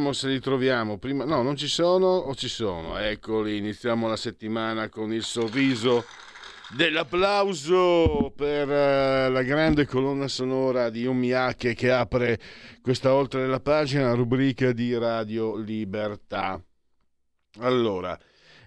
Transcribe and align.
Vediamo 0.00 0.12
se 0.14 0.28
li 0.28 0.40
troviamo. 0.40 0.96
Prima... 0.96 1.24
No, 1.26 1.42
non 1.42 1.56
ci 1.56 1.68
sono 1.68 2.06
o 2.06 2.34
ci 2.34 2.48
sono? 2.48 2.96
Eccoli, 2.96 3.58
iniziamo 3.58 4.08
la 4.08 4.16
settimana 4.16 4.88
con 4.88 5.12
il 5.12 5.22
sorriso 5.22 6.06
dell'applauso 6.74 8.32
per 8.34 8.66
uh, 8.66 9.30
la 9.30 9.42
grande 9.42 9.84
colonna 9.84 10.26
sonora 10.26 10.88
di 10.88 11.04
Umiake 11.04 11.74
che 11.74 11.90
apre 11.90 12.40
questa 12.80 13.12
oltre 13.12 13.46
la 13.46 13.60
pagina 13.60 14.14
rubrica 14.14 14.72
di 14.72 14.96
Radio 14.96 15.54
Libertà. 15.56 16.58
Allora, 17.58 18.18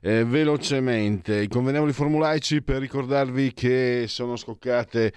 eh, 0.02 0.24
velocemente, 0.26 1.42
i 1.42 1.48
convenevoli 1.48 1.94
formulaici 1.94 2.62
per 2.62 2.80
ricordarvi 2.80 3.54
che 3.54 4.06
sono 4.08 4.36
scoccate 4.36 5.12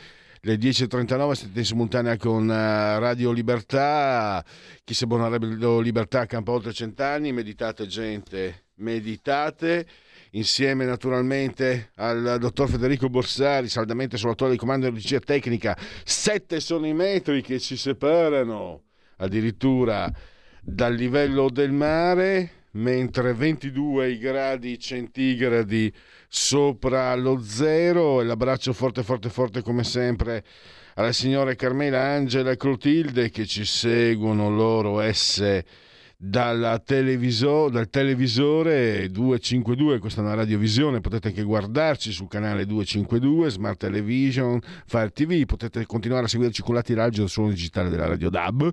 le 0.46 0.54
10.39 0.54 1.32
siete 1.32 1.58
in 1.58 1.64
simultanea 1.64 2.16
con 2.16 2.48
eh, 2.48 2.98
Radio 3.00 3.32
Libertà. 3.32 4.44
Chi 4.84 4.94
se 4.94 5.04
buona 5.06 5.26
Radio 5.26 5.80
Libertà 5.80 6.24
campa 6.26 6.52
oltre 6.52 6.72
cent'anni 6.72 7.32
meditate 7.32 7.88
gente 7.88 8.66
meditate. 8.76 9.84
Insieme 10.32 10.84
naturalmente 10.84 11.90
al 11.96 12.36
dottor 12.38 12.68
Federico 12.68 13.08
Borsari 13.08 13.68
saldamente 13.68 14.16
sulla 14.16 14.36
torre 14.36 14.52
di 14.52 14.56
comando 14.56 14.88
di 14.88 14.94
regia 14.94 15.18
tecnica. 15.18 15.76
Sette 16.04 16.60
sono 16.60 16.86
i 16.86 16.94
metri 16.94 17.42
che 17.42 17.58
ci 17.58 17.76
separano 17.76 18.84
addirittura 19.16 20.08
dal 20.62 20.94
livello 20.94 21.50
del 21.50 21.72
mare 21.72 22.55
mentre 22.76 23.34
22 23.34 24.10
i 24.10 24.18
gradi 24.18 24.78
centigradi 24.78 25.92
sopra 26.28 27.14
lo 27.14 27.40
zero. 27.40 28.20
E 28.20 28.24
l'abbraccio 28.24 28.72
forte 28.72 29.02
forte 29.02 29.28
forte 29.28 29.62
come 29.62 29.84
sempre 29.84 30.44
alle 30.94 31.12
signore 31.12 31.56
Carmela 31.56 32.02
Angela 32.02 32.50
e 32.50 32.56
Clotilde 32.56 33.30
che 33.30 33.46
ci 33.46 33.64
seguono 33.64 34.48
loro 34.48 35.00
esse 35.00 35.64
televiso- 36.82 37.68
dal 37.68 37.90
televisore 37.90 39.08
252, 39.10 39.98
questa 39.98 40.22
è 40.22 40.24
una 40.24 40.34
radiovisione, 40.34 41.00
potete 41.00 41.28
anche 41.28 41.42
guardarci 41.42 42.10
sul 42.10 42.28
canale 42.28 42.64
252, 42.64 43.50
Smart 43.50 43.78
Television, 43.78 44.58
Fire 44.86 45.10
TV, 45.10 45.44
potete 45.44 45.84
continuare 45.84 46.24
a 46.24 46.28
seguirci 46.28 46.62
con 46.62 46.74
la 46.74 46.82
tiraggio 46.82 47.20
del 47.20 47.28
suono 47.28 47.50
digitale 47.50 47.90
della 47.90 48.06
Radio 48.06 48.30
DAB, 48.30 48.72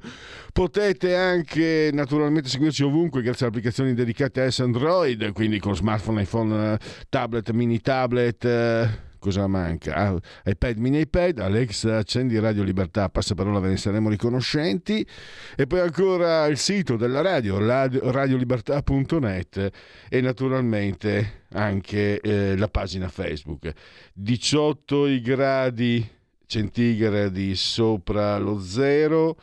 potete 0.53 1.16
anche 1.16 1.89
naturalmente 1.91 2.47
seguirci 2.47 2.83
ovunque 2.83 3.22
grazie 3.22 3.45
alle 3.45 3.55
applicazioni 3.55 3.94
dedicate 3.94 4.41
a 4.41 4.50
S 4.50 4.59
Android, 4.59 5.31
quindi 5.33 5.59
con 5.59 5.75
smartphone, 5.75 6.22
iPhone, 6.22 6.78
tablet, 7.09 7.52
mini 7.52 7.81
tablet 7.81 8.46
eh, 8.46 9.12
cosa 9.23 9.47
manca? 9.47 9.95
Ah, 9.95 10.19
iPad, 10.44 10.78
mini 10.79 11.00
iPad, 11.00 11.39
Alexa, 11.39 11.95
accendi 11.95 12.38
Radio 12.39 12.61
Libertà, 12.61 13.07
passaparola, 13.07 13.59
ve 13.59 13.69
ne 13.69 13.78
saremo 13.78 14.09
riconoscenti. 14.09 15.07
E 15.56 15.66
poi 15.66 15.79
ancora 15.79 16.45
il 16.47 16.57
sito 16.57 16.97
della 16.97 17.22
radio, 17.22 17.57
radiolibertà.net 17.57 19.72
e 20.09 20.22
naturalmente 20.22 21.44
anche 21.53 22.19
eh, 22.19 22.57
la 22.57 22.67
pagina 22.67 23.07
Facebook. 23.07 23.72
18 24.11 25.07
i 25.07 25.22
gradi 25.22 26.05
centigradi 26.45 27.55
sopra 27.55 28.38
lo 28.38 28.59
zero 28.59 29.38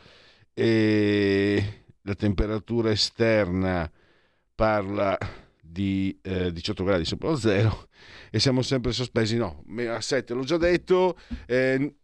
e 0.53 1.83
la 2.03 2.13
temperatura 2.13 2.91
esterna 2.91 3.89
parla 4.53 5.17
di 5.71 6.17
eh, 6.21 6.51
18 6.51 6.83
gradi 6.83 7.05
sopra 7.05 7.29
lo 7.29 7.35
zero 7.35 7.87
e 8.29 8.39
siamo 8.39 8.61
sempre 8.61 8.91
sospesi. 8.91 9.37
No, 9.37 9.63
a 9.89 10.01
7 10.01 10.33
l'ho 10.33 10.43
già 10.43 10.57
detto, 10.57 11.17
eh, 11.45 11.95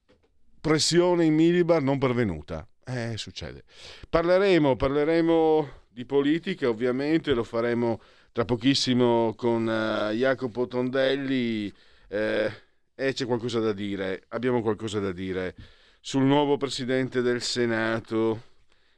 pressione 0.62 1.26
in 1.26 1.34
millibar 1.34 1.82
non 1.82 1.98
pervenuta. 1.98 2.68
Eh, 2.86 3.18
succede. 3.18 3.64
Parleremo, 4.10 4.78
parleremo 4.78 5.70
di 5.90 6.06
politica, 6.06 6.70
ovviamente 6.70 7.34
lo 7.34 7.44
faremo 7.44 8.00
tra 8.32 8.46
pochissimo 8.46 9.34
con 9.36 9.64
uh, 9.64 10.14
Jacopo 10.14 10.68
Tondelli 10.68 11.74
eh, 12.08 12.52
e 12.96 13.14
c'è 13.14 13.26
qualcosa 13.26 13.60
da 13.60 13.74
dire, 13.74 14.24
abbiamo 14.30 14.62
qualcosa 14.62 15.00
da 15.00 15.12
dire 15.12 15.56
sul 16.00 16.24
nuovo 16.24 16.56
presidente 16.56 17.22
del 17.22 17.42
Senato 17.42 18.44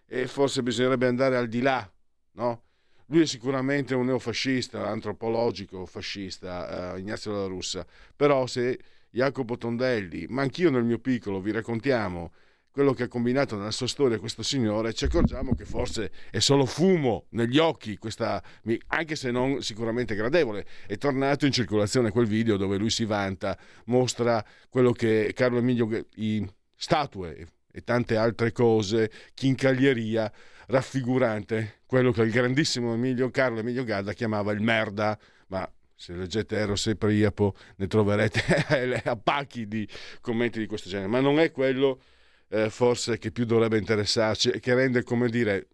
e 0.06 0.28
forse 0.28 0.62
bisognerebbe 0.62 1.08
andare 1.08 1.38
al 1.38 1.48
di 1.48 1.62
là, 1.62 1.90
no? 2.34 2.64
Lui 3.12 3.22
è 3.22 3.26
sicuramente 3.26 3.96
un 3.96 4.06
neofascista, 4.06 4.88
antropologico 4.88 5.86
fascista, 5.88 6.94
uh, 6.94 6.98
Ignazio 7.00 7.32
della 7.32 7.48
Russa, 7.48 7.86
però 8.16 8.46
se 8.46 8.80
Jacopo 9.10 9.58
Tondelli, 9.58 10.28
ma 10.30 10.44
anch'io 10.44 10.70
nel 10.70 10.84
mio 10.84 11.00
piccolo 11.00 11.42
vi 11.42 11.52
raccontiamo 11.52 12.32
quello 12.72 12.94
che 12.94 13.04
ha 13.04 13.08
combinato 13.08 13.58
nella 13.58 13.72
sua 13.72 13.88
storia 13.88 14.20
questo 14.20 14.44
signore, 14.44 14.94
ci 14.94 15.06
accorgiamo 15.06 15.56
che 15.56 15.66
forse 15.66 16.12
è 16.30 16.38
solo 16.38 16.68
fumo 16.68 17.26
negli 17.30 17.58
occhi, 17.58 17.98
questa, 17.98 18.42
anche 18.88 19.16
se 19.16 19.32
non 19.32 19.64
sicuramente 19.64 20.14
gradevole. 20.14 20.66
È 20.86 20.96
tornato 20.98 21.48
in 21.48 21.52
circolazione 21.52 22.12
quel 22.12 22.28
video 22.28 22.58
dove 22.58 22.78
lui 22.78 22.92
si 22.92 23.06
vanta, 23.06 23.58
mostra 23.86 24.46
quello 24.70 24.92
che 24.92 25.32
Carlo 25.34 25.58
Emilio, 25.58 26.06
i 26.18 26.48
statue 26.76 27.48
e 27.72 27.84
tante 27.84 28.16
altre 28.18 28.52
cose, 28.52 29.12
chincaglieria 29.34 30.32
raffigurante 30.70 31.82
quello 31.86 32.12
che 32.12 32.22
il 32.22 32.32
grandissimo 32.32 32.94
Emilio 32.94 33.30
Carlo 33.30 33.60
Emilio 33.60 33.84
Gadda 33.84 34.14
chiamava 34.14 34.52
il 34.52 34.62
merda, 34.62 35.18
ma 35.48 35.70
se 35.96 36.14
leggete 36.14 36.56
Eros 36.56 36.88
e 36.88 36.96
Priapo 36.96 37.56
ne 37.78 37.88
troverete 37.88 39.02
a 39.06 39.16
pacchi 39.18 39.68
di 39.68 39.88
commenti 40.22 40.60
di 40.60 40.68
questo 40.68 40.90
genere, 40.90 41.10
ma 41.10 41.20
non 41.20 41.40
è 41.40 41.52
quello 41.52 42.02
eh, 42.50 42.70
forse 42.70 43.18
che 43.18 43.32
più 43.32 43.46
dovrebbe 43.46 43.78
interessarci 43.78 44.50
e 44.50 44.60
che 44.60 44.74
rende, 44.76 45.04
come 45.04 45.30
dire, 45.30 45.68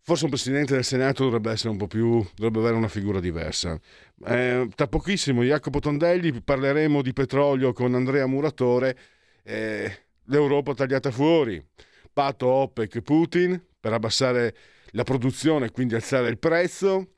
forse 0.00 0.24
un 0.24 0.30
presidente 0.30 0.74
del 0.74 0.84
Senato 0.84 1.24
dovrebbe 1.24 1.50
essere 1.50 1.70
un 1.70 1.76
po' 1.76 1.88
più, 1.88 2.24
dovrebbe 2.34 2.60
avere 2.60 2.76
una 2.76 2.88
figura 2.88 3.20
diversa. 3.20 3.78
Eh, 4.24 4.68
tra 4.74 4.86
pochissimo, 4.86 5.42
Jacopo 5.42 5.80
Tondelli, 5.80 6.40
parleremo 6.40 7.02
di 7.02 7.12
petrolio 7.12 7.72
con 7.72 7.94
Andrea 7.94 8.26
Muratore, 8.26 8.96
eh, 9.42 10.04
l'Europa 10.24 10.74
tagliata 10.74 11.10
fuori, 11.10 11.62
patto 12.12 12.46
OPEC 12.46 13.00
Putin 13.02 13.60
per 13.86 13.94
abbassare 13.94 14.56
la 14.90 15.04
produzione 15.04 15.66
e 15.66 15.70
quindi 15.70 15.94
alzare 15.94 16.28
il 16.28 16.38
prezzo. 16.38 17.12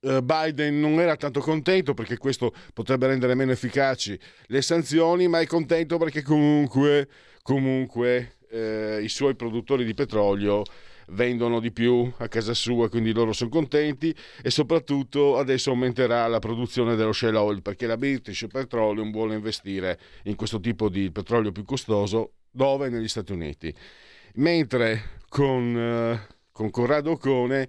Uh, 0.00 0.20
Biden 0.20 0.78
non 0.78 1.00
era 1.00 1.16
tanto 1.16 1.40
contento 1.40 1.94
perché 1.94 2.18
questo 2.18 2.52
potrebbe 2.74 3.06
rendere 3.06 3.34
meno 3.34 3.52
efficaci 3.52 4.18
le 4.48 4.60
sanzioni, 4.60 5.28
ma 5.28 5.40
è 5.40 5.46
contento 5.46 5.96
perché 5.96 6.20
comunque, 6.20 7.08
comunque 7.42 8.36
eh, 8.50 9.00
i 9.02 9.08
suoi 9.08 9.34
produttori 9.34 9.86
di 9.86 9.94
petrolio 9.94 10.62
vendono 11.12 11.58
di 11.58 11.72
più 11.72 12.12
a 12.18 12.28
casa 12.28 12.52
sua, 12.52 12.90
quindi 12.90 13.14
loro 13.14 13.32
sono 13.32 13.48
contenti 13.48 14.14
e 14.42 14.50
soprattutto 14.50 15.38
adesso 15.38 15.70
aumenterà 15.70 16.26
la 16.26 16.38
produzione 16.38 16.96
dello 16.96 17.12
shale 17.12 17.38
oil 17.38 17.62
perché 17.62 17.86
la 17.86 17.96
British 17.96 18.46
Petroleum 18.52 19.10
vuole 19.10 19.36
investire 19.36 19.98
in 20.24 20.36
questo 20.36 20.60
tipo 20.60 20.90
di 20.90 21.10
petrolio 21.10 21.50
più 21.50 21.64
costoso 21.64 22.32
dove? 22.50 22.90
Negli 22.90 23.08
Stati 23.08 23.32
Uniti. 23.32 23.74
Mentre 24.34 25.17
con, 25.28 25.76
eh, 25.76 26.20
con 26.52 26.70
Corrado 26.70 27.16
Cone 27.16 27.68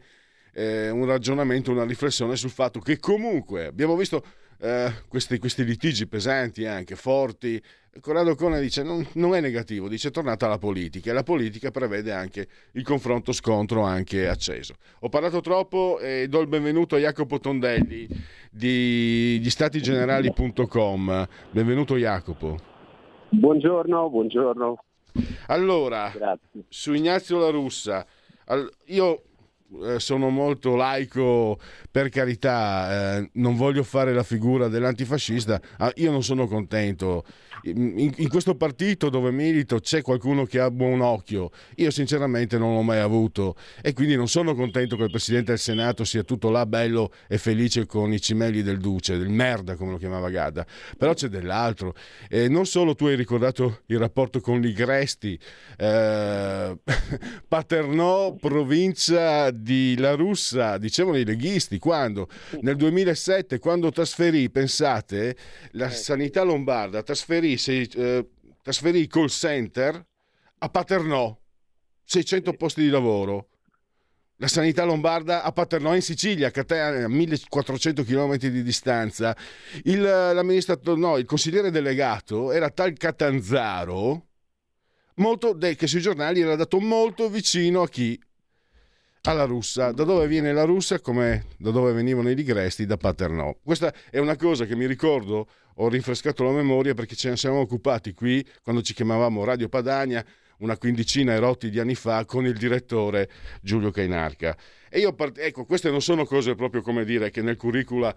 eh, 0.54 0.90
un 0.90 1.06
ragionamento, 1.06 1.72
una 1.72 1.86
riflessione 1.86 2.36
sul 2.36 2.50
fatto 2.50 2.80
che 2.80 3.00
comunque 3.00 3.68
abbiamo 3.68 3.96
visto 3.96 4.24
eh, 4.62 4.92
questi, 5.08 5.38
questi, 5.40 5.64
litigi 5.64 6.08
pesanti 6.08 6.66
anche, 6.66 6.96
forti. 6.96 7.62
Corrado 8.02 8.36
Cone 8.36 8.60
dice 8.60 8.84
non, 8.84 9.06
non, 9.14 9.34
è 9.36 9.42
negativo, 9.42 9.88
dice 9.88 10.12
tornata 10.12 10.46
alla 10.46 10.58
politica 10.58 11.10
e 11.10 11.14
la 11.14 11.24
politica 11.24 11.72
prevede 11.72 12.12
anche 12.12 12.48
il 12.74 12.84
confronto 12.84 13.32
scontro 13.32 13.82
anche 13.82 14.28
acceso. 14.28 14.74
Ho 15.02 15.10
parlato 15.10 15.42
troppo 15.42 16.00
e 16.00 16.28
do 16.30 16.40
il 16.42 16.48
benvenuto 16.48 16.96
a 16.96 17.00
Jacopo 17.00 17.40
Tondelli 17.40 18.08
di 18.52 19.40
gli 19.40 19.50
Benvenuto 21.52 21.96
Jacopo. 21.96 22.58
Buongiorno, 23.30 24.10
buongiorno. 24.10 24.84
Allora, 25.48 26.12
Grazie. 26.14 26.64
su 26.70 26.94
Ignazio 26.94 27.40
La 27.40 27.50
Russa, 27.50 28.06
io 28.86 29.24
sono 29.98 30.30
molto 30.30 30.76
laico, 30.76 31.60
per 31.92 32.10
carità, 32.10 33.18
eh, 33.18 33.30
non 33.34 33.56
voglio 33.56 33.84
fare 33.84 34.14
la 34.14 34.24
figura 34.24 34.68
dell'antifascista, 34.68 35.62
ah, 35.78 35.92
io 35.96 36.12
non 36.12 36.24
sono 36.24 36.48
contento. 36.48 37.24
In, 37.64 38.14
in, 38.16 38.30
questo 38.30 38.56
partito 38.56 39.10
dove 39.10 39.32
milito 39.32 39.80
c'è 39.80 40.02
qualcuno 40.02 40.46
che 40.46 40.62
ha 40.62 40.72
buon 40.72 41.02
occhio, 41.02 41.52
io 41.76 41.92
sinceramente 41.92 42.58
non 42.58 42.74
l'ho 42.74 42.82
mai 42.84 43.00
avuto 43.00 43.56
e 43.82 43.92
quindi 43.92 44.16
non 44.16 44.30
sono 44.30 44.56
contento 44.56 44.96
che 44.96 45.04
il 45.04 45.10
Presidente 45.10 45.52
del 45.52 45.60
Senato 45.60 46.06
sia 46.06 46.24
tutto 46.24 46.50
là 46.52 46.66
bello 46.66 47.12
e 47.28 47.38
felice 47.38 47.86
con 47.86 48.14
i 48.14 48.22
cimelli 48.22 48.64
del 48.64 48.78
Duce, 48.78 49.18
del 49.18 49.28
merda 49.28 49.76
come 49.76 49.92
lo 49.92 49.98
chiamava 49.98 50.30
Gadda, 50.30 50.66
però 50.98 51.14
c'è 51.14 51.28
dell'altro. 51.28 51.94
E 52.30 52.48
non 52.48 52.66
solo 52.66 52.96
tu 52.96 53.08
hai 53.08 53.16
ricordato 53.16 53.82
il 53.88 54.00
rapporto 54.00 54.40
con 54.40 54.62
Ligresti, 54.62 55.38
eh, 55.78 56.78
Paternò, 57.48 58.36
provincia 58.36 59.52
di 59.62 59.96
La 59.98 60.16
Russa, 60.16 60.78
dicevano 60.78 61.18
i 61.18 61.26
leghisti, 61.26 61.80
quando? 61.80 62.28
Nel 62.62 62.76
2007, 62.76 63.60
quando 63.60 63.92
trasferì, 63.92 64.50
pensate, 64.50 65.36
la 65.72 65.88
eh. 65.88 65.92
sanità 65.92 66.44
lombarda 66.44 67.04
trasferì, 67.04 67.58
eh, 67.66 68.28
trasferì 68.62 69.02
i 69.02 69.08
call 69.08 69.28
center 69.28 70.06
a 70.60 70.70
Paternò, 70.70 71.38
600 72.04 72.54
posti 72.54 72.82
di 72.82 72.90
lavoro. 72.90 73.48
La 74.42 74.48
sanità 74.48 74.86
lombarda 74.86 75.44
a 75.44 75.52
Paternò 75.52 75.94
in 75.94 76.02
Sicilia, 76.02 76.50
a 76.50 77.08
1400 77.10 78.04
km 78.04 78.38
di 78.38 78.64
distanza. 78.64 79.36
Il, 79.84 80.00
no, 80.96 81.18
il 81.18 81.26
consigliere 81.26 81.72
delegato 81.72 82.54
era 82.54 82.70
tal 82.70 82.94
Catanzaro, 82.94 84.28
molto, 85.16 85.58
che 85.58 85.88
sui 85.88 86.00
giornali 86.00 86.40
era 86.40 86.56
dato 86.56 86.80
molto 86.80 87.30
vicino 87.30 87.82
a 87.82 87.90
chi? 87.90 88.20
Alla 89.24 89.46
russa. 89.46 89.92
Da 89.92 90.04
dove 90.04 90.28
viene 90.28 90.54
la 90.54 90.64
russa? 90.64 91.00
Come 91.00 91.46
da 91.58 91.72
dove 91.72 91.92
venivano 91.92 92.30
i 92.30 92.36
ligresti? 92.36 92.86
Da 92.86 92.98
Paternò. 92.98 93.56
Questa 93.64 93.94
è 94.10 94.18
una 94.18 94.36
cosa 94.36 94.66
che 94.66 94.76
mi 94.76 94.86
ricordo, 94.86 95.48
ho 95.76 95.90
rinfrescato 95.90 96.44
la 96.44 96.52
memoria 96.52 96.94
perché 96.94 97.16
ce 97.16 97.30
ne 97.30 97.38
siamo 97.38 97.60
occupati 97.60 98.14
qui 98.14 98.46
quando 98.64 98.82
ci 98.82 98.94
chiamavamo 98.94 99.44
Radio 99.44 99.70
Padania 99.70 100.26
una 100.60 100.78
quindicina 100.78 101.34
e 101.34 101.40
rotti 101.40 101.70
di 101.70 101.80
anni 101.80 101.96
fa 101.96 102.26
con 102.26 102.46
il 102.46 102.58
direttore 102.58 103.30
Giulio 103.62 103.92
Cainarca. 103.92 104.58
E 104.90 105.00
io, 105.00 105.16
ecco, 105.36 105.66
queste 105.66 105.90
non 105.90 106.02
sono 106.02 106.26
cose 106.26 106.56
proprio 106.56 106.82
come 106.82 107.06
dire 107.06 107.30
che 107.30 107.42
nel 107.42 107.56
curricula 107.56 108.14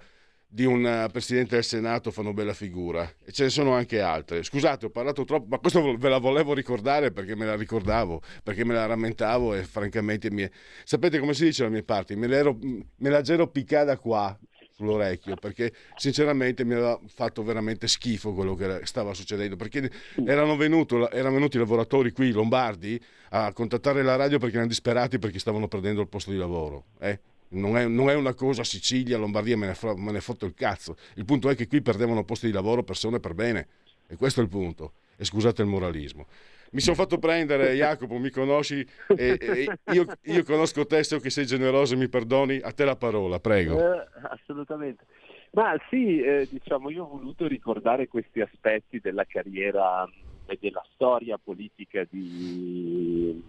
di 0.54 0.66
un 0.66 0.87
eh, 0.87 1.08
presidente 1.10 1.54
del 1.54 1.64
Senato 1.64 2.10
fanno 2.10 2.34
bella 2.34 2.52
figura 2.52 3.10
e 3.25 3.32
ce 3.32 3.44
ne 3.44 3.49
sono 3.49 3.72
anche 3.72 4.02
altre. 4.02 4.43
Scusate, 4.43 4.84
ho 4.84 4.90
parlato 4.90 5.25
troppo, 5.25 5.46
ma 5.49 5.58
questo 5.58 5.96
ve 5.96 6.08
la 6.10 6.19
volevo 6.19 6.52
ricordare 6.52 7.10
perché 7.10 7.34
me 7.34 7.46
la 7.46 7.56
ricordavo, 7.56 8.20
perché 8.43 8.62
me 8.62 8.75
la 8.75 8.84
rammentavo 8.84 9.54
e 9.54 9.64
francamente 9.64 10.31
mi 10.31 10.43
è... 10.43 10.50
sapete 10.84 11.19
come 11.19 11.32
si 11.32 11.44
dice 11.44 11.62
la 11.62 11.70
mia 11.70 11.82
parte? 11.82 12.16
Me, 12.16 12.26
me 12.28 13.08
la 13.08 13.22
gero 13.22 13.49
piccata 13.49 13.96
qua 13.96 14.38
sull'orecchio 14.75 15.37
perché 15.37 15.72
sinceramente 15.96 16.64
mi 16.64 16.75
aveva 16.75 17.00
fatto 17.06 17.43
veramente 17.43 17.87
schifo 17.88 18.34
quello 18.34 18.55
che 18.55 18.81
stava 18.84 19.14
succedendo 19.14 19.56
perché 19.56 19.90
erano, 20.26 20.56
venuto, 20.56 21.10
erano 21.10 21.34
venuti 21.34 21.56
i 21.56 21.60
lavoratori 21.60 22.12
qui 22.12 22.31
lombardi 22.31 23.02
a 23.31 23.52
contattare 23.55 24.02
la 24.02 24.16
radio 24.16 24.38
perché 24.38 24.55
erano 24.56 24.69
disperati 24.69 25.19
perché 25.19 25.38
stavano 25.38 25.66
perdendo 25.66 26.02
il 26.02 26.08
posto 26.08 26.31
di 26.31 26.37
lavoro. 26.37 26.84
Eh? 27.00 27.20
Non 27.52 27.76
è, 27.76 27.87
non 27.87 28.10
è, 28.10 28.14
una 28.14 28.34
cosa 28.34 28.64
Sicilia, 28.64 29.19
Lombardia, 29.19 29.56
me 29.56 29.66
ne, 29.69 29.75
fra, 29.75 29.96
me 29.96 30.12
ne 30.12 30.20
fotto 30.20 30.46
il 30.46 30.54
cazzo. 30.54 30.96
Il 31.14 31.25
punto 31.25 31.49
è 31.49 31.54
che 31.54 31.66
qui 31.66 31.82
perdevano 31.82 32.25
posti 32.25 32.46
di 32.46 32.52
lavoro 32.52 32.82
persone 32.82 33.20
per 33.20 33.34
bene. 33.34 33.66
E 34.06 34.16
questo 34.16 34.40
è 34.40 34.43
il 34.43 34.49
punto. 34.49 34.93
E 35.16 35.25
scusate 35.25 35.62
il 35.62 35.69
moralismo. 35.69 36.26
Mi 36.72 36.81
sono 36.81 36.96
fatto 36.96 37.19
prendere, 37.19 37.75
Jacopo, 37.75 38.16
mi 38.16 38.31
conosci, 38.31 38.87
e, 39.14 39.38
e 39.38 39.78
io, 39.93 40.06
io, 40.22 40.43
conosco 40.43 40.87
te, 40.87 41.04
so 41.04 41.19
che 41.19 41.28
sei 41.28 41.44
generoso 41.44 41.94
e 41.94 41.99
mi 41.99 42.08
perdoni. 42.08 42.60
A 42.62 42.72
te 42.72 42.84
la 42.87 42.96
parola, 42.96 43.38
prego. 43.40 43.78
Eh, 43.78 44.06
assolutamente. 44.31 45.05
Ma 45.50 45.76
sì, 45.90 46.20
eh, 46.20 46.48
diciamo, 46.50 46.88
io 46.88 47.05
ho 47.05 47.08
voluto 47.08 47.46
ricordare 47.46 48.08
questi 48.08 48.40
aspetti 48.40 49.00
della 49.00 49.26
carriera 49.26 50.08
e 50.46 50.56
della 50.58 50.82
storia 50.94 51.38
politica 51.43 52.06
di 52.08 53.43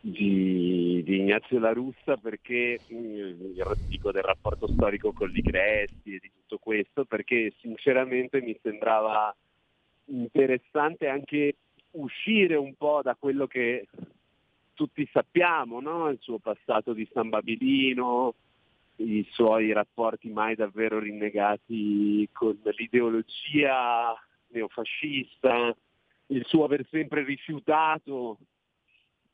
di, 0.00 1.02
di, 1.04 1.16
Ignazio 1.16 1.58
La 1.58 1.72
Russa 1.72 2.16
perché 2.16 2.78
mm, 2.92 3.58
dico 3.88 4.12
del 4.12 4.22
rapporto 4.22 4.68
storico 4.68 5.12
con 5.12 5.28
Ligresti 5.28 6.14
e 6.14 6.18
di 6.20 6.30
tutto 6.32 6.58
questo 6.58 7.04
perché 7.04 7.52
sinceramente 7.60 8.40
mi 8.40 8.56
sembrava 8.62 9.34
interessante 10.06 11.08
anche 11.08 11.56
uscire 11.92 12.54
un 12.54 12.74
po' 12.74 13.00
da 13.02 13.16
quello 13.18 13.46
che 13.46 13.86
tutti 14.74 15.08
sappiamo, 15.12 15.80
no? 15.80 16.08
il 16.08 16.18
suo 16.20 16.38
passato 16.38 16.92
di 16.92 17.08
San 17.12 17.28
Babilino, 17.28 18.34
i 18.96 19.26
suoi 19.32 19.72
rapporti 19.72 20.28
mai 20.28 20.54
davvero 20.54 20.98
rinnegati 20.98 22.28
con 22.32 22.56
l'ideologia 22.76 24.14
neofascista, 24.48 25.74
il 26.26 26.44
suo 26.46 26.64
aver 26.64 26.86
sempre 26.90 27.24
rifiutato 27.24 28.38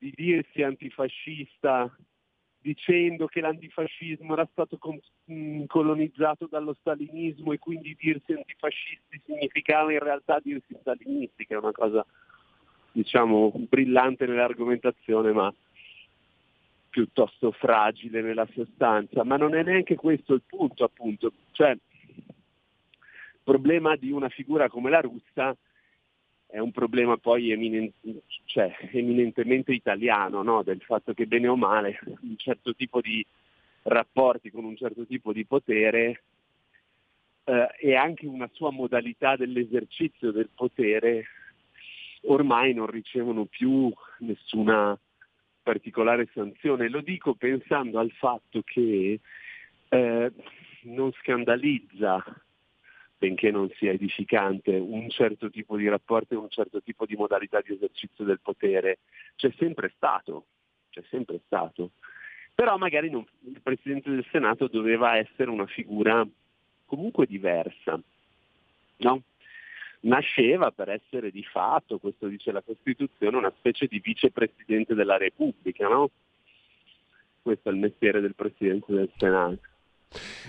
di 0.04 0.12
dirsi 0.14 0.62
antifascista 0.62 1.90
dicendo 2.58 3.26
che 3.26 3.40
l'antifascismo 3.40 4.34
era 4.34 4.46
stato 4.50 4.78
mm, 5.30 5.64
colonizzato 5.64 6.46
dallo 6.46 6.74
stalinismo 6.74 7.52
e 7.52 7.58
quindi 7.58 7.96
dirsi 7.98 8.32
antifascisti 8.32 9.22
significava 9.24 9.92
in 9.92 10.00
realtà 10.00 10.40
dirsi 10.42 10.76
stalinisti, 10.78 11.46
che 11.46 11.54
è 11.54 11.58
una 11.58 11.72
cosa 11.72 12.04
diciamo 12.92 13.50
brillante 13.68 14.26
nell'argomentazione 14.26 15.32
ma 15.32 15.52
piuttosto 16.90 17.50
fragile 17.52 18.20
nella 18.20 18.46
sostanza, 18.52 19.24
ma 19.24 19.36
non 19.36 19.54
è 19.54 19.62
neanche 19.62 19.94
questo 19.96 20.34
il 20.34 20.42
punto 20.46 20.84
appunto, 20.84 21.32
cioè 21.52 21.70
il 21.70 21.80
problema 23.42 23.96
di 23.96 24.10
una 24.10 24.28
figura 24.28 24.68
come 24.68 24.90
la 24.90 25.00
russa 25.00 25.56
è 26.54 26.60
un 26.60 26.70
problema 26.70 27.16
poi 27.16 27.50
eminen- 27.50 27.92
cioè, 28.44 28.72
eminentemente 28.92 29.72
italiano, 29.72 30.44
no? 30.44 30.62
del 30.62 30.80
fatto 30.82 31.12
che 31.12 31.26
bene 31.26 31.48
o 31.48 31.56
male 31.56 31.98
un 32.20 32.36
certo 32.36 32.76
tipo 32.76 33.00
di 33.00 33.26
rapporti 33.82 34.52
con 34.52 34.62
un 34.62 34.76
certo 34.76 35.04
tipo 35.04 35.32
di 35.32 35.44
potere 35.44 36.22
eh, 37.42 37.68
e 37.80 37.96
anche 37.96 38.26
una 38.26 38.48
sua 38.52 38.70
modalità 38.70 39.34
dell'esercizio 39.34 40.30
del 40.30 40.48
potere 40.54 41.24
ormai 42.26 42.72
non 42.72 42.86
ricevono 42.86 43.46
più 43.46 43.92
nessuna 44.18 44.96
particolare 45.60 46.28
sanzione. 46.32 46.88
Lo 46.88 47.00
dico 47.00 47.34
pensando 47.34 47.99
al 47.99 48.12
fatto 48.12 48.62
che 48.64 49.18
eh, 49.88 50.32
non 50.82 51.12
scandalizza 51.14 52.25
benché 53.16 53.50
non 53.50 53.71
sia 53.76 53.92
edificante, 53.92 54.76
un 54.76 55.09
certo 55.11 55.50
tipo 55.50 55.76
di 55.76 55.88
rapporto 55.88 56.35
e 56.35 56.38
un 56.38 56.50
certo 56.50 56.83
tipo 56.83 57.06
di 57.06 57.16
modalità 57.16 57.61
di 57.61 57.73
esercizio 57.73 58.25
del 58.25 58.40
potere. 58.40 58.99
C'è 59.37 59.52
sempre 59.56 59.92
stato, 59.97 60.47
c'è 60.90 61.02
sempre 61.09 61.40
stato. 61.47 61.90
Però 62.54 62.76
magari 62.76 63.11
non, 63.11 63.25
il 63.47 63.61
Presidente 63.61 64.11
del 64.11 64.26
Senato 64.30 64.68
doveva 64.68 65.16
essere 65.16 65.50
una 65.50 65.66
figura 65.66 66.26
comunque 66.85 67.26
diversa. 67.26 68.00
No? 68.99 69.23
Nasceva 70.00 70.71
per 70.71 70.90
essere 70.90 71.30
di 71.30 71.42
fatto, 71.42 71.99
questo 71.99 72.28
dice 72.28 72.52
la 72.52 72.62
Costituzione, 72.62 73.37
una 73.37 73.52
specie 73.56 73.87
di 73.87 73.99
vicepresidente 74.00 74.94
della 74.94 75.16
Repubblica. 75.16 75.88
No? 75.88 76.11
Questo 77.42 77.68
è 77.68 77.73
il 77.73 77.78
mestiere 77.78 78.21
del 78.21 78.35
Presidente 78.35 78.92
del 78.92 79.11
Senato. 79.16 79.59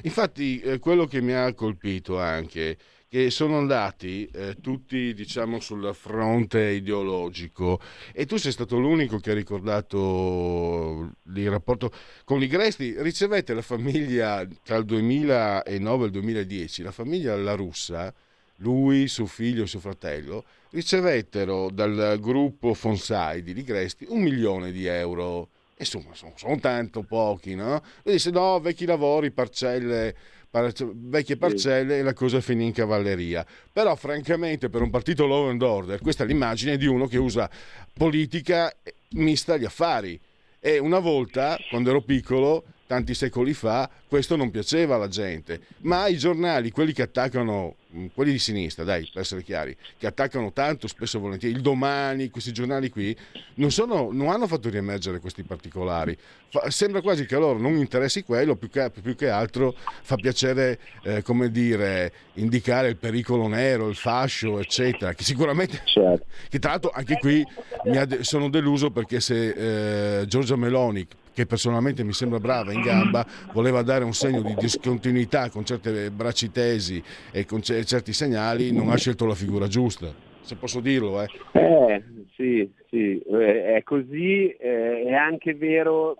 Infatti 0.04 0.60
eh, 0.60 0.80
quello 0.80 1.06
che 1.06 1.22
mi 1.22 1.34
ha 1.34 1.54
colpito 1.54 2.20
anche 2.20 2.78
che 3.08 3.30
sono 3.30 3.58
andati 3.58 4.26
eh, 4.34 4.58
tutti 4.60 5.14
diciamo 5.14 5.60
sul 5.60 5.94
fronte 5.94 6.72
ideologico. 6.72 7.80
E 8.12 8.26
tu 8.26 8.36
sei 8.38 8.52
stato 8.52 8.78
l'unico 8.78 9.20
che 9.20 9.32
ha 9.32 9.34
ricordato 9.34 11.12
il 11.34 11.50
rapporto 11.50 11.92
con 12.26 12.42
i 12.42 12.48
Gresti. 12.48 12.96
Ricevete 12.98 13.54
la 13.54 13.62
famiglia 13.62 14.46
tra 14.64 14.76
il 14.76 14.86
2009 14.86 16.04
e 16.04 16.06
il 16.06 16.12
2010 16.12 16.84
la 16.84 16.92
famiglia 16.92 17.36
La 17.38 17.54
Russa 17.54 18.14
lui, 18.60 19.08
suo 19.08 19.26
figlio 19.26 19.64
e 19.64 19.68
suo 19.68 19.80
fratello 19.80 20.46
ricevettero 20.72 21.70
dal 21.72 22.18
gruppo 22.20 22.74
Fonsai 22.74 23.44
di 23.44 23.54
Ligresti 23.54 24.06
un 24.10 24.22
milione 24.22 24.72
di 24.72 24.86
euro 24.86 25.50
insomma 25.78 26.14
sono, 26.14 26.34
sono 26.36 26.60
tanto 26.60 27.04
pochi, 27.04 27.56
no? 27.56 27.82
Lui 28.04 28.16
disse 28.16 28.32
no, 28.32 28.60
vecchi 28.60 28.86
lavori, 28.86 29.32
parcelle, 29.32 30.16
par- 30.50 30.74
vecchie 30.94 31.38
parcelle 31.38 32.00
e 32.00 32.02
la 32.02 32.14
cosa 32.14 32.42
finì 32.42 32.66
in 32.66 32.74
cavalleria. 32.74 33.46
Però 33.72 33.96
francamente 33.96 34.70
per 34.70 34.82
un 34.82 34.90
partito 34.90 35.26
law 35.26 35.50
and 35.50 35.62
order 35.62 36.00
questa 36.00 36.24
è 36.24 36.28
l'immagine 36.28 36.78
di 36.78 36.86
uno 36.86 37.08
che 37.08 37.18
usa 37.18 37.50
politica 37.94 38.74
mista 39.12 39.54
agli 39.54 39.66
affari. 39.66 40.20
E 40.60 40.80
una 40.80 41.00
volta, 41.00 41.58
quando 41.70 41.92
ero 41.92 42.02
piccolo, 42.02 42.64
tanti 42.88 43.14
secoli 43.14 43.54
fa, 43.54 43.90
questo 44.08 44.36
non 44.36 44.50
piaceva 44.50 44.96
alla 44.96 45.08
gente. 45.08 45.62
Ma 45.82 46.08
i 46.08 46.18
giornali, 46.18 46.72
quelli 46.72 46.92
che 46.92 47.04
attaccano 47.04 47.76
quelli 48.14 48.32
di 48.32 48.40
sinistra, 48.40 48.84
dai, 48.84 49.10
per 49.12 49.22
essere 49.22 49.44
chiari, 49.44 49.76
che 49.98 50.08
attaccano 50.08 50.52
tanto, 50.52 50.88
spesso 50.88 51.18
e 51.18 51.20
volentieri, 51.20 51.56
il 51.56 51.62
domani, 51.62 52.30
questi 52.30 52.52
giornali 52.52 52.90
qui, 52.90 53.16
non, 53.56 53.72
sono, 53.72 54.10
non 54.12 54.30
hanno 54.30 54.48
fatto 54.48 54.70
riemergere 54.70 55.20
questi 55.20 55.44
particolari. 55.44 56.18
Fa, 56.56 56.70
sembra 56.70 57.02
quasi 57.02 57.26
che 57.26 57.36
a 57.36 57.40
loro 57.40 57.60
non 57.60 57.76
interessi 57.76 58.24
quello, 58.24 58.56
più 58.56 58.70
che, 58.70 58.90
più 59.02 59.14
che 59.16 59.28
altro 59.28 59.76
fa 59.76 60.16
piacere, 60.16 60.80
eh, 61.04 61.22
come 61.22 61.52
dire, 61.52 62.14
indicare 62.36 62.88
il 62.88 62.96
pericolo 62.96 63.48
nero, 63.48 63.90
il 63.90 63.96
fascio, 63.96 64.60
eccetera, 64.60 65.14
che 65.14 65.24
sicuramente, 65.24 65.82
certo. 65.84 66.26
che 66.48 66.60
tra 66.60 66.72
l'altro 66.72 66.92
anche 66.94 67.18
qui 67.18 67.46
de- 67.84 68.24
sono 68.24 68.50
deluso 68.50 68.90
perché 68.90 69.20
se 69.20 70.20
eh, 70.22 70.26
Giorgia 70.28 70.56
Meloni 70.56 71.06
che 71.34 71.46
personalmente 71.46 72.02
mi 72.06 72.14
sembra 72.14 72.40
brava 72.40 72.72
in 72.72 72.80
gamba, 72.80 73.28
voleva 73.52 73.82
dare 73.82 74.06
un 74.06 74.14
segno 74.14 74.42
di 74.42 74.56
discontinuità 74.56 75.50
con 75.50 75.66
certe 75.66 76.10
bracci 76.10 76.50
tesi 76.50 77.04
e 77.32 77.46
con 77.46 77.60
c- 77.60 77.84
certi 77.84 78.14
segnali, 78.14 78.72
non 78.72 78.90
ha 78.90 78.96
scelto 78.96 79.26
la 79.26 79.36
figura 79.36 79.68
giusta. 79.68 80.35
Se 80.46 80.56
posso 80.56 80.80
dirlo, 80.80 81.22
eh. 81.24 81.28
Eh, 81.54 82.04
sì, 82.36 82.72
sì, 82.88 83.20
eh, 83.20 83.76
è 83.76 83.84
così, 83.84 84.50
eh, 84.50 85.04
è 85.04 85.14
anche 85.14 85.56
vero, 85.56 86.16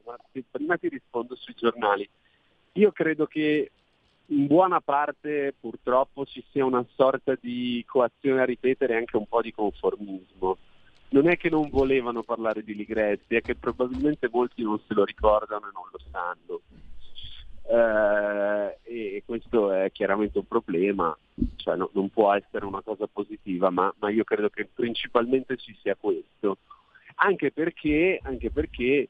prima 0.50 0.78
ti 0.78 0.90
rispondo 0.90 1.36
sui 1.36 1.54
giornali. 1.56 2.10
Io 2.74 2.92
credo 2.92 3.28
che 3.28 3.72
in 4.28 4.48
buona 4.48 4.82
parte 4.82 5.54
purtroppo 5.60 6.26
ci 6.26 6.44
sia 6.50 6.66
una 6.66 6.84
sorta 6.96 7.38
di 7.40 7.84
coazione 7.88 8.42
a 8.42 8.46
ripetere 8.46 8.96
anche 8.96 9.16
un 9.16 9.28
po' 9.28 9.42
di 9.42 9.52
conformismo 9.52 10.58
non 11.10 11.30
è 11.30 11.38
che 11.38 11.50
non 11.50 11.70
volevano 11.70 12.24
parlare 12.24 12.64
di 12.64 12.76
Ligresti, 12.76 13.36
è 13.36 13.42
che 13.42 13.56
probabilmente 13.56 14.28
molti 14.30 14.64
non 14.64 14.80
se 14.86 14.94
lo 14.94 15.06
ricordano 15.06 15.68
e 15.68 15.72
non 15.74 15.84
lo 15.92 16.00
sanno. 16.12 16.62
Eh, 17.68 18.78
e 18.84 19.24
questo 19.26 19.72
è 19.72 19.92
chiaramente 19.92 20.38
un 20.38 20.48
problema, 20.48 21.18
cioè 21.56 21.76
no, 21.76 21.90
non 21.94 22.10
può 22.10 22.32
essere 22.34 22.66
una 22.66 22.82
cosa 22.82 23.08
positiva, 23.08 23.70
ma, 23.70 23.94
ma, 24.00 24.10
io 24.10 24.24
credo 24.24 24.50
che 24.50 24.68
principalmente 24.72 25.58
ci 25.58 25.76
sia 25.82 25.96
questo. 25.96 26.58
Anche 27.16 27.52
perché, 27.52 28.20
anche 28.22 28.52
perché 28.52 29.10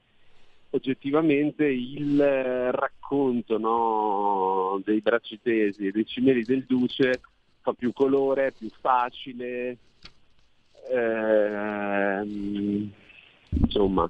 oggettivamente 0.70 1.66
il 1.66 2.72
racconto 2.72 3.58
no, 3.58 4.82
dei 4.84 5.02
bracci 5.02 5.40
tesi 5.42 5.88
e 5.88 5.92
dei 5.92 6.06
cimeli 6.06 6.44
del 6.44 6.66
Duce 6.66 7.22
fa 7.62 7.74
più 7.74 7.92
colore, 7.94 8.48
è 8.48 8.52
più 8.52 8.70
facile, 8.80 9.78
eh, 10.92 12.22
insomma, 13.50 14.10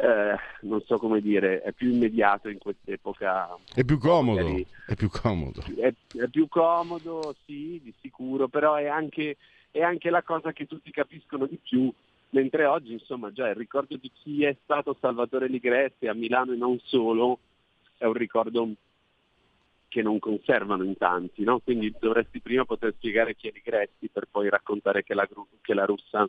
eh, 0.00 0.36
non 0.62 0.80
so 0.82 0.96
come 0.98 1.20
dire, 1.20 1.60
è 1.60 1.72
più 1.72 1.90
immediato 1.90 2.48
in 2.48 2.58
quest'epoca. 2.58 3.54
È 3.74 3.84
più 3.84 3.98
comodo, 3.98 4.42
magari, 4.42 4.66
è 4.86 4.94
più 4.94 5.10
comodo. 5.10 5.62
È, 5.76 5.92
è, 6.16 6.28
più 6.28 6.48
comodo, 6.48 7.34
sì, 7.44 7.80
di 7.82 7.92
sicuro, 8.00 8.48
però 8.48 8.76
è 8.76 8.86
anche, 8.86 9.36
è 9.70 9.82
anche 9.82 10.08
la 10.08 10.22
cosa 10.22 10.52
che 10.52 10.66
tutti 10.66 10.90
capiscono 10.90 11.46
di 11.46 11.58
più, 11.62 11.92
mentre 12.30 12.64
oggi, 12.64 12.92
insomma, 12.92 13.30
già 13.30 13.48
il 13.48 13.56
ricordo 13.56 13.96
di 13.96 14.10
chi 14.22 14.44
è 14.44 14.56
stato 14.64 14.96
Salvatore 14.98 15.48
Ligresti 15.48 16.06
a 16.06 16.14
Milano 16.14 16.52
e 16.52 16.56
non 16.56 16.78
solo 16.84 17.38
è 17.98 18.06
un 18.06 18.14
ricordo 18.14 18.68
che 19.88 20.02
non 20.02 20.18
conservano 20.18 20.84
in 20.84 20.96
tanti, 20.96 21.42
no? 21.42 21.58
quindi 21.58 21.92
dovresti 21.98 22.40
prima 22.40 22.64
poter 22.64 22.94
spiegare 22.96 23.34
chi 23.34 23.48
è 23.48 23.50
Ligretti 23.52 24.08
per 24.08 24.28
poi 24.30 24.48
raccontare 24.48 25.02
che 25.02 25.14
la, 25.14 25.28
che 25.60 25.74
la 25.74 25.84
russa 25.84 26.26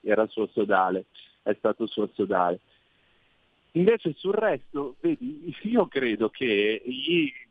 era 0.00 0.22
il 0.22 0.30
suo 0.30 0.46
sodale, 0.52 1.06
è 1.42 1.52
stato 1.58 1.82
il 1.82 1.88
suo 1.88 2.08
sodale. 2.14 2.60
Invece 3.72 4.12
sul 4.16 4.34
resto, 4.34 4.96
vedi, 5.00 5.54
io 5.62 5.86
credo 5.86 6.28
che 6.28 6.82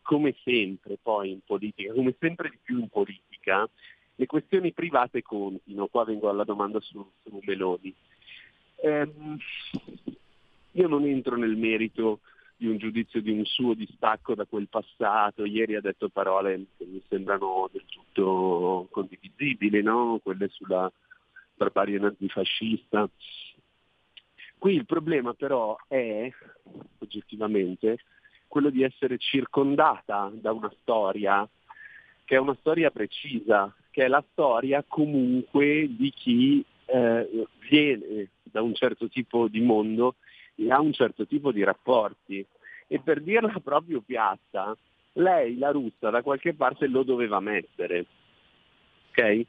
come 0.04 0.36
sempre 0.44 0.98
poi 1.02 1.32
in 1.32 1.40
politica, 1.44 1.94
come 1.94 2.16
sempre 2.20 2.50
di 2.50 2.60
più 2.62 2.80
in 2.80 2.90
politica, 2.90 3.68
le 4.16 4.26
questioni 4.28 4.72
private 4.72 5.24
contino. 5.24 5.88
Qua 5.88 6.06
vengo 6.06 6.30
alla 6.30 6.44
domanda 6.44 6.80
su, 6.80 7.04
su 7.24 7.40
Meloni. 7.44 7.94
Ehm, 8.84 9.38
io 10.74 10.88
non 10.88 11.06
entro 11.06 11.36
nel 11.38 11.56
merito 11.56 12.20
di 12.56 12.68
un 12.68 12.78
giudizio 12.78 13.22
di 13.22 13.32
un 13.32 13.44
suo 13.44 13.74
distacco 13.74 14.36
da 14.36 14.46
quel 14.46 14.68
passato. 14.68 15.46
Ieri 15.46 15.76
ha 15.76 15.82
detto 15.82 16.10
parole 16.10 16.66
che 16.78 16.86
mi 16.86 17.02
sembrano 17.10 17.68
del 17.72 17.86
tutto 17.88 18.88
condivisibili, 18.92 19.82
no? 19.82 20.20
quelle 20.22 20.48
sulla 20.50 20.92
barbarie 21.56 21.98
nazifascista. 21.98 23.10
Qui 24.62 24.76
il 24.76 24.86
problema 24.86 25.34
però 25.34 25.76
è, 25.88 26.32
oggettivamente, 27.00 27.98
quello 28.48 28.70
di 28.70 28.84
essere 28.84 29.18
circondata 29.18 30.32
da 30.32 30.52
una 30.52 30.72
storia 30.82 31.50
che 32.24 32.36
è 32.36 32.38
una 32.38 32.56
storia 32.60 32.92
precisa, 32.92 33.74
che 33.90 34.06
è 34.06 34.08
la 34.08 34.24
storia 34.34 34.86
comunque 34.88 35.88
di 35.90 36.12
chi 36.12 36.64
eh, 36.86 37.48
viene 37.68 38.30
da 38.44 38.62
un 38.62 38.76
certo 38.76 39.10
tipo 39.10 39.48
di 39.48 39.62
mondo 39.62 40.18
ha 40.70 40.80
un 40.80 40.94
certo 40.94 41.26
tipo 41.26 41.52
di 41.52 41.64
rapporti 41.64 42.46
e 42.86 43.00
per 43.00 43.20
dirla 43.22 43.60
proprio 43.64 44.02
piatta, 44.02 44.78
lei 45.14 45.58
la 45.58 45.72
russa 45.72 46.12
da 46.12 46.22
qualche 46.22 46.54
parte 46.54 46.86
lo 46.86 47.02
doveva 47.02 47.40
mettere. 47.40 48.06
Ok? 49.10 49.46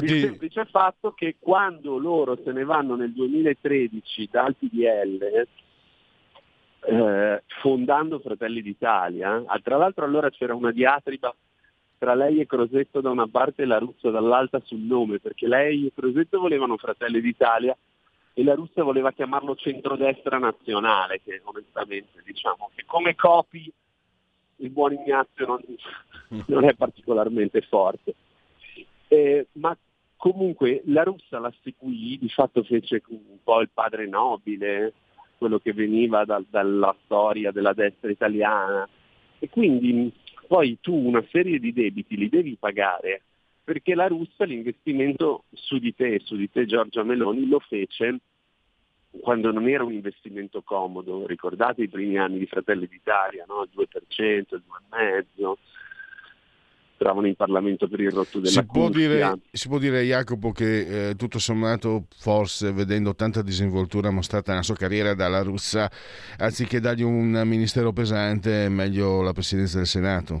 Per 0.00 0.10
il 0.10 0.20
semplice 0.20 0.64
fatto 0.66 1.12
che 1.12 1.36
quando 1.38 1.98
loro 1.98 2.38
se 2.42 2.52
ne 2.52 2.64
vanno 2.64 2.96
nel 2.96 3.12
2013 3.12 4.28
dal 4.30 4.54
PDL, 4.54 5.46
eh, 6.86 7.42
fondando 7.60 8.18
Fratelli 8.18 8.62
d'Italia, 8.62 9.42
ah, 9.46 9.60
tra 9.62 9.76
l'altro 9.76 10.04
allora 10.04 10.30
c'era 10.30 10.54
una 10.54 10.70
diatriba 10.70 11.34
tra 11.98 12.14
lei 12.14 12.40
e 12.40 12.46
Crosetto 12.46 13.00
da 13.00 13.10
una 13.10 13.28
parte 13.28 13.62
e 13.62 13.66
la 13.66 13.78
russa 13.78 14.10
dall'altra 14.10 14.60
sul 14.64 14.80
nome, 14.80 15.20
perché 15.20 15.46
lei 15.46 15.86
e 15.86 15.92
Crosetto 15.94 16.40
volevano 16.40 16.76
Fratelli 16.76 17.20
d'Italia 17.20 17.76
e 18.36 18.42
la 18.42 18.54
Russia 18.54 18.82
voleva 18.82 19.12
chiamarlo 19.12 19.54
centrodestra 19.54 20.38
nazionale, 20.38 21.20
che 21.24 21.40
onestamente 21.44 22.20
diciamo 22.24 22.70
che 22.74 22.82
come 22.84 23.14
copi 23.14 23.72
il 24.56 24.70
buon 24.70 24.92
Ignazio 24.92 25.46
non, 25.46 25.60
non 26.48 26.64
è 26.64 26.74
particolarmente 26.74 27.60
forte. 27.62 28.14
Eh, 29.08 29.46
ma 29.52 29.76
comunque 30.16 30.82
la 30.86 31.02
Russia 31.02 31.38
la 31.38 31.52
seguì, 31.62 32.18
di 32.18 32.28
fatto 32.28 32.62
fece 32.62 33.02
un 33.08 33.42
po' 33.42 33.60
il 33.60 33.70
padre 33.72 34.06
nobile, 34.06 34.92
quello 35.38 35.58
che 35.58 35.72
veniva 35.72 36.24
da, 36.24 36.42
dalla 36.48 36.94
storia 37.04 37.50
della 37.50 37.72
destra 37.72 38.10
italiana. 38.10 38.88
E 39.38 39.48
quindi 39.48 40.12
poi 40.46 40.78
tu 40.80 40.94
una 40.94 41.24
serie 41.30 41.58
di 41.58 41.72
debiti 41.72 42.16
li 42.16 42.28
devi 42.28 42.56
pagare 42.58 43.22
perché 43.64 43.94
la 43.94 44.06
Russia 44.06 44.44
l'investimento 44.44 45.44
su 45.52 45.78
di 45.78 45.94
te, 45.94 46.20
su 46.22 46.36
di 46.36 46.50
te 46.50 46.66
Giorgia 46.66 47.02
Meloni, 47.02 47.48
lo 47.48 47.60
fece 47.60 48.20
quando 49.20 49.52
non 49.52 49.68
era 49.68 49.84
un 49.84 49.92
investimento 49.92 50.62
comodo, 50.62 51.26
ricordate 51.26 51.82
i 51.82 51.88
primi 51.88 52.18
anni 52.18 52.38
di 52.38 52.46
Fratelli 52.46 52.86
d'Italia, 52.86 53.44
no? 53.46 53.62
il 53.62 53.70
2%, 53.74 54.54
il 54.54 54.62
2,5%, 54.90 55.52
trovano 57.04 57.26
in 57.26 57.36
Parlamento 57.36 57.86
per 57.86 58.00
il 58.00 58.10
rotto 58.10 58.38
della 58.38 58.50
si 58.50 58.64
può, 58.64 58.88
dire, 58.88 59.40
si 59.50 59.68
può 59.68 59.78
dire, 59.78 60.02
Jacopo, 60.04 60.52
che 60.52 61.10
eh, 61.10 61.14
tutto 61.16 61.38
sommato, 61.38 62.06
forse 62.16 62.72
vedendo 62.72 63.14
tanta 63.14 63.42
disinvoltura 63.42 64.10
mostrata 64.10 64.52
nella 64.52 64.64
sua 64.64 64.74
carriera 64.74 65.12
dalla 65.12 65.42
russa, 65.42 65.90
anziché 66.38 66.80
dargli 66.80 67.02
un 67.02 67.42
ministero 67.44 67.92
pesante, 67.92 68.64
è 68.64 68.68
meglio 68.70 69.20
la 69.20 69.34
presidenza 69.34 69.76
del 69.76 69.86
Senato? 69.86 70.40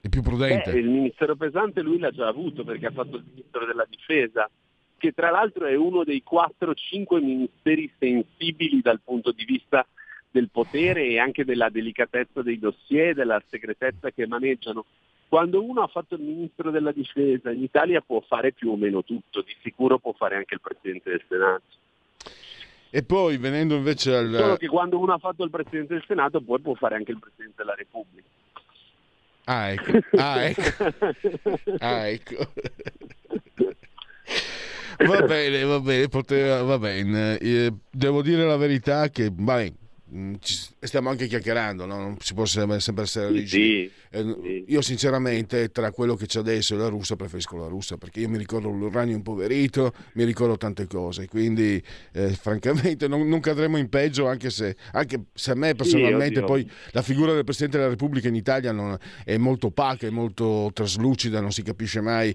È 0.00 0.08
più 0.08 0.22
prudente. 0.22 0.72
Beh, 0.72 0.78
il 0.80 0.88
ministero 0.88 1.36
pesante 1.36 1.80
lui 1.80 1.98
l'ha 1.98 2.10
già 2.10 2.26
avuto 2.26 2.64
perché 2.64 2.86
ha 2.86 2.90
fatto 2.90 3.16
il 3.16 3.24
ministro 3.30 3.64
della 3.64 3.86
difesa, 3.88 4.50
che 4.96 5.12
tra 5.12 5.30
l'altro 5.30 5.66
è 5.66 5.76
uno 5.76 6.02
dei 6.02 6.24
4-5 6.28 7.22
ministeri 7.22 7.88
sensibili 7.96 8.80
dal 8.80 9.00
punto 9.04 9.30
di 9.30 9.44
vista 9.44 9.86
del 10.28 10.48
potere 10.50 11.06
e 11.06 11.18
anche 11.20 11.44
della 11.44 11.68
delicatezza 11.68 12.42
dei 12.42 12.58
dossier, 12.58 13.14
della 13.14 13.40
segretezza 13.46 14.10
che 14.10 14.26
maneggiano. 14.26 14.86
Quando 15.30 15.62
uno 15.62 15.82
ha 15.82 15.86
fatto 15.86 16.16
il 16.16 16.22
ministro 16.22 16.72
della 16.72 16.90
difesa 16.90 17.52
in 17.52 17.62
Italia 17.62 18.00
può 18.00 18.20
fare 18.26 18.50
più 18.50 18.72
o 18.72 18.76
meno 18.76 19.04
tutto, 19.04 19.42
di 19.42 19.54
sicuro 19.62 20.00
può 20.00 20.12
fare 20.12 20.34
anche 20.34 20.54
il 20.54 20.60
presidente 20.60 21.08
del 21.08 21.22
Senato. 21.28 21.62
E 22.90 23.04
poi 23.04 23.36
venendo 23.36 23.76
invece 23.76 24.12
al... 24.16 24.34
Solo 24.34 24.56
che 24.56 24.66
quando 24.66 24.98
uno 24.98 25.12
ha 25.12 25.18
fatto 25.18 25.44
il 25.44 25.50
presidente 25.50 25.94
del 25.94 26.04
Senato 26.04 26.40
poi 26.40 26.58
può 26.58 26.74
fare 26.74 26.96
anche 26.96 27.12
il 27.12 27.20
presidente 27.20 27.54
della 27.58 27.76
Repubblica. 27.76 28.26
Ah, 29.44 29.68
ecco. 29.68 29.98
Ah, 30.16 30.42
ecco. 30.42 30.62
Ah, 31.78 32.08
ecco. 32.08 32.52
Va 35.06 35.22
bene, 35.22 35.62
va 35.62 35.78
bene, 35.78 36.08
poteva, 36.08 36.62
va 36.64 36.76
bene. 36.76 37.38
Eh, 37.38 37.72
devo 37.88 38.20
dire 38.20 38.44
la 38.44 38.56
verità 38.56 39.08
che, 39.10 39.30
Mm, 39.30 39.46
stiamo 40.80 41.08
anche 41.08 41.28
chiacchierando, 41.28 41.86
no? 41.86 41.98
non 41.98 42.16
si 42.20 42.34
può 42.34 42.44
sempre, 42.44 42.80
sempre 42.80 43.04
essere 43.04 43.28
rigidi. 43.28 43.48
Sì, 43.48 43.90
eh, 44.10 44.36
sì. 44.42 44.64
Io 44.66 44.80
sinceramente 44.82 45.70
tra 45.70 45.92
quello 45.92 46.16
che 46.16 46.26
c'è 46.26 46.40
adesso 46.40 46.74
e 46.74 46.78
la 46.78 46.88
russa 46.88 47.14
preferisco 47.14 47.56
la 47.56 47.68
russa 47.68 47.96
perché 47.96 48.20
io 48.20 48.28
mi 48.28 48.36
ricordo 48.36 48.70
l'uranio 48.70 49.14
impoverito, 49.14 49.92
mi 50.14 50.24
ricordo 50.24 50.56
tante 50.56 50.88
cose, 50.88 51.28
quindi 51.28 51.80
eh, 52.12 52.30
francamente 52.34 53.06
non, 53.06 53.28
non, 53.28 53.38
cadremo 53.38 53.76
in 53.76 53.88
peggio 53.88 54.26
anche 54.26 54.50
se, 54.50 54.76
anche 54.92 55.26
se 55.32 55.52
a 55.52 55.54
me 55.54 55.74
personalmente 55.76 56.40
sì, 56.40 56.44
poi 56.44 56.70
la 56.90 57.02
figura 57.02 57.32
del 57.32 57.44
Presidente 57.44 57.78
della 57.78 57.90
Repubblica 57.90 58.26
in 58.26 58.34
Italia 58.34 58.72
non, 58.72 58.98
è 59.24 59.36
molto 59.36 59.68
opaca, 59.68 60.08
è 60.08 60.10
molto 60.10 60.70
traslucida, 60.74 61.40
non 61.40 61.52
si 61.52 61.62
capisce 61.62 62.00
mai 62.00 62.34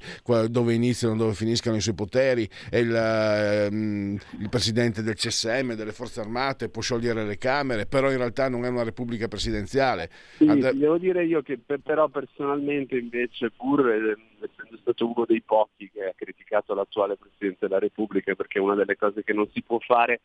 dove 0.49 0.73
iniziano, 0.73 1.15
dove 1.15 1.33
finiscono 1.33 1.75
i 1.75 1.81
suoi 1.81 1.95
poteri, 1.95 2.49
è 2.69 2.77
il, 2.77 2.95
ehm, 2.95 4.17
il 4.39 4.49
Presidente 4.49 5.03
del 5.03 5.15
CSM, 5.15 5.73
delle 5.73 5.91
Forze 5.91 6.21
Armate, 6.21 6.69
può 6.69 6.81
sciogliere 6.81 7.25
le 7.25 7.37
Camere 7.37 7.64
Camere, 7.65 7.85
però 7.87 8.11
in 8.11 8.17
realtà 8.17 8.47
non 8.47 8.63
è 8.63 8.69
una 8.69 8.83
repubblica 8.83 9.27
presidenziale. 9.27 10.09
Sì, 10.37 10.47
And- 10.47 10.71
devo 10.71 10.97
dire 10.97 11.25
io 11.25 11.41
che 11.41 11.57
per, 11.57 11.79
però 11.79 12.07
personalmente 12.07 12.95
invece 12.95 13.49
pur 13.49 13.89
eh, 13.89 14.15
essendo 14.39 14.77
stato 14.79 15.05
uno 15.07 15.25
dei 15.25 15.41
pochi 15.41 15.89
che 15.91 16.05
ha 16.05 16.13
criticato 16.15 16.75
l'attuale 16.75 17.17
Presidente 17.17 17.67
della 17.67 17.79
Repubblica 17.79 18.35
perché 18.35 18.59
è 18.59 18.61
una 18.61 18.75
delle 18.75 18.95
cose 18.95 19.23
che 19.23 19.33
non 19.33 19.49
si 19.51 19.63
può 19.63 19.79
fare 19.79 20.21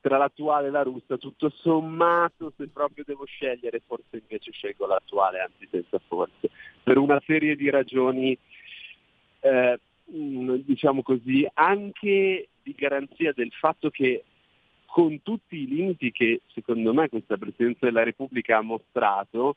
tra 0.00 0.18
l'attuale 0.18 0.68
e 0.68 0.70
la 0.70 0.82
russa, 0.82 1.16
tutto 1.16 1.48
sommato 1.48 2.52
se 2.56 2.68
proprio 2.68 3.04
devo 3.06 3.24
scegliere 3.24 3.80
forse 3.86 4.20
invece 4.20 4.52
scelgo 4.52 4.86
l'attuale, 4.86 5.40
anzi 5.40 5.66
senza 5.70 5.98
forse, 6.06 6.50
per 6.82 6.98
una 6.98 7.20
serie 7.24 7.56
di 7.56 7.70
ragioni 7.70 8.36
eh, 9.40 9.80
diciamo 10.04 11.02
così, 11.02 11.48
anche 11.54 12.48
di 12.62 12.74
garanzia 12.76 13.32
del 13.32 13.50
fatto 13.52 13.88
che 13.88 14.24
con 14.94 15.22
tutti 15.24 15.56
i 15.56 15.66
limiti 15.66 16.12
che 16.12 16.42
secondo 16.52 16.94
me 16.94 17.08
questa 17.08 17.36
Presidenza 17.36 17.84
della 17.86 18.04
Repubblica 18.04 18.58
ha 18.58 18.60
mostrato, 18.60 19.56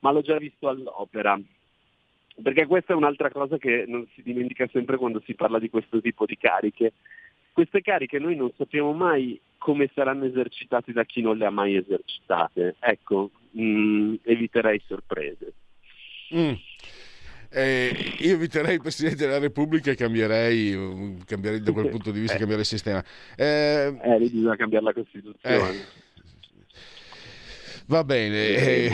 ma 0.00 0.10
l'ho 0.10 0.22
già 0.22 0.38
visto 0.38 0.66
all'opera. 0.66 1.40
Perché 2.42 2.66
questa 2.66 2.92
è 2.92 2.96
un'altra 2.96 3.30
cosa 3.30 3.58
che 3.58 3.84
non 3.86 4.08
si 4.12 4.24
dimentica 4.24 4.66
sempre 4.72 4.96
quando 4.96 5.22
si 5.24 5.34
parla 5.34 5.60
di 5.60 5.70
questo 5.70 6.00
tipo 6.00 6.26
di 6.26 6.36
cariche. 6.36 6.94
Queste 7.52 7.80
cariche 7.80 8.18
noi 8.18 8.34
non 8.34 8.50
sappiamo 8.56 8.92
mai 8.92 9.40
come 9.56 9.88
saranno 9.94 10.24
esercitate 10.24 10.90
da 10.90 11.04
chi 11.04 11.20
non 11.20 11.38
le 11.38 11.46
ha 11.46 11.50
mai 11.50 11.76
esercitate. 11.76 12.74
Ecco, 12.80 13.30
mh, 13.52 13.62
mm, 13.62 14.14
eviterei 14.24 14.82
sorprese. 14.84 15.52
Mm. 16.34 16.54
Eh, 17.52 18.14
io 18.18 18.34
eviterei 18.34 18.74
il 18.74 18.80
Presidente 18.80 19.26
della 19.26 19.38
Repubblica 19.38 19.90
e 19.90 19.96
cambierei, 19.96 21.16
cambierei 21.26 21.60
da 21.60 21.72
quel 21.72 21.88
punto 21.88 22.12
di 22.12 22.20
vista, 22.20 22.36
cambierei 22.36 22.62
il 22.62 22.68
sistema. 22.68 23.02
Eh, 23.36 23.98
eh 24.02 24.18
lì 24.18 24.30
bisogna 24.30 24.56
cambiare 24.56 24.84
la 24.84 24.92
Costituzione. 24.92 25.56
Eh, 25.56 25.98
Va 27.90 28.04
bene, 28.04 28.36
eh, 28.54 28.88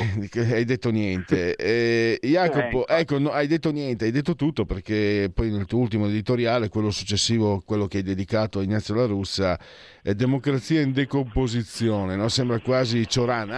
hai 0.55 0.65
detto 0.65 0.91
niente. 0.91 1.55
Eh, 1.55 2.19
Jacopo, 2.23 2.87
eh, 2.87 3.01
ecco, 3.01 3.19
no, 3.19 3.29
hai 3.29 3.47
detto 3.47 3.71
niente, 3.71 4.07
hai 4.07 4.11
detto 4.11 4.35
tutto 4.35 4.65
perché 4.65 5.31
poi 5.35 5.51
nel 5.51 5.67
tuo 5.67 5.81
ultimo 5.81 6.07
editoriale, 6.07 6.71
quello 6.71 6.91
successivo, 6.91 7.63
quello 7.63 7.89
che 7.89 7.99
hai 7.99 8.03
dedicato 8.03 8.59
a 8.59 8.63
Ignazio 8.63 8.95
La 8.95 9.05
Russa, 9.05 9.61
è 10.03 10.15
democrazia 10.15 10.81
in 10.81 10.93
decomposizione, 10.93 12.17
no? 12.17 12.29
sembra 12.29 12.59
quasi 12.61 13.07
Cioran, 13.07 13.51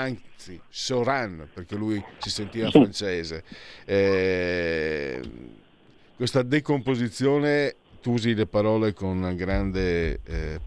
anzi 0.48 0.60
Soran, 0.68 1.48
perché 1.52 1.76
lui 1.76 2.02
si 2.18 2.30
sentiva 2.30 2.70
francese. 2.70 3.44
Eh, 3.84 5.20
questa 6.16 6.42
decomposizione, 6.42 7.76
tu 8.00 8.12
usi 8.12 8.34
le 8.34 8.46
parole 8.46 8.94
con 8.94 9.34
grande 9.36 10.20
eh, 10.24 10.60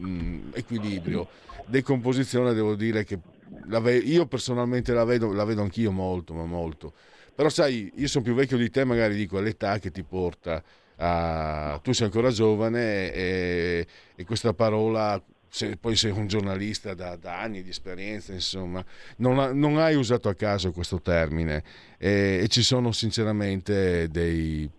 mm, 0.00 0.50
equilibrio. 0.54 1.28
Decomposizione, 1.66 2.54
devo 2.54 2.74
dire 2.74 3.04
che 3.04 3.18
ve- 3.66 3.96
io 3.96 4.26
personalmente 4.26 4.92
la 4.92 5.04
vedo, 5.04 5.32
la 5.32 5.44
vedo 5.44 5.62
anch'io 5.62 5.92
molto, 5.92 6.34
ma 6.34 6.44
molto. 6.44 6.94
Però 7.34 7.48
sai, 7.48 7.92
io 7.94 8.08
sono 8.08 8.24
più 8.24 8.34
vecchio 8.34 8.56
di 8.56 8.70
te, 8.70 8.84
magari 8.84 9.14
dico, 9.14 9.38
è 9.38 9.42
l'età 9.42 9.78
che 9.78 9.90
ti 9.90 10.02
porta 10.02 10.62
a... 10.96 11.78
Tu 11.82 11.92
sei 11.92 12.06
ancora 12.06 12.30
giovane 12.30 13.12
e, 13.12 13.86
e 14.16 14.24
questa 14.24 14.52
parola 14.52 15.22
se 15.50 15.76
poi 15.76 15.96
sei 15.96 16.12
un 16.12 16.28
giornalista 16.28 16.94
da, 16.94 17.16
da, 17.16 17.40
anni 17.40 17.62
di 17.62 17.70
esperienza, 17.70 18.32
insomma, 18.32 18.84
non, 19.16 19.38
ha, 19.40 19.52
non, 19.52 19.78
hai 19.78 19.96
usato 19.96 20.28
a 20.28 20.34
caso 20.34 20.70
questo 20.70 21.00
termine 21.00 21.62
e, 21.98 22.40
e 22.42 22.48
ci 22.48 22.62
sono 22.62 22.92
sinceramente 22.92 24.08
dei, 24.08 24.70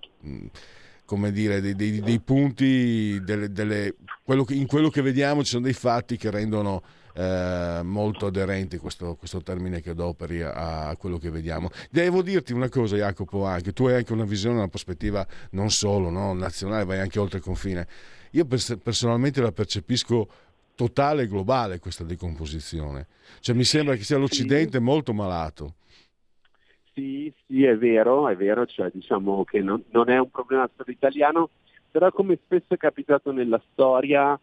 come 1.03 1.31
dire, 1.33 1.59
dei, 1.59 1.75
dei, 1.75 1.99
dei 1.99 2.19
punti, 2.21 3.19
delle, 3.21 3.51
delle, 3.51 3.95
quello 4.23 4.45
che, 4.45 4.53
in 4.53 4.65
quello 4.65 4.89
che 4.89 5.01
vediamo 5.01 5.43
ci 5.43 5.49
sono 5.49 5.65
dei 5.65 5.73
fatti 5.73 6.15
che 6.15 6.31
rendono 6.31 6.81
eh, 7.13 7.81
molto 7.83 8.27
aderenti 8.27 8.77
questo, 8.77 9.15
questo, 9.15 9.41
termine 9.41 9.81
che 9.81 9.89
adoperi 9.89 10.41
a, 10.41 10.88
a, 10.88 10.95
quello 10.95 11.17
che 11.17 11.29
vediamo. 11.29 11.69
Devo 11.89 12.21
dirti 12.21 12.53
una 12.53 12.69
cosa 12.69 12.95
Jacopo, 12.95 13.45
anche 13.45 13.73
tu 13.73 13.88
hai 13.88 13.95
anche 13.95 14.13
una 14.13 14.23
visione, 14.23 14.55
una 14.55 14.69
prospettiva 14.69 15.27
non 15.51 15.69
solo 15.69 16.10
no, 16.10 16.34
nazionale, 16.34 16.86
vai 16.86 16.99
anche 16.99 17.19
oltre 17.19 17.39
il 17.39 17.43
confine. 17.43 17.86
Io 18.31 18.45
pers- 18.45 18.77
personalmente 18.81 19.41
la 19.41 19.51
percepisco 19.51 20.29
totale 20.82 21.24
e 21.24 21.28
globale 21.28 21.78
questa 21.78 22.04
decomposizione. 22.04 23.06
Cioè 23.39 23.54
mi 23.54 23.63
sembra 23.63 23.94
che 23.94 24.04
sia 24.04 24.17
l'Occidente 24.17 24.80
molto 24.80 25.13
malato. 25.13 25.76
Sì, 26.94 27.32
sì, 27.46 27.63
è 27.63 27.78
vero, 27.78 28.28
è 28.28 28.36
vero, 28.36 28.65
cioè 28.65 28.89
diciamo 28.91 29.44
che 29.44 29.62
non, 29.62 29.84
non 29.91 30.10
è 30.10 30.17
un 30.17 30.32
problema 30.32 30.67
solo 30.76 30.91
italiano, 30.91 31.50
però 31.91 32.12
come 32.12 32.39
spesso 32.44 32.74
è 32.74 32.78
capitato 32.78 33.32
nella 33.32 33.62
storia, 33.72 34.38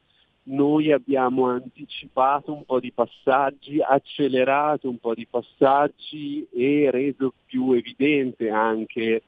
noi 0.45 0.93
abbiamo 0.93 1.49
anticipato 1.49 2.53
un 2.53 2.65
po' 2.65 2.79
di 2.79 2.93
passaggi, 2.93 3.81
accelerato 3.81 4.89
un 4.89 4.99
po' 4.99 5.15
di 5.15 5.27
passaggi 5.29 6.47
e 6.55 6.89
reso 6.93 7.35
più 7.47 7.73
evidente 7.73 8.49
anche. 8.49 9.23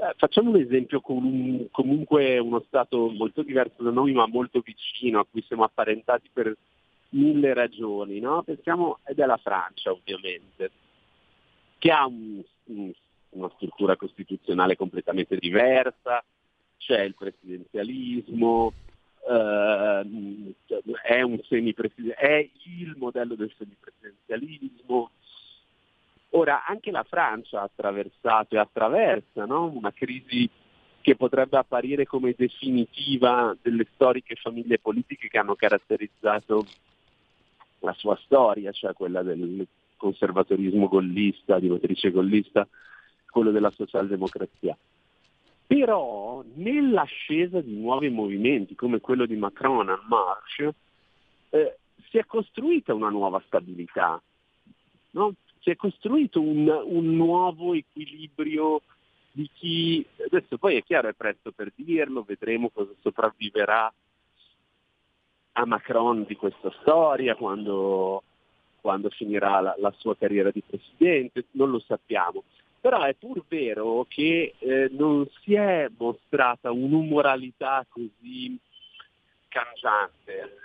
Eh, 0.00 0.14
facciamo 0.16 0.50
un 0.50 0.60
esempio 0.60 1.00
con 1.00 1.24
un, 1.24 1.66
comunque 1.72 2.38
uno 2.38 2.62
Stato 2.68 3.10
molto 3.10 3.42
diverso 3.42 3.82
da 3.82 3.90
noi 3.90 4.12
ma 4.12 4.28
molto 4.28 4.60
vicino, 4.60 5.18
a 5.18 5.26
cui 5.28 5.42
siamo 5.42 5.64
apparentati 5.64 6.30
per 6.32 6.56
mille 7.10 7.52
ragioni. 7.52 8.20
No? 8.20 8.42
Pensiamo, 8.44 9.00
ed 9.04 9.18
è 9.18 9.26
la 9.26 9.38
Francia 9.38 9.90
ovviamente, 9.90 10.70
che 11.78 11.90
ha 11.90 12.06
un, 12.06 12.40
un, 12.66 12.92
una 13.30 13.50
struttura 13.56 13.96
costituzionale 13.96 14.76
completamente 14.76 15.36
diversa, 15.36 16.24
c'è 16.76 17.02
il 17.02 17.14
presidenzialismo, 17.14 18.72
Uh, 19.28 20.54
è, 21.02 21.18
è 22.16 22.50
il 22.64 22.94
modello 22.96 23.34
del 23.34 23.52
semipresidenzialismo. 23.58 25.10
Ora, 26.38 26.64
anche 26.64 26.92
la 26.92 27.02
Francia 27.02 27.60
ha 27.60 27.64
attraversato 27.64 28.54
e 28.54 28.58
attraversa 28.58 29.44
no? 29.44 29.64
una 29.74 29.92
crisi 29.92 30.48
che 31.00 31.16
potrebbe 31.16 31.56
apparire 31.56 32.06
come 32.06 32.32
definitiva 32.36 33.56
delle 33.60 33.88
storiche 33.94 34.36
famiglie 34.36 34.78
politiche 34.78 35.26
che 35.26 35.38
hanno 35.38 35.56
caratterizzato 35.56 36.64
la 37.80 37.92
sua 37.94 38.16
storia, 38.22 38.70
cioè 38.70 38.92
quella 38.92 39.22
del 39.22 39.66
conservatorismo 39.96 40.86
gollista, 40.86 41.58
di 41.58 41.68
matrice 41.68 42.12
gollista, 42.12 42.68
quello 43.28 43.50
della 43.50 43.72
socialdemocrazia. 43.72 44.78
Però 45.66 46.44
nell'ascesa 46.54 47.60
di 47.60 47.76
nuovi 47.76 48.10
movimenti 48.10 48.76
come 48.76 49.00
quello 49.00 49.26
di 49.26 49.34
Macron 49.34 49.90
en 49.90 50.06
Marche 50.08 50.74
eh, 51.50 51.78
si 52.08 52.18
è 52.18 52.24
costruita 52.26 52.94
una 52.94 53.10
nuova 53.10 53.42
stabilità, 53.44 54.22
no? 55.10 55.34
Si 55.60 55.70
è 55.70 55.76
costruito 55.76 56.40
un, 56.40 56.68
un 56.68 57.16
nuovo 57.16 57.74
equilibrio 57.74 58.82
di 59.30 59.48
chi, 59.54 60.04
adesso 60.24 60.58
poi 60.58 60.76
è 60.76 60.82
chiaro, 60.82 61.08
è 61.08 61.12
presto 61.12 61.52
per 61.52 61.72
dirlo, 61.74 62.24
vedremo 62.26 62.70
cosa 62.70 62.92
sopravviverà 63.00 63.92
a 65.52 65.66
Macron 65.66 66.24
di 66.24 66.36
questa 66.36 66.72
storia 66.80 67.34
quando, 67.34 68.22
quando 68.80 69.10
finirà 69.10 69.60
la, 69.60 69.74
la, 69.78 69.92
sua 69.96 70.16
carriera 70.16 70.50
di 70.50 70.62
presidente, 70.66 71.44
non 71.52 71.70
lo 71.70 71.78
sappiamo. 71.80 72.44
Però 72.80 73.02
è 73.02 73.14
pur 73.14 73.42
vero 73.48 74.06
che 74.08 74.54
eh, 74.58 74.88
non 74.92 75.26
si 75.42 75.54
è 75.54 75.88
mostrata 75.96 76.70
un'umoralità 76.70 77.84
così 77.88 78.56
cangiante, 79.48 80.56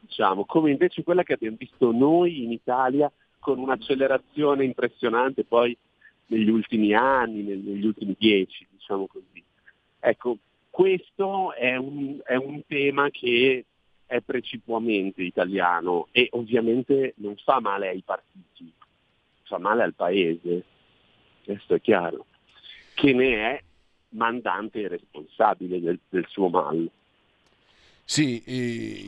diciamo, 0.00 0.46
come 0.46 0.70
invece 0.70 1.02
quella 1.02 1.22
che 1.22 1.34
abbiamo 1.34 1.56
visto 1.58 1.92
noi 1.92 2.44
in 2.44 2.52
Italia 2.52 3.10
con 3.40 3.58
un'accelerazione 3.58 4.64
impressionante 4.64 5.44
poi 5.44 5.76
negli 6.26 6.48
ultimi 6.48 6.94
anni, 6.94 7.42
negli 7.42 7.84
ultimi 7.84 8.14
dieci, 8.16 8.66
diciamo 8.70 9.06
così. 9.06 9.42
Ecco, 9.98 10.38
questo 10.70 11.52
è 11.54 11.76
un, 11.76 12.20
è 12.24 12.36
un 12.36 12.62
tema 12.66 13.10
che 13.10 13.64
è 14.06 14.20
precipuamente 14.20 15.22
italiano 15.22 16.08
e 16.12 16.28
ovviamente 16.32 17.14
non 17.16 17.36
fa 17.36 17.60
male 17.60 17.88
ai 17.88 18.02
partiti, 18.04 18.72
fa 19.42 19.58
male 19.58 19.82
al 19.82 19.94
paese 19.94 20.64
questo 21.44 21.74
è 21.74 21.80
chiaro, 21.80 22.26
che 22.94 23.12
ne 23.12 23.34
è 23.34 23.62
mandante 24.10 24.82
e 24.82 24.88
responsabile 24.88 25.80
del, 25.80 25.98
del 26.08 26.26
suo 26.28 26.48
mal. 26.48 26.88
Sì, 28.10 28.42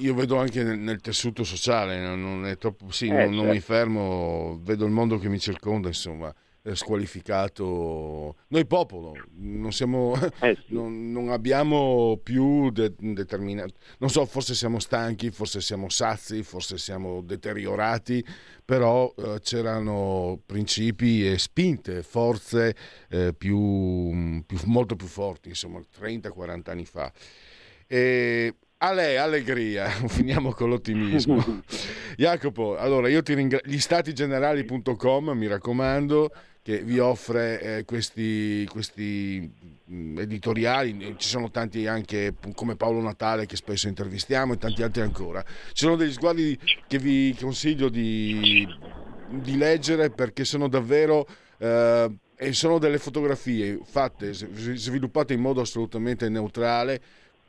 io 0.00 0.14
vedo 0.14 0.38
anche 0.38 0.62
nel, 0.62 0.78
nel 0.78 1.00
tessuto 1.00 1.42
sociale, 1.42 1.98
non, 2.14 2.46
è 2.46 2.56
troppo, 2.56 2.92
sì, 2.92 3.08
eh, 3.08 3.10
non, 3.10 3.34
non 3.34 3.46
mi 3.46 3.54
certo. 3.58 3.72
fermo, 3.72 4.60
vedo 4.62 4.84
il 4.84 4.92
mondo 4.92 5.18
che 5.18 5.28
mi 5.28 5.40
circonda, 5.40 5.88
insomma 5.88 6.32
squalificato 6.74 8.36
noi 8.46 8.64
popolo 8.66 9.14
non, 9.38 9.72
siamo, 9.72 10.14
eh 10.38 10.54
sì. 10.54 10.66
non, 10.72 11.10
non, 11.10 11.30
abbiamo 11.30 12.20
più 12.22 12.70
de- 12.70 12.94
determinato 12.96 13.74
non 13.98 14.08
so 14.10 14.24
forse 14.26 14.54
siamo 14.54 14.78
stanchi 14.78 15.32
forse 15.32 15.60
siamo 15.60 15.88
sazi 15.88 16.44
forse 16.44 16.78
siamo 16.78 17.20
deteriorati 17.20 18.24
però 18.64 19.12
eh, 19.18 19.40
c'erano 19.42 20.40
principi 20.46 21.28
e 21.28 21.36
spinte 21.38 22.04
forze 22.04 22.76
eh, 23.08 23.34
più, 23.34 24.44
più, 24.46 24.58
molto 24.66 24.94
più 24.94 25.08
forti 25.08 25.48
insomma 25.48 25.80
30-40 25.80 26.70
anni 26.70 26.84
fa 26.84 27.12
e 27.88 28.54
Ale, 28.84 29.16
allegria, 29.16 29.86
finiamo 30.10 30.52
con 30.52 30.68
l'ottimismo. 30.68 31.62
Jacopo, 32.18 32.76
allora 32.76 33.08
io 33.08 33.22
ti 33.22 33.32
ringrazio. 33.32 33.70
Gli 33.70 33.78
statigenerali.com, 33.78 35.30
mi 35.30 35.46
raccomando, 35.46 36.32
che 36.62 36.82
vi 36.82 36.98
offre 36.98 37.60
eh, 37.60 37.84
questi, 37.84 38.66
questi 38.68 39.48
mh, 39.84 40.18
editoriali, 40.18 41.14
ci 41.16 41.28
sono 41.28 41.52
tanti 41.52 41.86
anche 41.86 42.34
come 42.56 42.74
Paolo 42.74 43.00
Natale 43.00 43.46
che 43.46 43.54
spesso 43.54 43.86
intervistiamo 43.86 44.54
e 44.54 44.58
tanti 44.58 44.82
altri 44.82 45.02
ancora. 45.02 45.44
Ci 45.44 45.84
sono 45.84 45.94
degli 45.94 46.12
sguardi 46.12 46.58
che 46.88 46.98
vi 46.98 47.36
consiglio 47.40 47.88
di, 47.88 48.66
di 49.28 49.56
leggere 49.56 50.10
perché 50.10 50.44
sono 50.44 50.66
davvero... 50.66 51.24
Eh, 51.56 52.16
e 52.34 52.52
sono 52.54 52.78
delle 52.78 52.98
fotografie 52.98 53.78
fatte, 53.84 54.32
sviluppate 54.32 55.32
in 55.32 55.40
modo 55.40 55.60
assolutamente 55.60 56.28
neutrale 56.28 57.00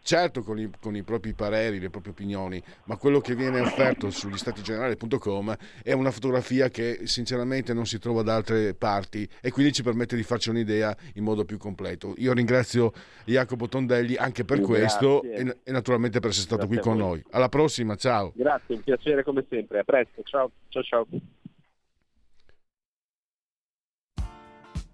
certo 0.03 0.43
con 0.43 0.59
i, 0.59 0.69
con 0.79 0.95
i, 0.95 1.01
propri 1.01 1.33
pareri, 1.33 1.79
le 1.79 1.89
proprie 1.89 2.11
opinioni, 2.11 2.61
ma 2.85 2.97
quello 2.97 3.19
che 3.19 3.33
viene 3.33 3.61
offerto 3.61 4.11
sugli 4.11 4.37
statigenerali.com 4.37 5.55
è 5.81 5.93
una 5.93 6.11
fotografia 6.11 6.69
che 6.69 7.01
sinceramente 7.05 7.73
non 7.73 7.85
si 7.85 7.97
trova 7.97 8.21
da 8.21 8.35
altre 8.35 8.75
parti 8.75 9.27
e 9.41 9.49
quindi 9.49 9.73
ci 9.73 9.81
permette 9.81 10.15
di 10.15 10.23
farci 10.23 10.49
un'idea 10.49 10.95
in 11.15 11.23
modo 11.23 11.45
più 11.45 11.57
completo. 11.57 12.13
Io 12.17 12.33
ringrazio 12.33 12.91
Jacopo 13.25 13.67
Tondelli 13.67 14.15
anche 14.15 14.43
per 14.43 14.57
Grazie. 14.57 14.75
questo 14.75 15.23
e, 15.23 15.57
e, 15.63 15.71
naturalmente 15.71 16.19
per 16.19 16.29
essere 16.29 16.45
stato 16.45 16.67
Grazie 16.67 16.81
qui 16.81 16.89
con 16.89 16.97
noi. 16.97 17.23
Alla 17.31 17.49
prossima, 17.49 17.95
ciao. 17.95 18.33
Grazie, 18.35 18.75
un 18.75 18.81
piacere 18.81 19.23
come 19.23 19.45
sempre, 19.49 19.79
a 19.79 19.83
presto, 19.83 20.21
ciao 20.23 20.51
ciao 20.69 20.83
ciao. 20.83 21.07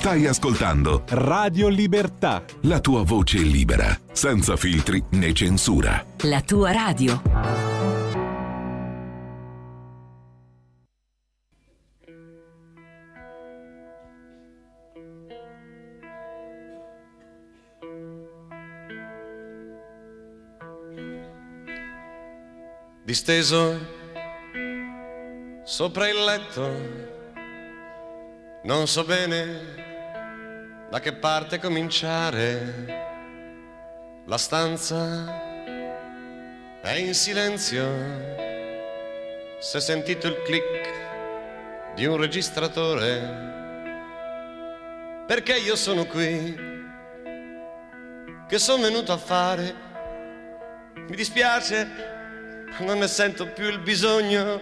Stai 0.00 0.26
ascoltando 0.26 1.04
Radio 1.08 1.68
Libertà. 1.68 2.42
La 2.62 2.80
tua 2.80 3.02
voce 3.02 3.36
libera, 3.36 3.94
senza 4.12 4.56
filtri 4.56 5.04
né 5.10 5.34
censura. 5.34 6.02
La 6.22 6.40
tua 6.40 6.72
radio. 6.72 7.20
Disteso 23.04 23.78
sopra 25.64 26.08
il 26.08 26.24
letto, 26.24 27.18
non 28.62 28.86
so 28.86 29.04
bene 29.04 29.88
da 30.90 30.98
che 30.98 31.12
parte 31.12 31.60
cominciare. 31.60 32.98
La 34.26 34.36
stanza 34.36 35.40
è 36.82 36.94
in 36.94 37.14
silenzio. 37.14 37.86
Se 39.60 39.78
sentito 39.78 40.26
il 40.26 40.42
click 40.42 41.94
di 41.94 42.06
un 42.06 42.16
registratore, 42.16 43.48
perché 45.28 45.58
io 45.58 45.76
sono 45.76 46.06
qui, 46.06 46.58
che 48.48 48.58
sono 48.58 48.82
venuto 48.82 49.12
a 49.12 49.16
fare. 49.16 49.88
Mi 50.94 51.14
dispiace, 51.14 51.88
non 52.80 52.98
ne 52.98 53.06
sento 53.06 53.46
più 53.46 53.68
il 53.68 53.78
bisogno. 53.78 54.60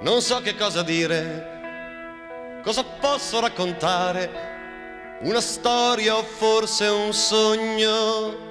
Non 0.00 0.22
so 0.22 0.40
che 0.40 0.54
cosa 0.54 0.84
dire 0.84 1.56
cosa 2.62 2.84
posso 2.84 3.40
raccontare? 3.40 4.56
Una 5.22 5.40
storia 5.40 6.16
o 6.16 6.22
forse 6.22 6.86
un 6.86 7.12
sogno? 7.12 8.46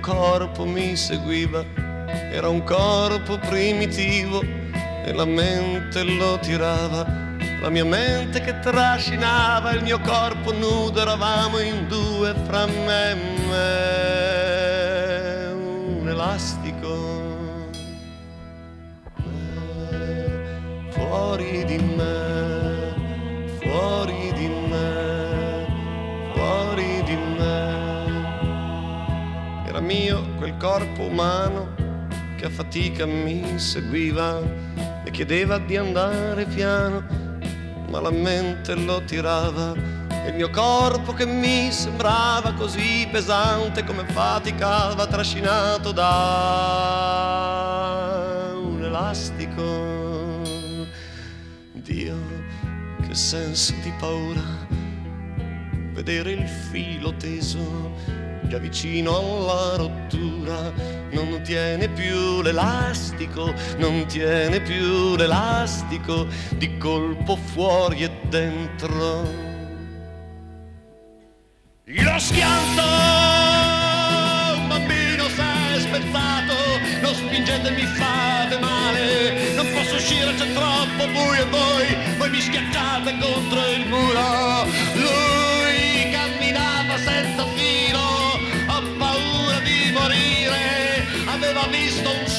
Corpo 0.00 0.64
mi 0.64 0.96
seguiva, 0.96 1.64
era 2.32 2.48
un 2.48 2.64
corpo 2.64 3.38
primitivo 3.38 4.42
e 4.42 5.12
la 5.12 5.24
mente 5.24 6.02
lo 6.02 6.38
tirava, 6.38 7.06
la 7.60 7.68
mia 7.68 7.84
mente 7.84 8.40
che 8.40 8.58
trascinava 8.58 9.72
il 9.72 9.82
mio 9.82 10.00
corpo 10.00 10.52
nudo, 10.52 11.00
eravamo 11.00 11.60
in 11.60 11.86
due 11.88 12.34
fra 12.44 12.66
me 12.66 13.10
e 13.10 13.14
me, 13.48 13.92
un 16.00 16.08
elastico. 16.08 17.18
Fuori 20.90 21.64
di 21.64 21.78
me, 21.78 22.94
fuori 23.60 24.12
di 24.12 24.28
me 24.28 24.29
mio 29.90 30.22
quel 30.36 30.56
corpo 30.56 31.02
umano 31.02 31.74
che 32.36 32.44
a 32.44 32.48
fatica 32.48 33.06
mi 33.06 33.58
seguiva 33.58 34.40
e 35.04 35.10
chiedeva 35.10 35.58
di 35.58 35.76
andare 35.76 36.44
piano, 36.44 37.04
ma 37.88 38.00
la 38.00 38.12
mente 38.12 38.76
lo 38.76 39.02
tirava 39.02 39.74
e 40.08 40.28
il 40.28 40.34
mio 40.36 40.48
corpo 40.50 41.12
che 41.12 41.26
mi 41.26 41.72
sembrava 41.72 42.52
così 42.52 43.08
pesante 43.10 43.82
come 43.82 44.04
faticava 44.04 45.08
trascinato 45.08 45.90
da 45.90 46.12
un 48.62 48.84
elastico. 48.84 50.38
Dio, 51.72 52.16
che 53.08 53.14
senso 53.16 53.74
di 53.82 53.92
paura 53.98 54.68
vedere 55.92 56.30
il 56.30 56.46
filo 56.46 57.12
teso 57.16 58.19
già 58.50 58.58
vicino 58.58 59.16
alla 59.16 59.76
rottura, 59.76 60.72
non 61.12 61.40
tiene 61.44 61.88
più 61.88 62.42
l'elastico, 62.42 63.54
non 63.76 64.06
tiene 64.06 64.60
più 64.60 65.14
l'elastico, 65.14 66.26
di 66.56 66.76
colpo 66.76 67.36
fuori 67.36 68.02
e 68.02 68.10
dentro. 68.28 69.22
Lo 71.84 72.18
schianto, 72.18 72.82
un 74.56 74.66
bambino 74.66 75.28
si 75.28 75.40
è 75.40 75.78
spezzato, 75.78 76.54
non 77.02 77.14
spingetemi, 77.14 77.82
fate 77.82 78.58
male, 78.58 79.54
non 79.54 79.66
posso 79.72 79.94
uscire, 79.94 80.34
c'è 80.34 80.52
troppo 80.52 81.06
buio 81.12 81.34
e 81.34 81.44
voi, 81.44 82.16
voi 82.18 82.30
mi 82.30 82.40
schiacciate 82.40 83.16
contro 83.16 83.70
il 83.70 83.86
muro. 83.86 84.64
Lui 84.94 85.49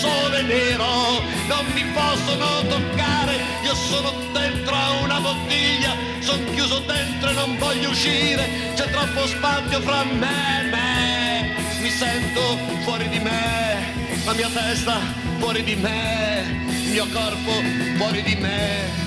sole 0.02 0.42
nero, 0.42 1.22
non 1.48 1.66
mi 1.74 1.84
possono 1.94 2.66
toccare, 2.68 3.36
io 3.64 3.76
sono 3.76 4.12
dentro 4.34 4.74
a 4.74 4.92
una 5.04 5.20
bottiglia, 5.20 5.96
sono 6.20 6.44
chiuso 6.52 6.80
dentro 6.80 7.30
e 7.30 7.34
non 7.34 7.58
voglio 7.58 7.90
uscire, 7.90 8.74
c'è 8.74 8.90
troppo 8.90 9.28
spazio 9.28 9.80
fra 9.82 10.04
me 10.04 10.60
e 10.60 10.70
me, 10.70 11.56
mi 11.82 11.90
sento 11.90 12.42
fuori 12.84 13.08
di 13.10 13.20
me, 13.20 14.24
la 14.26 14.34
mia 14.34 14.50
testa 14.50 14.98
fuori 15.38 15.64
di 15.64 15.76
me, 15.76 16.66
il 16.84 16.92
mio 16.92 17.08
corpo 17.14 17.52
fuori 17.98 18.22
di 18.24 18.36
me. 18.36 19.00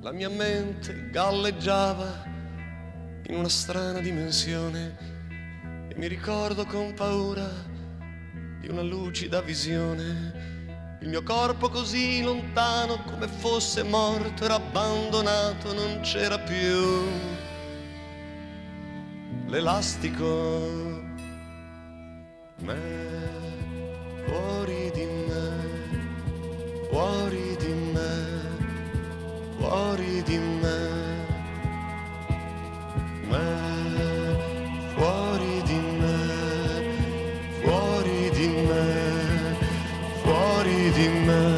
La 0.00 0.12
mia 0.12 0.30
mente 0.30 1.10
galleggiava 1.10 2.36
in 3.28 3.36
una 3.36 3.48
strana 3.48 4.00
dimensione 4.00 4.96
e 5.88 5.94
mi 5.96 6.06
ricordo 6.06 6.64
con 6.66 6.92
paura 6.94 7.48
di 8.60 8.68
una 8.68 8.82
lucida 8.82 9.40
visione. 9.40 10.96
Il 11.00 11.08
mio 11.08 11.22
corpo 11.22 11.68
così 11.68 12.22
lontano 12.22 13.02
come 13.04 13.28
fosse 13.28 13.82
morto 13.84 14.44
era 14.44 14.54
abbandonato, 14.54 15.72
non 15.72 16.00
c'era 16.00 16.38
più 16.38 17.06
l'elastico. 19.46 21.06
Me, 22.60 22.80
fuori 24.26 24.90
di 24.92 25.04
me, 25.04 26.88
fuori 26.90 27.56
di 27.56 27.72
me 27.92 28.38
fuori 29.58 30.22
di 30.22 30.38
me, 30.38 31.17
me, 33.28 34.36
fuori 34.94 35.62
di 35.64 35.80
me, 36.00 36.84
fuori 37.62 38.30
di 38.30 38.48
me, 38.48 39.56
fuori 40.22 40.90
di 40.92 41.08
me. 41.26 41.57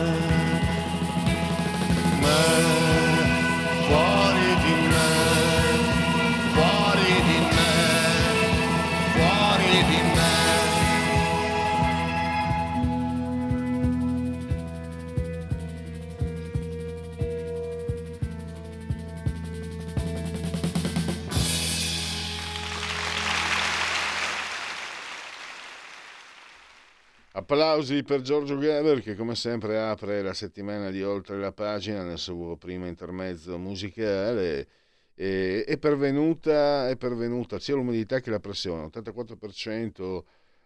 Applausi 27.81 28.03
per 28.03 28.21
Giorgio 28.21 28.59
Geber 28.59 29.01
che 29.01 29.17
come 29.17 29.35
sempre 29.35 29.81
apre 29.81 30.21
la 30.21 30.35
settimana 30.35 30.91
di 30.91 31.03
Oltre 31.03 31.39
la 31.39 31.51
pagina 31.51 32.03
nel 32.03 32.19
suo 32.19 32.57
primo 32.57 32.87
intermezzo 32.87 33.57
musicale. 33.57 34.69
E, 35.15 35.65
è, 35.65 35.79
pervenuta, 35.79 36.91
è 36.91 36.97
pervenuta 36.97 37.59
sia 37.59 37.75
l'umidità 37.75 38.21
che 38.21 38.29
la 38.29 38.39
pressione, 38.39 38.85
84% 38.85 40.23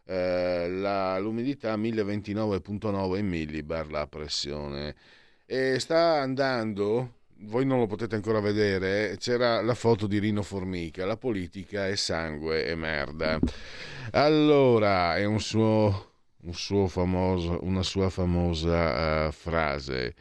eh, 0.07 0.69
la, 0.69 1.17
l'umidità, 1.21 1.77
1029.9 1.77 3.23
millibar 3.23 3.89
la 3.93 4.09
pressione. 4.09 4.97
E 5.47 5.79
sta 5.79 6.21
andando, 6.21 7.19
voi 7.43 7.65
non 7.65 7.79
lo 7.79 7.87
potete 7.87 8.17
ancora 8.17 8.41
vedere, 8.41 9.17
c'era 9.19 9.63
la 9.63 9.75
foto 9.75 10.09
di 10.09 10.19
Rino 10.19 10.43
Formica, 10.43 11.07
la 11.07 11.17
politica 11.17 11.87
è 11.87 11.95
sangue 11.95 12.67
e 12.67 12.75
merda. 12.75 13.39
Allora, 14.11 15.17
è 15.17 15.25
un 15.25 15.41
suo 15.41 16.14
un 16.45 16.89
famoso, 16.89 17.59
una 17.63 17.83
sua 17.83 18.11
famosa 18.11 19.29
uh, 19.29 19.33
frase. 19.33 20.15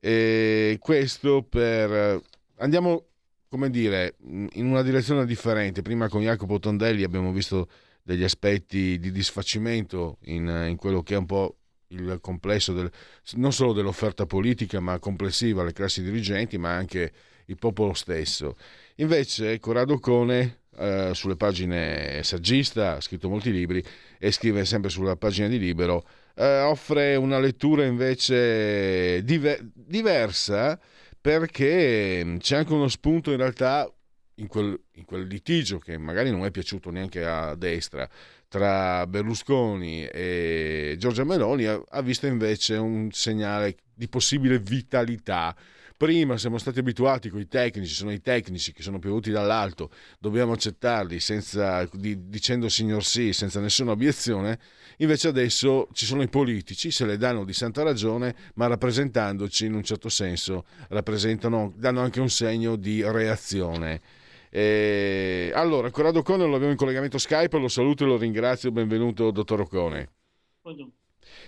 E 0.00 0.76
questo 0.80 1.42
per... 1.42 2.20
Andiamo, 2.58 3.04
come 3.48 3.70
dire, 3.70 4.16
in 4.24 4.66
una 4.66 4.82
direzione 4.82 5.26
differente. 5.26 5.82
Prima 5.82 6.08
con 6.08 6.22
Jacopo 6.22 6.58
Tondelli 6.58 7.02
abbiamo 7.02 7.32
visto 7.32 7.68
degli 8.02 8.22
aspetti 8.22 8.98
di 8.98 9.10
disfacimento 9.10 10.18
in, 10.24 10.46
in 10.68 10.76
quello 10.76 11.02
che 11.02 11.14
è 11.14 11.18
un 11.18 11.26
po' 11.26 11.56
il 11.88 12.18
complesso 12.20 12.72
del, 12.72 12.90
non 13.34 13.52
solo 13.52 13.72
dell'offerta 13.72 14.26
politica, 14.26 14.80
ma 14.80 14.98
complessiva 14.98 15.62
alle 15.62 15.72
classi 15.72 16.02
dirigenti, 16.02 16.58
ma 16.58 16.74
anche 16.74 17.12
il 17.46 17.58
popolo 17.58 17.94
stesso. 17.94 18.56
Invece 18.96 19.58
Corrado 19.60 19.98
Cone 19.98 20.62
eh, 20.78 21.10
sulle 21.14 21.36
pagine 21.36 22.22
saggista, 22.22 22.96
ha 22.96 23.00
scritto 23.00 23.28
molti 23.28 23.50
libri 23.50 23.82
e 24.18 24.30
scrive 24.30 24.64
sempre 24.64 24.90
sulla 24.90 25.16
pagina 25.16 25.48
di 25.48 25.58
Libero, 25.58 26.06
eh, 26.34 26.60
offre 26.60 27.16
una 27.16 27.38
lettura 27.38 27.84
invece 27.84 29.22
diver- 29.24 29.64
diversa 29.74 30.78
perché 31.20 32.22
mm, 32.24 32.36
c'è 32.38 32.56
anche 32.58 32.72
uno 32.72 32.88
spunto 32.88 33.30
in 33.30 33.38
realtà 33.38 33.90
in 34.36 34.46
quel, 34.48 34.78
in 34.92 35.04
quel, 35.04 35.26
litigio 35.26 35.78
che 35.78 35.96
magari 35.98 36.30
non 36.30 36.44
è 36.44 36.50
piaciuto 36.50 36.90
neanche 36.90 37.24
a 37.24 37.54
destra 37.54 38.08
tra 38.48 39.06
Berlusconi 39.06 40.06
e 40.06 40.94
Giorgia 40.98 41.24
Meloni, 41.24 41.64
ha, 41.64 41.82
ha 41.88 42.00
visto 42.02 42.26
invece 42.26 42.76
un 42.76 43.10
segnale 43.10 43.76
di 43.94 44.08
possibile 44.08 44.58
vitalità 44.58 45.56
Prima 45.98 46.36
siamo 46.36 46.58
stati 46.58 46.80
abituati 46.80 47.30
con 47.30 47.40
i 47.40 47.48
tecnici, 47.48 47.94
sono 47.94 48.12
i 48.12 48.20
tecnici 48.20 48.70
che 48.72 48.82
sono 48.82 48.98
piovuti 48.98 49.30
dall'alto, 49.30 49.88
dobbiamo 50.18 50.52
accettarli 50.52 51.18
senza, 51.20 51.88
di, 51.90 52.28
dicendo 52.28 52.68
signor 52.68 53.02
sì, 53.02 53.32
senza 53.32 53.60
nessuna 53.60 53.92
obiezione, 53.92 54.58
invece 54.98 55.28
adesso 55.28 55.88
ci 55.94 56.04
sono 56.04 56.20
i 56.20 56.28
politici, 56.28 56.90
se 56.90 57.06
le 57.06 57.16
danno 57.16 57.44
di 57.44 57.54
santa 57.54 57.82
ragione, 57.82 58.36
ma 58.56 58.66
rappresentandoci 58.66 59.64
in 59.64 59.72
un 59.72 59.82
certo 59.84 60.10
senso, 60.10 60.66
rappresentano, 60.88 61.72
danno 61.74 62.02
anche 62.02 62.20
un 62.20 62.28
segno 62.28 62.76
di 62.76 63.02
reazione. 63.02 64.02
E 64.50 65.50
allora, 65.54 65.90
Corrado 65.90 66.18
Ocone 66.18 66.44
lo 66.44 66.56
abbiamo 66.56 66.72
in 66.72 66.78
collegamento 66.78 67.16
Skype, 67.16 67.56
lo 67.56 67.68
saluto 67.68 68.04
e 68.04 68.06
lo 68.06 68.18
ringrazio, 68.18 68.70
benvenuto 68.70 69.30
dottor 69.30 69.60
Ocone. 69.60 70.10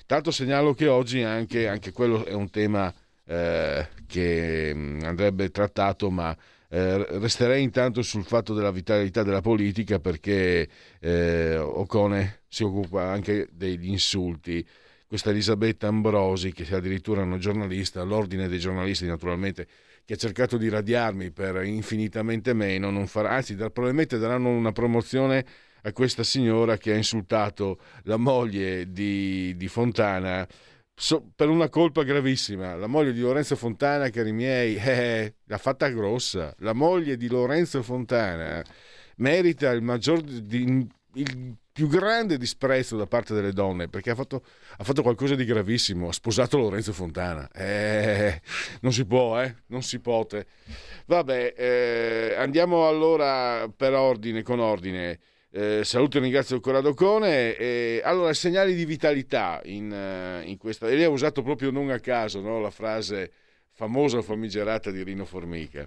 Tanto 0.07 0.31
segnalo 0.31 0.73
che 0.73 0.87
oggi 0.87 1.21
anche, 1.23 1.69
anche 1.69 1.93
quello 1.93 2.25
è 2.25 2.33
un 2.33 2.49
tema 2.49 2.91
eh, 3.29 3.89
che 4.07 4.73
mm, 4.75 5.01
andrebbe 5.03 5.51
trattato, 5.51 6.11
ma 6.11 6.35
eh, 6.71 7.19
resterei 7.19 7.63
intanto 7.63 8.03
sul 8.03 8.25
fatto 8.25 8.55
della 8.55 8.71
vitalità 8.71 9.23
della 9.23 9.43
politica 9.43 9.99
perché 9.99 10.69
eh, 10.99 11.57
Ocone 11.57 12.41
si 12.49 12.63
occupa 12.63 13.11
anche 13.11 13.49
degli 13.53 13.89
insulti. 13.89 14.67
Questa 15.07 15.31
Elisabetta 15.31 15.89
Ambrosi, 15.89 16.53
che 16.53 16.67
è 16.69 16.75
addirittura 16.75 17.23
una 17.23 17.39
giornalista, 17.39 18.03
l'ordine 18.03 18.49
dei 18.49 18.59
giornalisti 18.59 19.07
naturalmente, 19.07 19.67
che 20.05 20.15
ha 20.15 20.17
cercato 20.17 20.57
di 20.57 20.69
radiarmi 20.69 21.31
per 21.31 21.63
infinitamente 21.65 22.53
meno, 22.53 22.91
non 22.91 23.07
farà, 23.07 23.31
anzi 23.31 23.55
probabilmente 23.55 24.19
daranno 24.19 24.49
una 24.49 24.73
promozione 24.73 25.45
a 25.83 25.93
questa 25.93 26.25
signora 26.25 26.77
che 26.77 26.93
ha 26.93 26.97
insultato 26.97 27.79
la 28.05 28.17
moglie 28.17 28.91
di, 28.91 29.55
di 29.57 29.69
Fontana 29.69 30.47
so, 30.99 31.31
per 31.35 31.49
una 31.49 31.69
colpa 31.69 32.03
gravissima. 32.03 32.75
La 32.75 32.89
moglie 32.89 33.13
di 33.13 33.21
Lorenzo 33.21 33.57
Fontana, 33.57 34.11
cari 34.11 34.33
miei, 34.33 34.75
eh, 34.83 35.35
l'ha 35.45 35.59
fatta 35.59 35.89
grossa. 35.89 36.55
La 36.59 36.73
moglie 36.73 37.17
di 37.17 37.29
Lorenzo 37.29 37.83
Fontana 37.83 38.63
merita 39.17 39.71
il 39.71 39.83
maggior 39.83 40.21
di, 40.21 40.87
il 41.15 41.57
più 41.73 41.87
grande 41.87 42.39
disprezzo 42.39 42.97
da 42.97 43.07
parte 43.07 43.35
delle 43.35 43.53
donne 43.53 43.89
perché 43.89 44.11
ha 44.11 44.17
fatto, 44.17 44.43
ha 44.79 44.83
fatto 44.83 45.03
qualcosa 45.03 45.37
di 45.37 45.45
gravissimo. 45.45 46.09
Ha 46.09 46.13
sposato 46.13 46.59
Lorenzo 46.59 46.93
Fontana. 46.93 47.49
Eh, 47.53 48.43
non 48.81 48.93
si 48.93 49.05
può, 49.07 49.41
eh? 49.41 49.55
Non 49.67 49.83
si 49.83 50.01
pote. 50.01 50.47
Vabbè, 51.07 51.55
eh, 51.57 52.35
andiamo 52.37 52.89
allora 52.89 53.69
per 53.69 53.95
ordine, 53.95 54.43
con 54.43 54.59
ordine. 54.59 55.21
Eh, 55.61 55.83
saluto 55.83 56.19
e 56.19 56.21
ringrazio 56.21 56.61
Corrado 56.61 56.95
Cone. 56.95 57.57
Eh, 57.57 58.01
allora, 58.05 58.33
segnali 58.33 58.77
di 58.77 58.85
vitalità 58.85 59.61
in, 59.65 59.91
uh, 59.91 60.49
in 60.49 60.57
questa. 60.57 60.89
E 60.89 60.95
lei 60.95 61.03
ha 61.03 61.11
usato 61.11 61.43
proprio 61.43 61.73
non 61.73 61.91
a 61.91 61.99
caso 61.99 62.41
no? 62.41 62.61
la 62.61 62.71
frase 62.71 63.33
famosa 63.73 64.19
o 64.19 64.23
famigerata 64.23 64.93
di 64.93 65.03
Rino 65.03 65.25
Formica. 65.25 65.85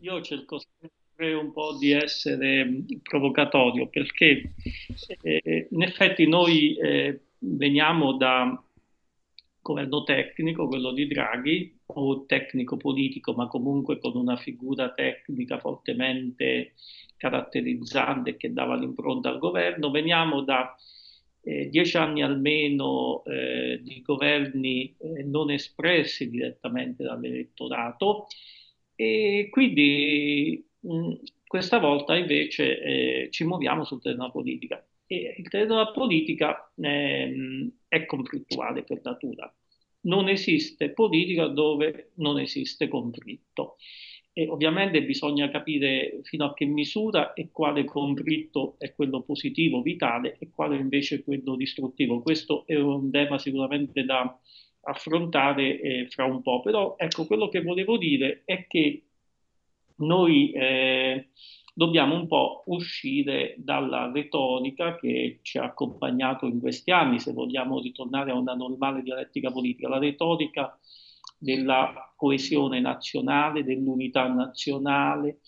Io 0.00 0.20
cerco 0.20 0.58
sempre 0.58 1.32
un 1.32 1.54
po' 1.54 1.78
di 1.78 1.92
essere 1.92 2.66
mm, 2.66 2.80
provocatorio 3.02 3.88
perché 3.88 4.52
eh, 5.22 5.68
in 5.70 5.82
effetti 5.82 6.28
noi 6.28 6.76
eh, 6.76 7.18
veniamo 7.38 8.18
da 8.18 8.62
governo 9.62 10.02
tecnico, 10.02 10.66
quello 10.66 10.92
di 10.92 11.06
Draghi, 11.06 11.78
o 11.86 12.26
tecnico 12.26 12.76
politico, 12.76 13.32
ma 13.32 13.46
comunque 13.46 13.98
con 13.98 14.16
una 14.16 14.36
figura 14.36 14.92
tecnica 14.92 15.58
fortemente 15.58 16.74
caratterizzante 17.22 18.36
che 18.36 18.52
dava 18.52 18.74
l'impronta 18.76 19.28
al 19.28 19.38
governo. 19.38 19.90
Veniamo 19.90 20.42
da 20.42 20.74
eh, 21.42 21.68
dieci 21.68 21.96
anni 21.96 22.22
almeno 22.22 23.22
eh, 23.24 23.80
di 23.82 24.02
governi 24.02 24.96
eh, 24.98 25.22
non 25.22 25.50
espressi 25.52 26.28
direttamente 26.28 27.04
dall'elettorato 27.04 28.26
e 28.96 29.48
quindi 29.50 30.64
mh, 30.80 31.14
Questa 31.46 31.78
volta 31.78 32.16
invece 32.16 32.80
eh, 32.80 33.28
ci 33.30 33.44
muoviamo 33.44 33.84
sul 33.84 34.00
terreno 34.00 34.30
politica. 34.30 34.82
E 35.06 35.34
il 35.36 35.48
terreno 35.50 35.74
della 35.74 35.90
politica 35.92 36.72
eh, 36.76 37.70
è 37.88 38.06
conflittuale 38.06 38.82
per 38.84 39.00
natura. 39.04 39.54
Non 40.04 40.28
esiste 40.30 40.90
politica 40.90 41.48
dove 41.48 42.12
non 42.16 42.38
esiste 42.40 42.88
conflitto. 42.88 43.76
E 44.34 44.48
ovviamente 44.48 45.02
bisogna 45.04 45.50
capire 45.50 46.20
fino 46.22 46.46
a 46.46 46.54
che 46.54 46.64
misura 46.64 47.34
e 47.34 47.50
quale 47.50 47.84
conflitto 47.84 48.76
è 48.78 48.94
quello 48.94 49.20
positivo, 49.22 49.82
vitale, 49.82 50.36
e 50.38 50.50
quale 50.50 50.76
invece 50.76 51.16
è 51.16 51.24
quello 51.24 51.54
distruttivo. 51.54 52.22
Questo 52.22 52.64
è 52.66 52.76
un 52.76 53.10
tema 53.10 53.38
sicuramente 53.38 54.04
da 54.04 54.38
affrontare 54.84 55.80
eh, 55.80 56.06
fra 56.08 56.24
un 56.24 56.40
po'. 56.40 56.60
Però 56.62 56.94
ecco, 56.96 57.26
quello 57.26 57.48
che 57.48 57.62
volevo 57.62 57.98
dire 57.98 58.42
è 58.46 58.66
che 58.66 59.02
noi 59.96 60.50
eh, 60.52 61.28
dobbiamo 61.74 62.14
un 62.14 62.26
po' 62.26 62.62
uscire 62.66 63.54
dalla 63.58 64.10
retorica 64.12 64.96
che 64.96 65.38
ci 65.42 65.58
ha 65.58 65.64
accompagnato 65.64 66.46
in 66.46 66.60
questi 66.60 66.90
anni, 66.90 67.18
se 67.18 67.32
vogliamo 67.32 67.80
ritornare 67.80 68.30
a 68.30 68.38
una 68.38 68.54
normale 68.54 69.02
dialettica 69.02 69.50
politica, 69.50 69.88
la 69.88 69.98
retorica 69.98 70.78
della 71.42 72.12
coesione 72.16 72.80
nazionale, 72.80 73.64
dell'unità 73.64 74.28
nazionale, 74.28 75.40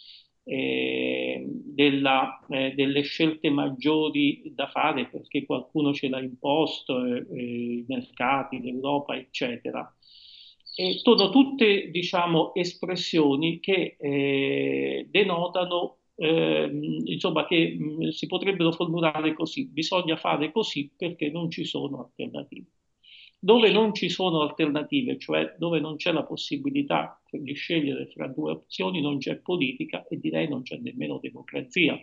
eh, 0.42 1.44
della, 1.46 2.44
eh, 2.48 2.72
delle 2.74 3.02
scelte 3.02 3.48
maggiori 3.50 4.42
da 4.54 4.66
fare 4.68 5.06
perché 5.06 5.46
qualcuno 5.46 5.92
ce 5.94 6.08
l'ha 6.08 6.20
imposto, 6.20 7.04
eh, 7.04 7.26
eh 7.32 7.42
i 7.78 7.84
mercati, 7.88 8.60
l'Europa, 8.60 9.16
eccetera. 9.16 9.88
E 10.76 10.98
sono 10.98 11.30
tutte 11.30 11.90
diciamo, 11.90 12.52
espressioni 12.54 13.60
che 13.60 13.96
eh, 13.98 15.06
denotano, 15.08 15.98
eh, 16.16 16.68
insomma, 17.04 17.46
che 17.46 17.76
mh, 17.78 18.08
si 18.08 18.26
potrebbero 18.26 18.72
formulare 18.72 19.32
così, 19.34 19.68
bisogna 19.68 20.16
fare 20.16 20.50
così 20.50 20.92
perché 20.96 21.30
non 21.30 21.50
ci 21.50 21.64
sono 21.64 22.00
alternative. 22.00 22.66
Dove 23.44 23.70
non 23.70 23.92
ci 23.92 24.08
sono 24.08 24.40
alternative, 24.40 25.18
cioè 25.18 25.54
dove 25.58 25.78
non 25.78 25.96
c'è 25.96 26.12
la 26.12 26.24
possibilità 26.24 27.20
di 27.30 27.52
scegliere 27.52 28.06
fra 28.06 28.26
due 28.26 28.52
opzioni, 28.52 29.02
non 29.02 29.18
c'è 29.18 29.36
politica 29.36 30.06
e 30.08 30.18
direi 30.18 30.48
non 30.48 30.62
c'è 30.62 30.78
nemmeno 30.78 31.18
democrazia. 31.20 31.94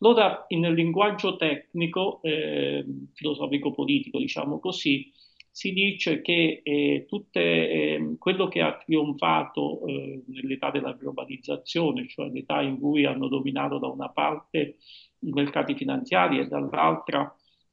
Allora, 0.00 0.44
nel 0.48 0.74
linguaggio 0.74 1.36
tecnico, 1.36 2.20
eh, 2.22 2.84
filosofico-politico, 3.12 4.18
diciamo 4.18 4.58
così, 4.58 5.12
si 5.48 5.72
dice 5.72 6.20
che 6.22 6.62
eh, 6.64 7.04
tutte, 7.06 7.40
eh, 7.40 8.16
quello 8.18 8.48
che 8.48 8.62
ha 8.62 8.76
trionfato 8.84 9.86
eh, 9.86 10.24
nell'età 10.26 10.72
della 10.72 10.94
globalizzazione, 10.94 12.08
cioè 12.08 12.28
l'età 12.30 12.62
in 12.62 12.80
cui 12.80 13.04
hanno 13.04 13.28
dominato 13.28 13.78
da 13.78 13.86
una 13.86 14.08
parte 14.08 14.78
i 15.20 15.30
mercati 15.30 15.76
finanziari 15.76 16.40
e 16.40 16.48
dall'altra 16.48 17.32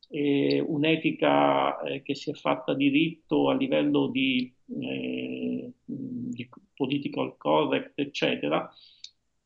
eh, 0.10 0.60
un'etica 0.60 1.82
eh, 1.82 2.02
che 2.02 2.16
si 2.16 2.32
è 2.32 2.34
fatta 2.34 2.74
diritto 2.74 3.50
a 3.50 3.56
livello 3.56 4.08
di, 4.08 4.54
eh, 4.82 5.72
di 5.86 6.50
political 6.74 7.38
correct, 7.38 7.94
eccetera, 7.96 8.72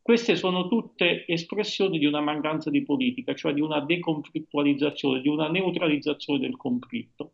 queste 0.02 0.36
sono 0.36 0.68
tutte 0.68 1.26
espressioni 1.28 1.98
di 1.98 2.06
una 2.06 2.22
mancanza 2.22 2.70
di 2.70 2.84
politica, 2.84 3.34
cioè 3.34 3.54
di 3.54 3.62
una 3.62 3.80
deconflittualizzazione, 3.80 5.22
di 5.22 5.30
una 5.30 5.50
neutralizzazione 5.50 6.40
del 6.40 6.58
conflitto. 6.58 7.34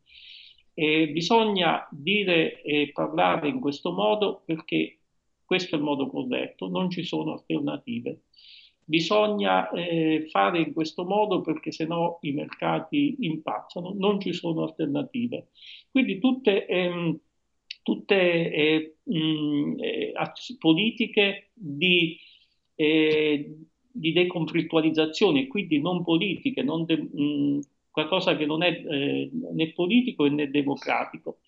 E 0.73 1.09
bisogna 1.09 1.87
dire 1.91 2.61
e 2.61 2.91
parlare 2.93 3.49
in 3.49 3.59
questo 3.59 3.91
modo 3.91 4.43
perché 4.45 4.99
questo 5.43 5.75
è 5.75 5.77
il 5.79 5.83
modo 5.83 6.07
corretto, 6.07 6.69
non 6.69 6.91
ci 6.91 7.03
sono 7.03 7.33
alternative. 7.33 8.21
Bisogna 8.89 9.69
eh, 9.69 10.25
fare 10.31 10.61
in 10.61 10.73
questo 10.73 11.05
modo 11.05 11.41
perché 11.41 11.71
sennò 11.71 12.17
i 12.21 12.31
mercati 12.31 13.17
impazzano, 13.19 13.93
non 13.95 14.19
ci 14.19 14.33
sono 14.33 14.63
alternative. 14.63 15.49
Quindi 15.91 16.17
tutte, 16.17 16.65
ehm, 16.65 17.19
tutte 17.83 18.51
eh, 18.51 18.95
mh, 19.03 19.75
eh, 19.77 20.13
politiche 20.57 21.51
di, 21.53 22.17
eh, 22.73 23.57
di 23.91 24.11
deconflittualizzazione, 24.11 25.45
quindi 25.45 25.79
non 25.79 26.03
politiche, 26.03 26.63
non 26.63 26.85
de, 26.85 26.97
mh, 26.97 27.59
qualcosa 27.91 28.35
che 28.35 28.47
non 28.47 28.63
è 28.63 28.71
eh, 28.71 29.29
né 29.53 29.71
politico 29.73 30.25
né 30.25 30.49
democratico. 30.49 31.41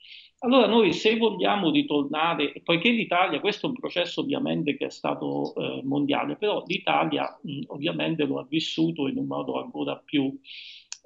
Allora 0.43 0.65
noi 0.65 0.91
se 0.93 1.17
vogliamo 1.17 1.69
ritornare, 1.69 2.51
poiché 2.63 2.89
l'Italia, 2.89 3.39
questo 3.39 3.67
è 3.67 3.69
un 3.69 3.75
processo 3.75 4.21
ovviamente 4.21 4.75
che 4.75 4.87
è 4.87 4.89
stato 4.89 5.53
eh, 5.55 5.81
mondiale, 5.83 6.35
però 6.35 6.63
l'Italia 6.65 7.39
mh, 7.43 7.61
ovviamente 7.67 8.23
lo 8.25 8.39
ha 8.39 8.45
vissuto 8.49 9.07
in 9.07 9.17
un 9.17 9.27
modo 9.27 9.61
ancora 9.61 9.97
più, 9.97 10.35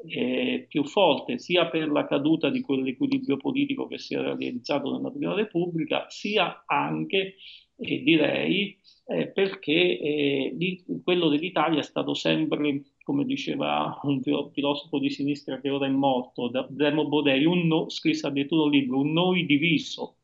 eh, 0.07 0.65
più 0.69 0.85
forte, 0.85 1.37
sia 1.37 1.67
per 1.67 1.89
la 1.89 2.05
caduta 2.07 2.49
di 2.49 2.61
quell'equilibrio 2.61 3.35
politico 3.35 3.87
che 3.87 3.97
si 3.97 4.13
era 4.13 4.35
realizzato 4.35 4.95
nella 4.95 5.11
Prima 5.11 5.33
Repubblica, 5.33 6.05
sia 6.07 6.63
anche, 6.65 7.35
eh, 7.75 8.03
direi, 8.03 8.77
eh, 9.07 9.27
perché 9.31 9.99
eh, 9.99 10.83
quello 11.03 11.27
dell'Italia 11.27 11.79
è 11.79 11.83
stato 11.83 12.13
sempre 12.13 12.83
come 13.05 13.23
diceva 13.23 13.99
un 14.01 14.19
filosofo 14.51 14.97
di 14.97 15.11
sinistra 15.11 15.61
che 15.61 15.69
ora 15.69 15.85
è 15.85 15.89
morto, 15.89 16.49
Remo 16.75 17.07
Bodei, 17.07 17.45
un 17.45 17.67
no, 17.67 17.87
scrisse 17.87 18.25
addirittura 18.25 18.63
un 18.63 18.71
libro, 18.71 18.99
un 18.99 19.13
noi 19.13 19.45
diviso. 19.45 20.15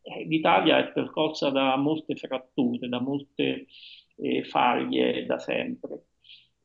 Eh, 0.00 0.24
L'Italia 0.26 0.78
è 0.78 0.92
percorsa 0.92 1.50
da 1.50 1.76
molte 1.76 2.14
fratture, 2.14 2.88
da 2.88 3.00
molte 3.00 3.66
eh, 4.16 4.44
faglie 4.44 5.26
da 5.26 5.40
sempre. 5.40 6.04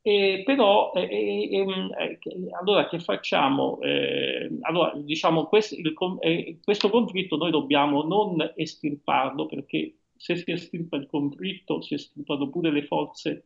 E 0.03 0.43
però, 0.45 0.91
eh, 0.93 1.49
ehm, 1.51 1.91
eh 1.97 2.19
allora 2.59 2.87
che 2.87 2.99
facciamo? 2.99 3.81
Eh, 3.81 4.59
allora, 4.61 4.93
diciamo, 4.95 5.47
questo, 5.47 5.73
il, 5.73 5.95
eh, 6.19 6.59
questo 6.63 6.91
conflitto 6.91 7.37
noi 7.37 7.49
dobbiamo 7.49 8.03
non 8.03 8.53
estirparlo 8.55 9.47
perché 9.47 9.95
se 10.15 10.35
si 10.35 10.51
estirpa 10.51 10.97
il 10.97 11.07
conflitto 11.07 11.81
si 11.81 11.95
estirpano 11.95 12.49
pure 12.51 12.71
le 12.71 12.83
forze 12.83 13.45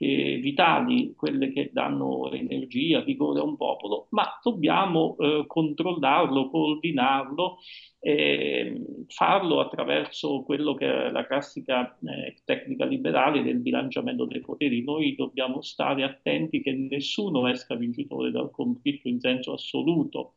che, 0.00 0.38
vitali, 0.42 1.12
quelle 1.14 1.52
che 1.52 1.68
danno 1.74 2.32
energia, 2.32 3.02
vigore 3.02 3.40
a 3.40 3.42
un 3.42 3.58
popolo, 3.58 4.06
ma 4.12 4.26
dobbiamo 4.42 5.14
eh, 5.18 5.44
controllarlo, 5.46 6.48
coordinarlo, 6.48 7.58
eh, 7.98 9.04
farlo 9.08 9.60
attraverso 9.60 10.42
quello 10.42 10.72
che 10.72 10.86
è 10.86 11.10
la 11.10 11.26
classica 11.26 11.98
eh, 12.02 12.34
tecnica 12.46 12.86
liberale 12.86 13.42
del 13.42 13.60
bilanciamento 13.60 14.24
dei 14.24 14.40
poteri. 14.40 14.82
Noi 14.82 15.14
dobbiamo 15.14 15.60
stare 15.60 16.02
attenti 16.02 16.62
che 16.62 16.72
nessuno 16.72 17.46
esca 17.46 17.74
vincitore 17.74 18.30
dal 18.30 18.50
conflitto 18.50 19.06
in 19.06 19.20
senso 19.20 19.52
assoluto, 19.52 20.36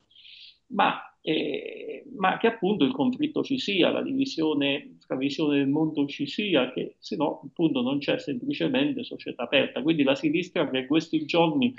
ma 0.74 1.00
eh, 1.26 2.04
ma 2.18 2.38
che 2.38 2.48
appunto 2.48 2.84
il 2.84 2.92
conflitto 2.92 3.44
ci 3.44 3.58
sia, 3.58 3.90
la 3.90 4.02
divisione, 4.02 4.98
la 5.08 5.16
visione 5.16 5.58
del 5.58 5.70
mondo 5.70 6.06
ci 6.06 6.28
sia, 6.28 6.72
che 6.74 6.96
se 7.00 7.16
no 7.16 7.42
appunto 7.46 7.82
non 7.82 8.00
c'è 8.00 8.20
semplicemente 8.20 9.04
società 9.04 9.44
aperta. 9.44 9.82
Quindi 9.82 10.04
la 10.04 10.16
sinistra 10.16 10.70
in 10.72 10.86
questi 10.86 11.24
giorni 11.26 11.74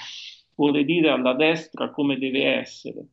vuole 0.55 0.85
dire 0.85 1.11
alla 1.11 1.35
destra 1.35 1.91
come 1.91 2.19
deve 2.19 2.45
essere, 2.55 3.07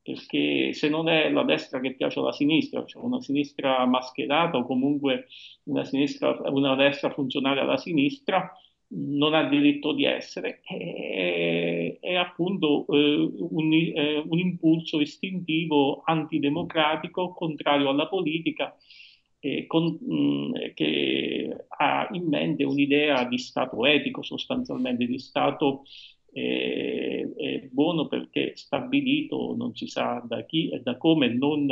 perché 0.00 0.72
se 0.72 0.88
non 0.88 1.08
è 1.08 1.28
la 1.30 1.42
destra 1.42 1.80
che 1.80 1.96
piace 1.96 2.20
alla 2.20 2.32
sinistra, 2.32 2.84
cioè 2.84 3.02
una 3.02 3.20
sinistra 3.20 3.84
mascherata 3.84 4.58
o 4.58 4.64
comunque 4.64 5.26
una, 5.64 5.84
sinistra, 5.84 6.38
una 6.50 6.76
destra 6.76 7.10
funzionale 7.10 7.60
alla 7.60 7.76
sinistra, 7.76 8.52
non 8.94 9.34
ha 9.34 9.48
diritto 9.48 9.92
di 9.92 10.04
essere, 10.04 10.60
è, 10.62 11.98
è 12.00 12.14
appunto 12.14 12.86
eh, 12.88 13.30
un, 13.50 13.72
eh, 13.72 14.22
un, 14.26 14.38
impulso 14.38 15.00
istintivo 15.00 16.02
antidemocratico, 16.04 17.32
contrario 17.32 17.88
alla 17.88 18.08
politica, 18.08 18.76
eh, 19.40 19.66
con, 19.66 19.98
mh, 20.00 20.14
mm, 20.14 20.52
che 20.74 21.66
ha 21.68 22.08
in 22.12 22.26
mente 22.26 22.64
un'idea 22.64 23.24
di 23.24 23.38
Stato 23.38 23.84
etico 23.86 24.22
sostanzialmente, 24.22 25.06
di 25.06 25.18
Stato 25.18 25.84
è, 26.32 27.28
è, 27.36 27.68
buono 27.70 28.08
perché 28.08 28.52
stabilito 28.54 29.54
non 29.56 29.74
si 29.76 29.86
sa 29.86 30.24
da 30.26 30.44
chi 30.44 30.70
e 30.70 30.80
da 30.80 30.96
come, 30.96 31.28
non, 31.28 31.66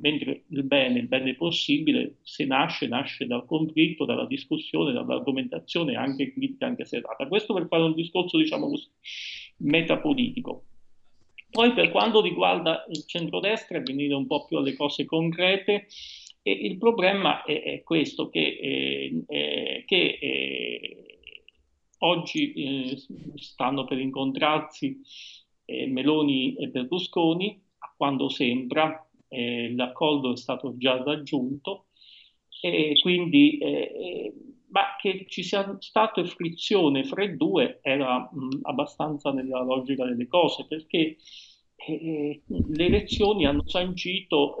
mentre 0.00 0.42
il 0.48 0.64
bene, 0.64 0.98
il 0.98 1.06
bene 1.06 1.34
possibile, 1.34 2.16
se 2.22 2.44
nasce, 2.44 2.88
nasce 2.88 3.26
dal 3.26 3.46
conflitto, 3.46 4.04
dalla 4.04 4.26
discussione, 4.26 4.92
dall'argomentazione 4.92 5.94
anche 5.94 6.32
critica, 6.32 6.66
anche 6.66 6.84
serrata. 6.84 7.28
Questo 7.28 7.54
per 7.54 7.68
fare 7.68 7.84
un 7.84 7.94
discorso, 7.94 8.36
diciamo 8.36 8.68
così, 8.68 8.88
metapolitico. 9.58 10.64
Poi 11.50 11.72
per 11.72 11.92
quanto 11.92 12.20
riguarda 12.20 12.84
il 12.88 13.04
centrodestra, 13.06 13.80
venire 13.80 14.14
un 14.14 14.26
po' 14.26 14.44
più 14.44 14.56
alle 14.58 14.74
cose 14.74 15.04
concrete, 15.04 15.86
e 16.42 16.50
il 16.50 16.76
problema 16.78 17.44
è, 17.44 17.62
è 17.62 17.82
questo, 17.84 18.28
che, 18.28 19.22
eh, 19.26 19.84
che 19.86 20.18
eh, 20.20 21.18
Oggi 22.04 22.52
eh, 22.52 22.98
stanno 23.36 23.86
per 23.86 23.98
incontrarsi 23.98 25.00
eh, 25.64 25.86
Meloni 25.86 26.54
e 26.56 26.68
Berlusconi, 26.68 27.58
a 27.78 27.94
quando 27.96 28.28
sembra 28.28 29.08
eh, 29.28 29.72
l'accordo 29.74 30.32
è 30.32 30.36
stato 30.36 30.76
già 30.76 31.02
raggiunto, 31.02 31.86
e 32.60 32.98
quindi, 33.00 33.56
eh, 33.56 33.68
eh, 33.70 34.34
ma 34.68 34.96
che 35.00 35.24
ci 35.28 35.42
sia 35.42 35.76
stata 35.80 36.22
frizione 36.24 37.04
fra 37.04 37.24
i 37.24 37.38
due 37.38 37.78
era 37.80 38.28
mh, 38.30 38.58
abbastanza 38.62 39.32
nella 39.32 39.62
logica 39.62 40.04
delle 40.04 40.26
cose, 40.26 40.66
perché 40.68 41.16
eh, 41.76 42.42
le 42.46 42.84
elezioni 42.84 43.46
hanno 43.46 43.66
sancito 43.66 44.56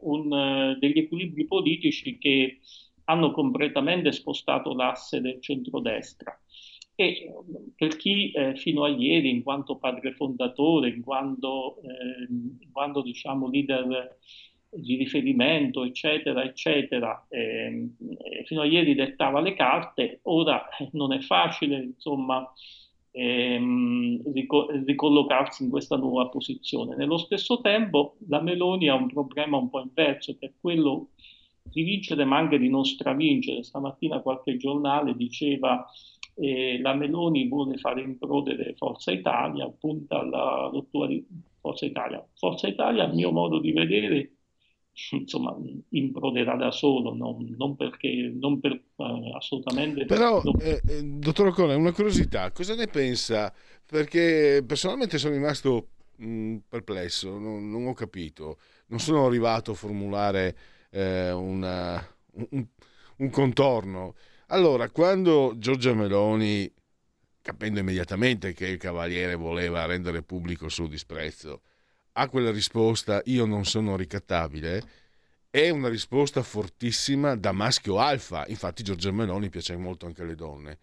un, 0.00 0.76
degli 0.78 0.98
equilibri 0.98 1.46
politici 1.46 2.16
che 2.18 2.60
hanno 3.04 3.32
completamente 3.32 4.12
spostato 4.12 4.72
l'asse 4.72 5.20
del 5.20 5.40
centrodestra. 5.40 6.38
E 6.98 7.30
per 7.76 7.96
chi 7.96 8.30
eh, 8.30 8.56
fino 8.56 8.84
a 8.84 8.88
ieri, 8.88 9.28
in 9.28 9.42
quanto 9.42 9.76
padre 9.76 10.12
fondatore, 10.12 10.88
in 10.88 11.02
quanto, 11.02 11.76
ehm, 11.82 12.58
in 12.60 12.72
quanto 12.72 13.02
diciamo, 13.02 13.50
leader 13.50 14.16
di 14.70 14.96
riferimento, 14.96 15.84
eccetera, 15.84 16.42
eccetera, 16.42 17.26
ehm, 17.28 17.96
fino 18.44 18.62
a 18.62 18.64
ieri 18.64 18.94
dettava 18.94 19.40
le 19.40 19.54
carte, 19.54 20.20
ora 20.22 20.66
non 20.92 21.12
è 21.12 21.20
facile, 21.20 21.76
insomma, 21.76 22.50
ehm, 23.10 24.22
ricollocarsi 24.84 25.64
in 25.64 25.70
questa 25.70 25.96
nuova 25.96 26.28
posizione. 26.28 26.96
Nello 26.96 27.18
stesso 27.18 27.60
tempo 27.60 28.16
la 28.28 28.40
Meloni 28.40 28.88
ha 28.88 28.94
un 28.94 29.08
problema 29.08 29.56
un 29.58 29.68
po' 29.68 29.80
inverso, 29.80 30.36
che 30.38 30.46
è 30.46 30.52
quello 30.58 31.08
di 31.62 31.82
vincere 31.82 32.24
ma 32.24 32.38
anche 32.38 32.58
di 32.58 32.68
non 32.68 32.84
stravincere. 32.84 33.62
Stamattina 33.62 34.20
qualche 34.20 34.56
giornale 34.56 35.14
diceva 35.16 35.84
eh, 36.38 36.78
la 36.80 36.94
Meloni 36.94 37.48
vuole 37.48 37.78
fare 37.78 38.02
improdere 38.02 38.74
Forza 38.76 39.10
Italia, 39.10 39.68
punta 39.68 40.20
alla 40.20 40.68
rottura 40.72 41.06
di 41.06 41.24
Forza 41.60 41.86
Italia. 41.86 42.24
Forza 42.34 42.68
Italia, 42.68 43.04
a 43.04 43.12
mio 43.12 43.30
modo 43.32 43.58
di 43.58 43.72
vedere, 43.72 44.32
insomma, 45.12 45.56
improderà 45.90 46.56
da 46.56 46.70
solo, 46.70 47.14
non, 47.14 47.54
non 47.56 47.76
perché, 47.76 48.32
non 48.34 48.60
per, 48.60 48.72
eh, 48.72 49.32
assolutamente. 49.34 50.04
Però, 50.04 50.42
non... 50.42 50.54
eh, 50.60 50.80
eh, 50.86 51.02
dottor 51.02 51.48
Ocone, 51.48 51.74
una 51.74 51.92
curiosità, 51.92 52.50
cosa 52.52 52.74
ne 52.74 52.86
pensa? 52.86 53.52
Perché 53.86 54.62
personalmente 54.66 55.16
sono 55.16 55.34
rimasto 55.34 55.88
mh, 56.16 56.56
perplesso, 56.68 57.38
non, 57.38 57.70
non, 57.70 57.86
ho 57.86 57.94
capito, 57.94 58.58
non 58.88 58.98
sono 58.98 59.26
arrivato 59.26 59.70
a 59.70 59.74
formulare 59.74 60.56
eh, 60.90 61.30
una, 61.32 62.04
un, 62.50 62.66
un 63.18 63.30
contorno. 63.30 64.14
Allora, 64.46 64.88
quando 64.90 65.54
Giorgia 65.56 65.94
Meloni, 65.94 66.72
capendo 67.42 67.80
immediatamente 67.80 68.52
che 68.52 68.66
il 68.66 68.78
Cavaliere 68.78 69.34
voleva 69.34 69.86
rendere 69.86 70.22
pubblico 70.22 70.66
il 70.66 70.70
suo 70.70 70.86
disprezzo, 70.86 71.62
a 72.12 72.28
quella 72.28 72.50
risposta 72.50 73.20
io 73.24 73.44
non 73.44 73.64
sono 73.64 73.96
ricattabile 73.96 75.04
è 75.56 75.70
una 75.70 75.88
risposta 75.88 76.42
fortissima 76.42 77.34
da 77.34 77.50
maschio 77.50 77.98
alfa. 77.98 78.44
Infatti 78.48 78.82
Giorgio 78.82 79.10
Meloni 79.10 79.48
piace 79.48 79.74
molto 79.74 80.04
anche 80.04 80.20
alle 80.20 80.34
donne. 80.34 80.78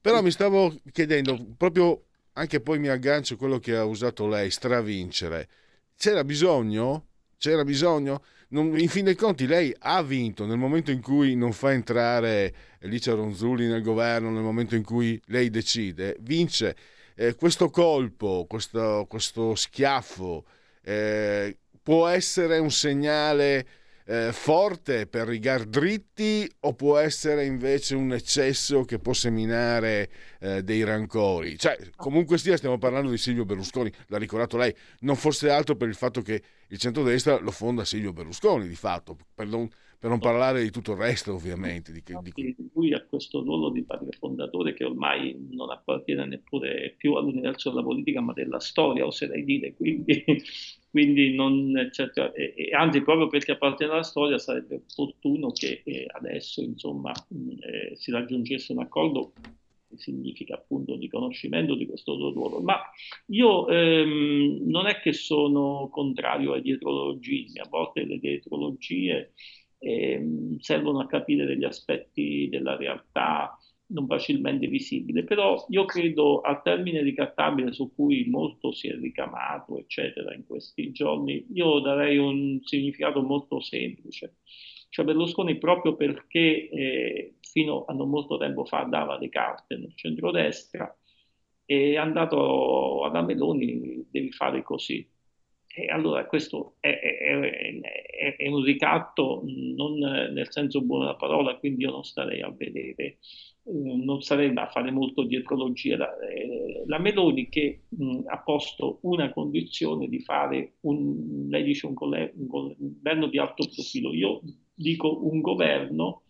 Però 0.00 0.22
mi 0.22 0.30
stavo 0.30 0.74
chiedendo, 0.92 1.38
proprio 1.58 2.04
anche 2.32 2.60
poi 2.60 2.78
mi 2.78 2.88
aggancio 2.88 3.34
a 3.34 3.36
quello 3.36 3.58
che 3.58 3.76
ha 3.76 3.84
usato 3.84 4.26
lei, 4.26 4.50
stravincere. 4.50 5.48
C'era 5.94 6.24
bisogno? 6.24 7.08
C'era 7.36 7.64
bisogno? 7.64 8.24
Non, 8.54 8.78
in 8.78 8.88
fin 8.88 9.04
dei 9.04 9.16
conti 9.16 9.48
lei 9.48 9.74
ha 9.80 10.00
vinto 10.04 10.46
nel 10.46 10.58
momento 10.58 10.92
in 10.92 11.00
cui 11.00 11.34
non 11.34 11.52
fa 11.52 11.72
entrare 11.72 12.54
Licia 12.82 13.12
Ronzulli 13.12 13.66
nel 13.66 13.82
governo, 13.82 14.30
nel 14.30 14.44
momento 14.44 14.76
in 14.76 14.84
cui 14.84 15.20
lei 15.26 15.50
decide, 15.50 16.16
vince. 16.20 16.76
Eh, 17.16 17.34
questo 17.34 17.68
colpo, 17.68 18.46
questo, 18.48 19.06
questo 19.08 19.56
schiaffo 19.56 20.44
eh, 20.84 21.56
può 21.82 22.06
essere 22.06 22.58
un 22.58 22.70
segnale 22.70 23.66
eh, 24.06 24.32
forte 24.32 25.06
per 25.06 25.26
rigar 25.26 25.64
dritti 25.64 26.50
o 26.60 26.74
può 26.74 26.98
essere 26.98 27.46
invece 27.46 27.94
un 27.94 28.12
eccesso 28.12 28.84
che 28.84 28.98
può 28.98 29.12
seminare 29.12 30.10
eh, 30.40 30.62
dei 30.62 30.84
rancori? 30.84 31.56
Cioè, 31.56 31.76
comunque 31.96 32.38
sia, 32.38 32.56
stiamo 32.56 32.78
parlando 32.78 33.10
di 33.10 33.18
Silvio 33.18 33.44
Berlusconi, 33.44 33.90
l'ha 34.08 34.18
ricordato 34.18 34.56
lei, 34.56 34.74
non 35.00 35.16
fosse 35.16 35.50
altro 35.50 35.76
per 35.76 35.88
il 35.88 35.94
fatto 35.94 36.20
che 36.20 36.42
il 36.68 36.78
centrodestra 36.78 37.38
lo 37.38 37.50
fonda 37.50 37.84
Silvio 37.84 38.12
Berlusconi, 38.12 38.68
di 38.68 38.74
fatto, 38.74 39.16
per 39.34 39.46
non, 39.46 39.68
per 39.98 40.10
non 40.10 40.18
parlare 40.18 40.62
di 40.62 40.70
tutto 40.70 40.92
il 40.92 40.98
resto, 40.98 41.32
ovviamente. 41.32 41.92
Di, 41.92 42.02
di... 42.04 42.56
Lui 42.74 42.92
ha 42.92 43.02
questo 43.04 43.42
ruolo 43.42 43.70
di 43.70 43.84
padre 43.84 44.10
fondatore 44.18 44.74
che 44.74 44.84
ormai 44.84 45.48
non 45.50 45.70
appartiene 45.70 46.26
neppure 46.26 46.94
più 46.96 47.14
all'universo 47.14 47.70
della 47.70 47.82
politica, 47.82 48.20
ma 48.20 48.32
della 48.32 48.60
storia, 48.60 49.06
oserei 49.06 49.44
dire, 49.44 49.74
quindi 49.74 50.24
quindi 50.94 51.34
non, 51.34 51.88
certo, 51.90 52.32
e, 52.34 52.70
anzi 52.72 53.02
proprio 53.02 53.26
perché 53.26 53.50
appartiene 53.50 53.94
alla 53.94 54.04
storia 54.04 54.38
sarebbe 54.38 54.84
opportuno 54.86 55.50
che 55.50 55.82
eh, 55.84 56.06
adesso 56.08 56.60
insomma 56.60 57.10
eh, 57.10 57.96
si 57.96 58.12
raggiungesse 58.12 58.70
un 58.70 58.78
accordo 58.78 59.32
che 59.88 59.96
significa 59.96 60.54
appunto 60.54 60.96
riconoscimento 60.96 61.74
di 61.74 61.86
questo 61.86 62.14
ruolo. 62.14 62.60
Ma 62.60 62.78
io 63.26 63.66
ehm, 63.66 64.60
non 64.68 64.86
è 64.86 65.00
che 65.00 65.12
sono 65.12 65.88
contrario 65.90 66.52
ai 66.52 66.62
dietrologismi, 66.62 67.58
a 67.58 67.66
volte 67.68 68.04
le 68.04 68.20
dietrologie 68.20 69.32
ehm, 69.78 70.58
servono 70.60 71.00
a 71.00 71.08
capire 71.08 71.44
degli 71.44 71.64
aspetti 71.64 72.48
della 72.48 72.76
realtà 72.76 73.58
non 73.86 74.06
facilmente 74.06 74.66
visibile, 74.66 75.24
però 75.24 75.64
io 75.68 75.84
credo 75.84 76.40
al 76.40 76.62
termine 76.62 77.02
ricattabile 77.02 77.72
su 77.72 77.92
cui 77.94 78.28
molto 78.28 78.72
si 78.72 78.88
è 78.88 78.96
ricamato, 78.96 79.78
eccetera, 79.78 80.34
in 80.34 80.46
questi 80.46 80.90
giorni, 80.92 81.46
io 81.52 81.80
darei 81.80 82.16
un 82.16 82.60
significato 82.62 83.22
molto 83.22 83.60
semplice. 83.60 84.36
Cioè 84.88 85.04
Berlusconi 85.04 85.58
proprio 85.58 85.96
perché 85.96 86.68
eh, 86.68 87.34
fino 87.40 87.84
a 87.84 87.92
non 87.92 88.08
molto 88.08 88.38
tempo 88.38 88.64
fa 88.64 88.82
dava 88.84 89.18
le 89.18 89.28
carte 89.28 89.76
nel 89.76 89.92
centrodestra, 89.96 90.96
è 91.64 91.96
andato 91.96 93.02
alla 93.04 93.22
Meloni, 93.22 94.06
devi 94.10 94.30
fare 94.32 94.62
così. 94.62 95.06
E 95.76 95.86
allora 95.88 96.24
questo 96.26 96.76
è, 96.78 96.88
è, 96.88 97.80
è, 97.80 98.36
è, 98.36 98.48
un 98.48 98.62
ricatto 98.62 99.42
non 99.44 99.98
nel 99.98 100.52
senso 100.52 100.80
buono 100.82 101.04
della 101.04 101.16
parola, 101.16 101.56
quindi 101.56 101.82
io 101.82 101.90
non 101.90 102.04
starei 102.04 102.42
a 102.42 102.50
vedere 102.50 103.18
non 103.66 104.20
sarebbe 104.20 104.60
a 104.60 104.68
fare 104.68 104.90
molto 104.90 105.22
dietrologia. 105.22 105.96
La, 105.96 106.18
eh, 106.20 106.82
la 106.86 106.98
Meloni 106.98 107.48
che 107.48 107.84
mh, 107.88 108.04
mm, 108.04 108.20
ha 108.26 108.38
posto 108.42 108.98
una 109.02 109.32
condizione 109.32 110.08
di 110.08 110.20
fare 110.20 110.74
un, 110.80 111.46
lei 111.48 111.62
dice 111.64 111.86
un, 111.86 111.94
un, 111.98 112.46
governo 112.46 113.28
di 113.28 113.38
alto 113.38 113.66
profilo, 113.72 114.12
io 114.12 114.42
dico 114.74 115.26
un 115.26 115.40
governo 115.40 116.22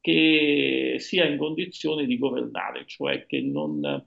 che 0.00 0.96
sia 0.98 1.26
in 1.26 1.38
condizione 1.38 2.06
di 2.06 2.18
governare, 2.18 2.84
cioè 2.86 3.24
che 3.26 3.40
non, 3.40 4.06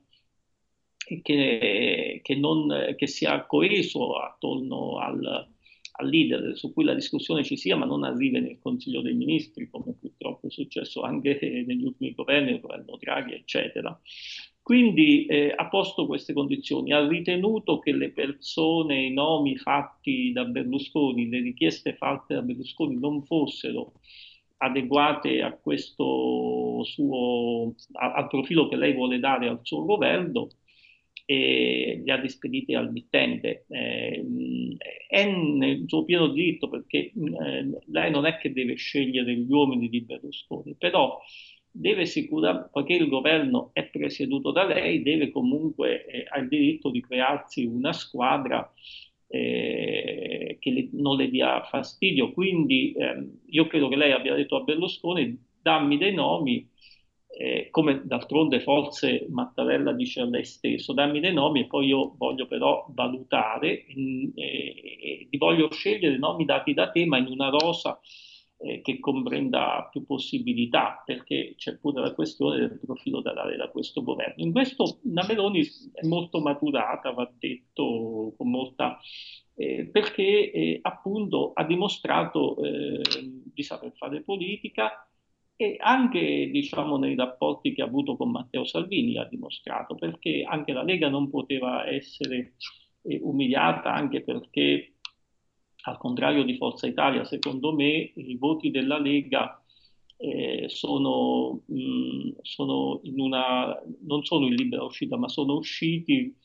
che, 0.97 2.19
che 2.21 2.35
non 2.35 2.95
che 2.97 3.07
sia 3.07 3.45
coeso 3.45 4.17
attorno 4.17 4.97
al, 4.99 5.47
al 5.97 6.09
leader 6.09 6.55
su 6.55 6.73
cui 6.73 6.83
la 6.83 6.93
discussione 6.93 7.43
ci 7.43 7.57
sia, 7.57 7.75
ma 7.75 7.85
non 7.85 8.03
arrivi 8.03 8.39
nel 8.39 8.59
Consiglio 8.59 9.01
dei 9.01 9.13
Ministri, 9.13 9.69
come 9.69 9.95
purtroppo 9.99 10.47
è 10.47 10.49
successo 10.49 11.01
anche 11.01 11.39
negli 11.65 11.83
ultimi 11.83 12.13
governi, 12.13 12.51
il 12.51 12.59
governo 12.59 12.97
Draghi, 12.99 13.33
eccetera. 13.33 13.99
Quindi 14.61 15.25
eh, 15.25 15.53
ha 15.55 15.69
posto 15.69 16.05
queste 16.05 16.33
condizioni, 16.33 16.91
ha 16.91 17.07
ritenuto 17.07 17.79
che 17.79 17.93
le 17.93 18.11
persone, 18.11 19.05
i 19.05 19.13
nomi 19.13 19.57
fatti 19.57 20.31
da 20.33 20.43
Berlusconi, 20.43 21.29
le 21.29 21.39
richieste 21.39 21.95
fatte 21.95 22.33
da 22.33 22.41
Berlusconi 22.41 22.99
non 22.99 23.23
fossero 23.23 23.93
adeguate 24.57 25.41
a 25.41 25.53
questo 25.53 26.83
suo, 26.83 27.75
al 27.93 28.27
profilo 28.27 28.67
che 28.67 28.75
lei 28.75 28.93
vuole 28.93 29.19
dare 29.19 29.47
al 29.47 29.59
suo 29.63 29.85
governo 29.85 30.49
e 31.25 32.01
li 32.03 32.11
ha 32.11 32.19
rispediti 32.19 32.73
al 32.75 32.91
mittente. 32.91 33.65
Eh, 33.69 34.25
è 35.07 35.25
nel 35.25 35.83
suo 35.87 36.03
pieno 36.05 36.27
diritto 36.27 36.69
perché 36.69 36.97
eh, 36.97 37.13
lei 37.87 38.11
non 38.11 38.25
è 38.25 38.37
che 38.37 38.53
deve 38.53 38.75
scegliere 38.75 39.33
gli 39.33 39.51
uomini 39.51 39.89
di 39.89 40.01
Berlusconi, 40.01 40.75
però 40.77 41.19
deve 41.71 42.05
sicuramente, 42.05 42.69
poiché 42.71 42.93
il 42.93 43.07
governo 43.07 43.69
è 43.73 43.85
presieduto 43.85 44.51
da 44.51 44.65
lei, 44.65 45.03
deve 45.03 45.29
comunque, 45.31 46.05
eh, 46.05 46.25
ha 46.27 46.39
il 46.39 46.47
diritto 46.47 46.89
di 46.89 47.01
crearsi 47.01 47.65
una 47.65 47.93
squadra 47.93 48.71
eh, 49.27 50.57
che 50.59 50.71
le, 50.71 50.89
non 50.93 51.17
le 51.17 51.29
dia 51.29 51.63
fastidio. 51.63 52.31
Quindi 52.31 52.93
ehm, 52.97 53.41
io 53.47 53.67
credo 53.67 53.87
che 53.89 53.95
lei 53.95 54.11
abbia 54.11 54.35
detto 54.35 54.55
a 54.55 54.63
Berlusconi 54.63 55.45
dammi 55.61 55.97
dei 55.97 56.13
nomi 56.13 56.67
eh, 57.39 57.67
come 57.69 58.01
d'altronde 58.03 58.61
forse 58.61 59.27
Mattarella 59.29 59.93
dice 59.93 60.21
a 60.21 60.25
lei 60.25 60.43
stesso, 60.43 60.93
dammi 60.93 61.19
dei 61.19 61.33
nomi 61.33 61.61
e 61.61 61.67
poi 61.67 61.85
io 61.85 62.15
voglio 62.17 62.47
però 62.47 62.87
valutare, 62.89 63.85
eh, 63.85 64.31
eh, 64.35 65.27
voglio 65.37 65.71
scegliere 65.71 66.17
nomi 66.17 66.45
dati 66.45 66.73
da 66.73 66.89
te, 66.89 67.05
ma 67.05 67.19
in 67.19 67.27
una 67.27 67.49
rosa 67.49 67.99
eh, 68.57 68.81
che 68.81 68.99
comprenda 68.99 69.87
più 69.91 70.03
possibilità, 70.03 71.03
perché 71.05 71.53
c'è 71.57 71.77
pure 71.77 72.01
la 72.01 72.13
questione 72.15 72.57
del 72.57 72.79
profilo 72.83 73.21
da 73.21 73.33
dare 73.33 73.55
da 73.55 73.69
questo 73.69 74.01
governo. 74.01 74.43
In 74.43 74.51
questo 74.51 74.97
la 75.03 75.23
è 75.93 76.05
molto 76.07 76.39
maturata, 76.39 77.11
va 77.11 77.31
detto 77.37 78.33
con 78.35 78.49
molta... 78.49 78.97
Eh, 79.59 79.85
perché 79.91 80.51
eh, 80.51 80.79
appunto 80.83 81.51
ha 81.53 81.63
dimostrato 81.65 82.57
di 82.61 83.63
saper 83.63 83.91
fare 83.95 84.21
politica, 84.21 85.07
e 85.57 85.75
anche 85.79 86.49
diciamo, 86.51 86.97
nei 86.97 87.15
rapporti 87.15 87.73
che 87.73 87.81
ha 87.81 87.85
avuto 87.85 88.15
con 88.15 88.29
Matteo 88.29 88.63
Salvini 88.63 89.17
ha 89.17 89.25
dimostrato, 89.25 89.95
perché 89.95 90.43
anche 90.47 90.71
la 90.71 90.83
Lega 90.83 91.09
non 91.09 91.29
poteva 91.29 91.87
essere 91.89 92.53
eh, 93.01 93.19
umiliata, 93.23 93.91
anche 93.91 94.21
perché 94.21 94.93
al 95.85 95.97
contrario 95.97 96.43
di 96.43 96.57
Forza 96.57 96.85
Italia, 96.85 97.23
secondo 97.23 97.73
me 97.73 98.11
i 98.13 98.37
voti 98.37 98.69
della 98.69 98.99
Lega 98.99 99.59
eh, 100.17 100.65
sono, 100.67 101.63
mh, 101.65 102.35
sono 102.43 103.01
una, 103.03 103.81
non 104.01 104.23
sono 104.25 104.45
in 104.45 104.53
libera 104.53 104.83
uscita, 104.83 105.17
ma 105.17 105.27
sono 105.27 105.55
usciti 105.55 106.35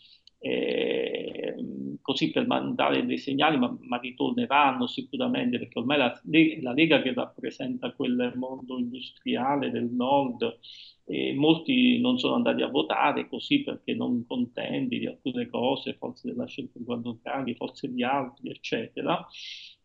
eh, 0.43 1.55
così 2.01 2.33
per 2.33 2.47
mandare 2.47 3.07
dei 3.07 3.19
segnali, 3.19 3.57
ma, 3.57 3.75
ma, 3.81 3.99
ritorneranno 3.99 4.89
sicuramente, 4.89 5.59
perché 5.59 5.79
ormai 5.79 5.99
la, 5.99 6.21
la, 6.61 6.73
Lega 6.73 7.01
che 7.01 7.15
rappresenta 7.15 7.93
quel 7.93 8.33
mondo 8.35 8.77
industriale 8.77 9.71
del 9.71 9.85
nord, 9.85 10.59
eh, 11.05 11.33
molti 11.35 12.01
non 12.01 12.19
sono 12.19 12.35
andati 12.35 12.63
a 12.63 12.69
votare 12.69 13.29
così 13.29 13.63
perché 13.63 13.95
non 13.95 14.27
contenti 14.27 14.99
di 14.99 15.07
alcune 15.07 15.49
cose, 15.49 15.95
forse 15.95 16.29
della 16.29 16.47
scelta 16.47 16.79
di 16.79 16.85
Guardo 16.85 17.19
Draghi, 17.23 17.55
forse 17.55 17.93
di 17.93 18.03
altri, 18.03 18.51
eccetera. 18.51 19.25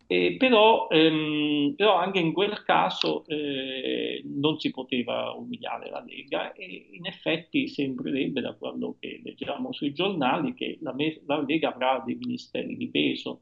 Eh, 0.09 0.37
però, 0.37 0.87
ehm, 0.89 1.73
però, 1.75 1.97
anche 1.97 2.19
in 2.19 2.31
quel 2.31 2.63
caso 2.63 3.25
eh, 3.27 4.21
non 4.23 4.57
si 4.57 4.71
poteva 4.71 5.31
umiliare 5.31 5.89
la 5.89 6.01
Lega 6.01 6.53
e 6.53 6.87
in 6.93 7.05
effetti 7.05 7.67
sembrerebbe 7.67 8.39
da 8.39 8.53
quello 8.53 8.95
che 8.99 9.19
leggiamo 9.21 9.73
sui 9.73 9.91
giornali 9.91 10.53
che 10.53 10.77
la, 10.81 10.95
la 11.25 11.43
Lega 11.45 11.73
avrà 11.73 12.01
dei 12.05 12.15
ministeri 12.15 12.77
di 12.77 12.89
peso, 12.89 13.41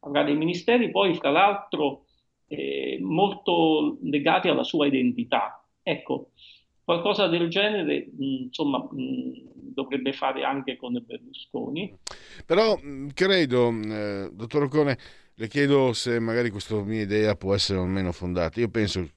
avrà 0.00 0.22
dei 0.22 0.36
ministeri 0.36 0.90
poi 0.90 1.14
fra 1.14 1.30
l'altro 1.30 2.04
eh, 2.46 2.98
molto 3.00 3.96
legati 4.02 4.48
alla 4.48 4.64
sua 4.64 4.86
identità. 4.86 5.66
Ecco, 5.82 6.32
qualcosa 6.84 7.26
del 7.26 7.48
genere 7.48 8.10
insomma 8.18 8.86
dovrebbe 8.90 10.12
fare 10.12 10.44
anche 10.44 10.76
con 10.76 11.02
Berlusconi. 11.04 11.96
Però 12.44 12.78
credo, 13.14 13.70
eh, 13.70 14.30
dottor 14.32 14.64
Occone, 14.64 14.98
le 15.42 15.48
chiedo 15.48 15.92
se 15.92 16.20
magari 16.20 16.50
questa 16.50 16.76
mia 16.82 17.02
idea 17.02 17.34
può 17.34 17.52
essere 17.52 17.80
o 17.80 17.84
meno 17.84 18.12
fondata. 18.12 18.60
Io 18.60 18.68
penso 18.68 19.00
che 19.00 19.12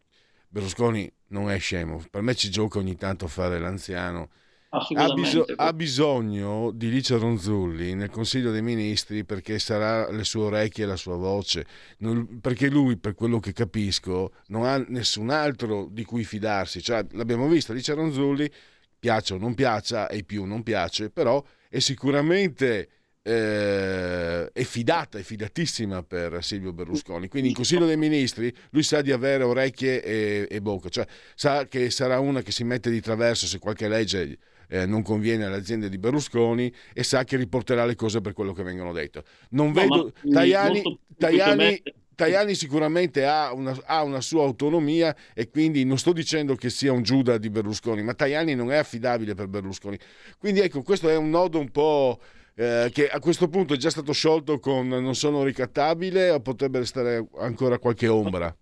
Berlusconi 0.47 1.07
non 1.27 1.51
è 1.51 1.59
scemo, 1.59 2.03
per 2.09 2.23
me 2.23 2.33
ci 2.33 2.49
gioca 2.49 2.79
ogni 2.79 2.95
tanto 2.95 3.25
a 3.25 3.27
fare 3.27 3.59
l'anziano. 3.59 4.31
Ha, 4.69 5.13
bis- 5.13 5.53
ha, 5.55 5.71
bisogno 5.71 6.71
di 6.71 6.89
Licia 6.89 7.17
Ronzulli 7.17 7.93
nel 7.93 8.09
Consiglio 8.09 8.51
dei 8.51 8.63
Ministri 8.63 9.23
perché 9.23 9.59
sarà 9.59 10.09
le 10.09 10.23
sue 10.23 10.41
orecchie 10.41 10.85
e 10.85 10.87
la 10.87 10.95
sua 10.95 11.15
voce, 11.15 11.65
non, 11.99 12.39
perché 12.41 12.69
lui, 12.69 12.97
per 12.97 13.13
quello 13.13 13.39
che 13.39 13.53
capisco, 13.53 14.31
non 14.47 14.65
ha 14.65 14.77
nessun 14.87 15.29
altro 15.29 15.87
di 15.91 16.03
cui 16.03 16.23
fidarsi. 16.23 16.81
Cioè, 16.81 17.05
l'abbiamo 17.11 17.47
visto, 17.47 17.71
Licia 17.71 17.93
Ronzulli, 17.93 18.51
piaccia 18.97 19.35
o 19.35 19.37
non 19.37 19.53
piaccia, 19.53 20.07
e 20.07 20.23
più 20.23 20.43
non 20.45 20.63
piace, 20.63 21.11
però 21.11 21.41
è 21.69 21.77
sicuramente 21.77 22.89
eh, 23.27 24.51
è 24.51 24.63
fidata, 24.63 25.17
è 25.17 25.23
fidatissima 25.23 26.03
per 26.03 26.43
Silvio 26.43 26.73
Berlusconi. 26.73 27.27
Quindi 27.27 27.49
in 27.49 27.55
Consiglio 27.55 27.87
dei 27.87 27.97
Ministri 27.97 28.53
lui 28.69 28.83
sa 28.83 29.01
di 29.01 29.11
avere 29.11 29.43
orecchie 29.43 30.03
e, 30.03 30.47
e 30.47 30.61
bocca, 30.61 30.89
cioè 30.89 31.07
sa 31.33 31.65
che 31.65 31.89
sarà 31.89 32.19
una 32.19 32.43
che 32.43 32.51
si 32.51 32.63
mette 32.63 32.91
di 32.91 33.01
traverso 33.01 33.47
se 33.47 33.57
qualche 33.57 33.87
legge 33.87 34.37
eh, 34.67 34.85
non 34.85 35.01
conviene 35.01 35.45
alle 35.45 35.55
aziende 35.55 35.89
di 35.89 35.97
Berlusconi 35.97 36.71
e 36.93 37.01
sa 37.01 37.23
che 37.23 37.35
riporterà 37.35 37.85
le 37.85 37.95
cose 37.95 38.21
per 38.21 38.33
quello 38.33 38.53
che 38.53 38.61
vengono 38.61 38.93
detto. 38.93 39.23
Non 39.49 39.71
no, 39.71 39.73
vedo 39.73 40.13
Tajani, 40.31 40.99
Tajani, 41.17 41.81
Tajani 42.13 42.53
sicuramente 42.53 43.25
ha 43.25 43.53
una, 43.53 43.75
ha 43.85 44.03
una, 44.03 44.21
sua 44.21 44.43
autonomia 44.43 45.15
e 45.33 45.49
quindi 45.49 45.83
non 45.83 45.97
sto 45.97 46.13
dicendo 46.13 46.53
che 46.53 46.69
sia 46.69 46.91
un 46.91 47.01
Giuda 47.01 47.39
di 47.39 47.49
Berlusconi, 47.49 48.03
ma 48.03 48.13
Tajani 48.13 48.53
non 48.53 48.71
è 48.71 48.75
affidabile 48.75 49.33
per 49.33 49.47
Berlusconi. 49.47 49.97
Quindi 50.37 50.59
ecco, 50.59 50.83
questo 50.83 51.09
è 51.09 51.15
un 51.15 51.31
nodo 51.31 51.57
un 51.57 51.71
po' 51.71 52.19
eh, 52.57 52.89
che 52.93 53.09
a 53.09 53.19
questo 53.19 53.49
punto 53.49 53.73
è 53.73 53.77
già 53.77 53.89
stato 53.89 54.13
sciolto 54.13 54.59
con 54.59 54.87
non 54.87 55.13
sono 55.13 55.43
ricattabile 55.43 56.31
o 56.31 56.39
potrebbe 56.39 56.79
restare 56.79 57.27
ancora 57.37 57.79
qualche 57.79 58.07
ombra? 58.07 58.55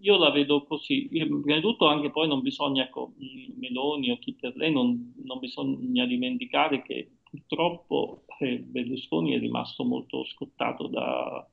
Io 0.00 0.18
la 0.18 0.30
vedo 0.30 0.64
così. 0.64 1.06
Prima 1.08 1.54
di 1.54 1.60
tutto 1.60 1.86
anche 1.86 2.10
poi 2.10 2.26
non 2.26 2.42
bisogna, 2.42 2.84
ecco, 2.84 3.12
Meloni 3.58 4.10
o 4.10 4.18
chi 4.18 4.34
per 4.34 4.56
lei, 4.56 4.72
non, 4.72 5.14
non 5.24 5.38
bisogna 5.38 6.06
dimenticare 6.06 6.82
che 6.82 7.08
purtroppo 7.30 8.24
eh, 8.40 8.58
Berlusconi 8.58 9.34
è 9.34 9.38
rimasto 9.38 9.84
molto 9.84 10.24
scottato 10.24 10.88
da, 10.88 11.48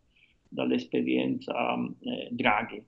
dall'esperienza 0.50 1.76
eh, 2.00 2.30
Draghi 2.32 2.84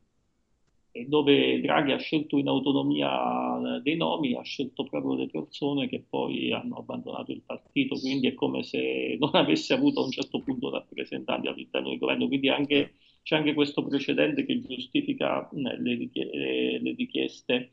dove 1.08 1.60
Draghi 1.62 1.91
ha 1.91 1.97
scelto 1.97 2.38
in 2.38 2.47
autonomia 2.47 3.78
eh, 3.78 3.82
dei 3.82 3.95
nomi, 3.95 4.36
ha 4.36 4.41
scelto 4.41 4.84
proprio 4.84 5.16
le 5.16 5.28
persone 5.28 5.88
che 5.88 6.04
poi 6.08 6.52
hanno 6.52 6.78
abbandonato 6.78 7.32
il 7.32 7.41
partito, 7.45 8.00
quindi 8.00 8.28
è 8.28 8.34
come 8.34 8.64
se 8.64 9.18
non 9.20 9.32
avesse 9.34 9.74
avuto 9.74 10.02
a 10.02 10.06
un 10.06 10.12
certo 10.12 10.39
punto 10.41 10.70
rappresentanti 10.70 11.47
all'interno 11.47 11.89
del 11.89 11.97
governo, 11.97 12.28
quindi 12.28 12.50
anche, 12.50 12.93
c'è 13.24 13.36
anche 13.36 13.54
questo 13.54 13.84
precedente 13.86 14.45
che 14.45 14.60
giustifica 14.60 15.50
le, 15.54 15.95
richie- 15.95 16.80
le 16.80 16.93
richieste. 16.95 17.72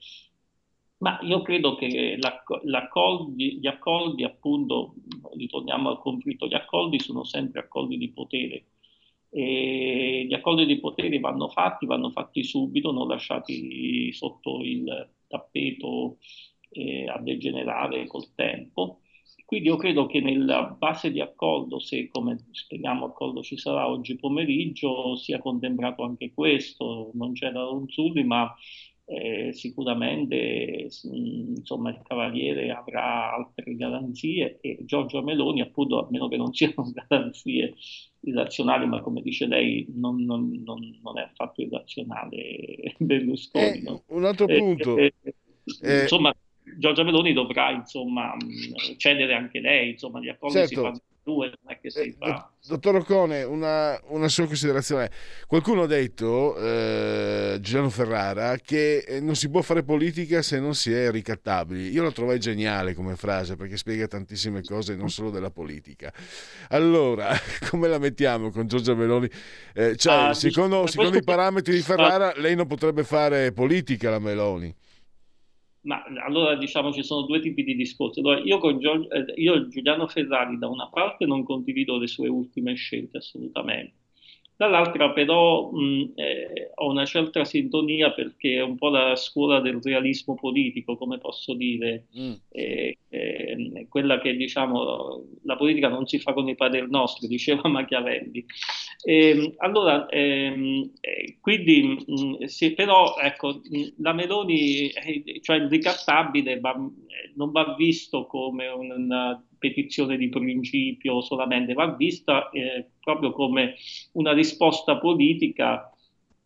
Ma 0.99 1.18
io 1.22 1.43
credo 1.43 1.74
che 1.74 1.87
gli 1.89 2.77
accordi, 2.77 4.24
appunto, 4.24 4.95
ritorniamo 5.37 5.91
al 5.91 5.99
conflitto, 5.99 6.47
gli 6.47 6.55
accordi 6.55 6.99
sono 7.01 7.22
sempre 7.24 7.61
accordi 7.61 7.99
di 7.99 8.09
potere, 8.09 8.64
e 9.37 10.24
gli 10.26 10.32
accordi 10.32 10.64
di 10.64 10.80
potere 10.80 11.18
vanno 11.18 11.49
fatti, 11.49 11.84
vanno 11.84 12.11
fatti 12.11 12.43
subito, 12.43 12.91
non 12.91 13.07
lasciati 13.07 14.11
sotto 14.14 14.62
il 14.62 15.11
tappeto 15.26 16.16
eh, 16.70 17.07
a 17.07 17.18
degenerare 17.20 18.07
col 18.07 18.32
tempo. 18.34 19.01
Quindi 19.45 19.68
io 19.68 19.76
credo 19.76 20.07
che 20.07 20.20
nella 20.20 20.62
base 20.64 21.12
di 21.12 21.20
accordo, 21.20 21.78
se 21.78 22.09
come 22.09 22.49
speriamo 22.53 23.05
accordo 23.05 23.43
ci 23.43 23.59
sarà 23.59 23.91
oggi 23.91 24.16
pomeriggio, 24.16 25.16
sia 25.16 25.39
contemplato 25.39 26.03
anche 26.03 26.32
questo, 26.32 27.11
non 27.12 27.34
c'era 27.34 27.61
Ronzulli, 27.61 28.24
ma 28.24 28.53
eh, 29.09 29.52
sicuramente 29.52 30.88
insomma, 31.54 31.90
il 31.90 32.00
Cavaliere 32.02 32.72
avrà 32.72 33.34
altre 33.34 33.76
garanzie 33.76 34.59
e 34.61 34.78
Giorgio 34.80 35.22
Meloni, 35.22 35.61
appunto, 35.61 36.04
a 36.04 36.09
meno 36.11 36.28
che 36.28 36.36
non 36.36 36.52
siano 36.54 36.90
garanzie 36.92 37.74
irrazionali, 38.20 38.86
ma 38.86 39.00
come 39.00 39.22
dice 39.22 39.46
lei, 39.46 39.86
non, 39.94 40.24
non, 40.24 40.61
non, 40.64 40.98
non 41.02 41.18
è 41.18 41.22
affatto 41.22 41.62
irrazionale 41.62 42.94
Berlusconi. 42.98 43.64
Eh, 43.64 43.82
no? 43.82 44.02
Un 44.09 44.24
altro 44.24 44.48
eh, 44.48 44.59
punto. 44.59 44.96
Eh, 44.96 45.12
eh, 45.82 46.02
insomma, 46.02 46.34
Giorgia 46.76 47.04
Meloni 47.04 47.32
dovrà 47.32 47.70
insomma, 47.70 48.36
cedere 48.96 49.34
anche 49.34 49.61
lei, 49.61 49.90
insomma, 49.90 50.20
gli 50.20 50.28
accordi 50.28 50.57
certo. 50.57 50.68
si 50.68 50.74
fanno 50.74 51.00
due, 51.27 51.47
non 51.47 51.74
è 51.74 51.81
che 51.81 51.91
si 51.91 51.99
eh, 51.99 52.16
fa. 52.16 52.49
Dottor 52.64 52.97
Occone, 52.97 53.43
una, 53.43 54.01
una, 54.11 54.29
sua 54.29 54.47
considerazione. 54.47 55.11
Qualcuno 55.49 55.83
ha 55.83 55.87
detto, 55.87 56.57
eh, 56.57 57.59
Giuliano 57.61 57.91
Ferrara, 57.91 58.57
che 58.59 58.99
eh, 58.99 59.20
non 59.20 59.35
si 59.35 59.51
può 59.51 59.61
fare 59.62 59.83
politica 59.83 60.41
se 60.41 60.61
non 60.61 60.77
si 60.77 60.93
è 60.93 61.11
ricattabili. 61.11 61.91
Io 61.91 62.05
la 62.05 62.12
trovai 62.12 62.39
geniale 62.39 62.95
come 62.95 63.16
frase 63.16 63.57
perché 63.57 63.77
spiega 63.77 64.07
tantissime 64.07 64.62
cose, 64.62 64.95
non 64.95 65.11
solo 65.11 65.31
della 65.31 65.51
politica. 65.51 66.12
Allora, 66.68 67.35
come 67.70 67.89
la 67.89 67.99
mettiamo 67.99 68.51
con 68.51 68.68
Giorgia 68.68 68.95
Meloni? 68.95 69.29
Eh, 69.74 69.97
cioè, 69.97 70.14
ah, 70.14 70.35
secondo, 70.35 70.87
secondo 70.87 71.16
i 71.16 71.24
parametri 71.24 71.74
di 71.74 71.83
Ferrara, 71.83 72.33
lei 72.37 72.55
non 72.55 72.68
potrebbe 72.68 73.03
fare 73.03 73.51
politica 73.51 74.11
la 74.11 74.20
Meloni. 74.20 74.72
Ma 75.87 76.03
allora 76.24 76.57
diciamo 76.57 76.93
ci 76.93 77.05
sono 77.05 77.22
due 77.22 77.41
tipi 77.41 77.62
di 77.62 77.76
discorsi. 77.76 78.20
Allora, 78.20 78.41
io, 78.41 78.59
con 78.59 78.78
Giorgio, 78.80 79.09
eh, 79.11 79.32
io 79.37 79.68
Giuliano 79.68 80.09
Ferrari 80.09 80.59
da 80.59 80.68
una 80.68 80.89
parte 80.89 81.26
non 81.26 81.45
condivido 81.45 81.97
le 81.97 82.09
sue 82.09 82.28
ultime 82.28 82.74
scelte 82.74 83.18
assolutamente, 83.18 83.95
Dall'altra 84.57 85.12
però 85.12 85.70
mh, 85.70 86.12
eh, 86.14 86.70
ho 86.76 86.91
una 86.91 87.05
certa 87.05 87.45
sintonia 87.45 88.12
perché 88.12 88.55
è 88.57 88.62
un 88.62 88.76
po' 88.76 88.89
la 88.89 89.14
scuola 89.14 89.61
del 89.61 89.80
realismo 89.82 90.34
politico, 90.34 90.97
come 90.97 91.18
posso 91.18 91.53
dire, 91.53 92.07
mm. 92.18 92.32
eh, 92.49 92.97
eh, 93.09 93.45
quella 93.88 94.20
che 94.20 94.36
diciamo 94.36 95.24
la 95.42 95.57
politica 95.57 95.88
non 95.88 96.07
si 96.07 96.18
fa 96.18 96.32
con 96.32 96.48
i 96.48 96.54
padri 96.54 96.84
nostri, 96.88 97.28
diceva 97.28 97.68
Machiavelli. 97.68 98.44
Ehm, 99.04 99.54
allora, 99.59 100.07
ehm, 100.09 100.90
eh, 101.00 101.38
quindi, 101.40 101.96
sì, 102.46 102.72
però 102.74 103.16
ecco, 103.18 103.61
la 103.98 104.12
Meloni, 104.12 104.88
eh, 104.88 105.40
cioè 105.40 105.57
il 105.57 105.68
ricattabile, 105.68 106.61
va, 106.61 106.74
non 107.34 107.50
va 107.50 107.74
visto 107.76 108.26
come 108.26 108.66
una 108.68 109.40
petizione 109.59 110.16
di 110.16 110.28
principio 110.28 111.20
solamente, 111.20 111.72
va 111.72 111.94
vista 111.94 112.50
eh, 112.50 112.90
proprio 113.00 113.32
come 113.32 113.74
una 114.12 114.32
risposta 114.32 114.98
politica 114.98 115.90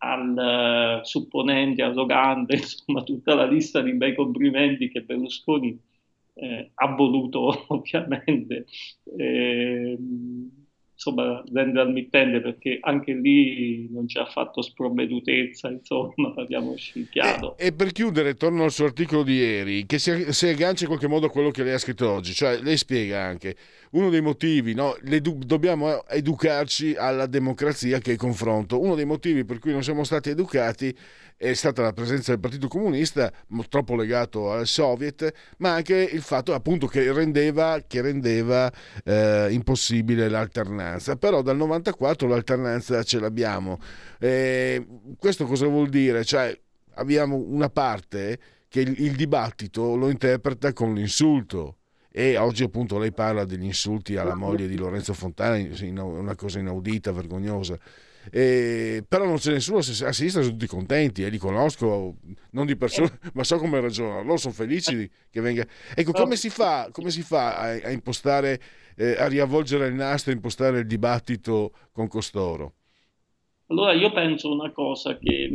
al 0.02 1.00
supponente, 1.02 1.82
arrogante, 1.82 2.56
insomma 2.56 3.02
tutta 3.02 3.34
la 3.34 3.46
lista 3.46 3.80
di 3.80 3.94
bei 3.94 4.14
complimenti 4.14 4.88
che 4.88 5.02
Berlusconi 5.02 5.78
eh, 6.40 6.70
ha 6.74 6.94
voluto 6.94 7.66
ovviamente 7.68 8.64
eh, 9.16 9.98
insomma, 11.00 11.42
vendere 11.50 11.80
al 11.80 11.92
mittente 11.92 12.42
perché 12.42 12.78
anche 12.82 13.14
lì 13.14 13.88
non 13.90 14.04
c'è 14.04 14.20
affatto 14.20 14.60
sprovvedutezza, 14.60 15.70
insomma, 15.70 16.32
parliamoci 16.36 17.08
chiaro. 17.10 17.56
E, 17.56 17.66
e, 17.68 17.72
per 17.72 17.90
chiudere, 17.92 18.34
torno 18.34 18.64
al 18.64 18.70
suo 18.70 18.84
articolo 18.84 19.22
di 19.22 19.34
ieri, 19.34 19.86
che 19.86 19.98
si, 19.98 20.30
si, 20.32 20.46
aggancia 20.46 20.82
in 20.82 20.90
qualche 20.90 21.08
modo 21.08 21.26
a 21.26 21.30
quello 21.30 21.50
che 21.50 21.62
lei 21.62 21.72
ha 21.72 21.78
scritto 21.78 22.10
oggi, 22.10 22.34
cioè 22.34 22.60
lei 22.60 22.76
spiega 22.76 23.22
anche 23.22 23.56
uno 23.92 24.10
dei 24.10 24.20
motivi, 24.20 24.74
no, 24.74 24.94
dobbiamo 25.38 26.06
educarci 26.06 26.94
alla 26.94 27.26
democrazia 27.26 27.98
che 27.98 28.10
è 28.10 28.12
il 28.12 28.18
confronto, 28.18 28.78
uno 28.78 28.94
dei 28.94 29.06
motivi 29.06 29.44
per 29.44 29.58
cui 29.58 29.72
non 29.72 29.82
siamo 29.82 30.04
stati 30.04 30.28
educati 30.28 30.94
è 31.40 31.54
stata 31.54 31.80
la 31.80 31.94
presenza 31.94 32.32
del 32.32 32.40
Partito 32.40 32.68
Comunista, 32.68 33.32
troppo 33.70 33.96
legato 33.96 34.52
al 34.52 34.66
Soviet, 34.66 35.32
ma 35.56 35.72
anche 35.72 35.96
il 35.96 36.20
fatto 36.20 36.52
appunto 36.52 36.86
che 36.86 37.10
rendeva, 37.14 37.82
che 37.86 38.02
rendeva 38.02 38.70
eh, 39.02 39.48
impossibile 39.50 40.28
l'alternanza. 40.28 41.16
Però 41.16 41.40
dal 41.40 41.56
94 41.56 42.28
l'alternanza 42.28 43.02
ce 43.04 43.20
l'abbiamo. 43.20 43.78
Eh, 44.18 44.86
questo 45.16 45.46
cosa 45.46 45.66
vuol 45.66 45.88
dire? 45.88 46.24
Cioè 46.26 46.54
abbiamo 46.96 47.36
una 47.36 47.70
parte 47.70 48.38
che 48.68 48.80
il, 48.80 48.94
il 49.00 49.16
dibattito 49.16 49.96
lo 49.96 50.10
interpreta 50.10 50.74
con 50.74 50.92
l'insulto 50.92 51.78
e 52.10 52.36
oggi 52.36 52.64
appunto 52.64 52.98
lei 52.98 53.12
parla 53.12 53.46
degli 53.46 53.64
insulti 53.64 54.16
alla 54.16 54.34
moglie 54.34 54.68
di 54.68 54.76
Lorenzo 54.76 55.14
Fontana, 55.14 55.56
una 56.02 56.34
cosa 56.34 56.58
inaudita, 56.58 57.12
vergognosa. 57.12 57.78
Eh, 58.30 59.02
però 59.08 59.24
non 59.24 59.36
c'è 59.36 59.52
nessuno 59.52 59.78
a 59.78 59.82
sinistra 59.82 60.42
sono 60.42 60.52
tutti 60.52 60.66
contenti 60.66 61.22
e 61.22 61.26
eh, 61.26 61.30
li 61.30 61.38
conosco 61.38 62.16
non 62.50 62.66
di 62.66 62.76
persone 62.76 63.18
eh. 63.22 63.30
ma 63.34 63.44
so 63.44 63.56
come 63.56 63.80
ragionano 63.80 64.22
loro 64.22 64.36
sono 64.36 64.52
felici 64.52 65.10
che 65.30 65.40
venga 65.40 65.66
ecco 65.94 66.12
come 66.12 66.36
si 66.36 66.50
fa, 66.50 66.90
come 66.92 67.10
si 67.10 67.22
fa 67.22 67.56
a, 67.56 67.68
a 67.82 67.90
impostare 67.90 68.60
eh, 68.96 69.16
a 69.16 69.26
riavvolgere 69.26 69.86
il 69.86 69.94
nastro 69.94 70.32
e 70.32 70.34
impostare 70.34 70.80
il 70.80 70.86
dibattito 70.86 71.72
con 71.92 72.08
costoro 72.08 72.74
allora 73.68 73.94
io 73.94 74.12
penso 74.12 74.52
una 74.52 74.70
cosa 74.70 75.16
che 75.16 75.50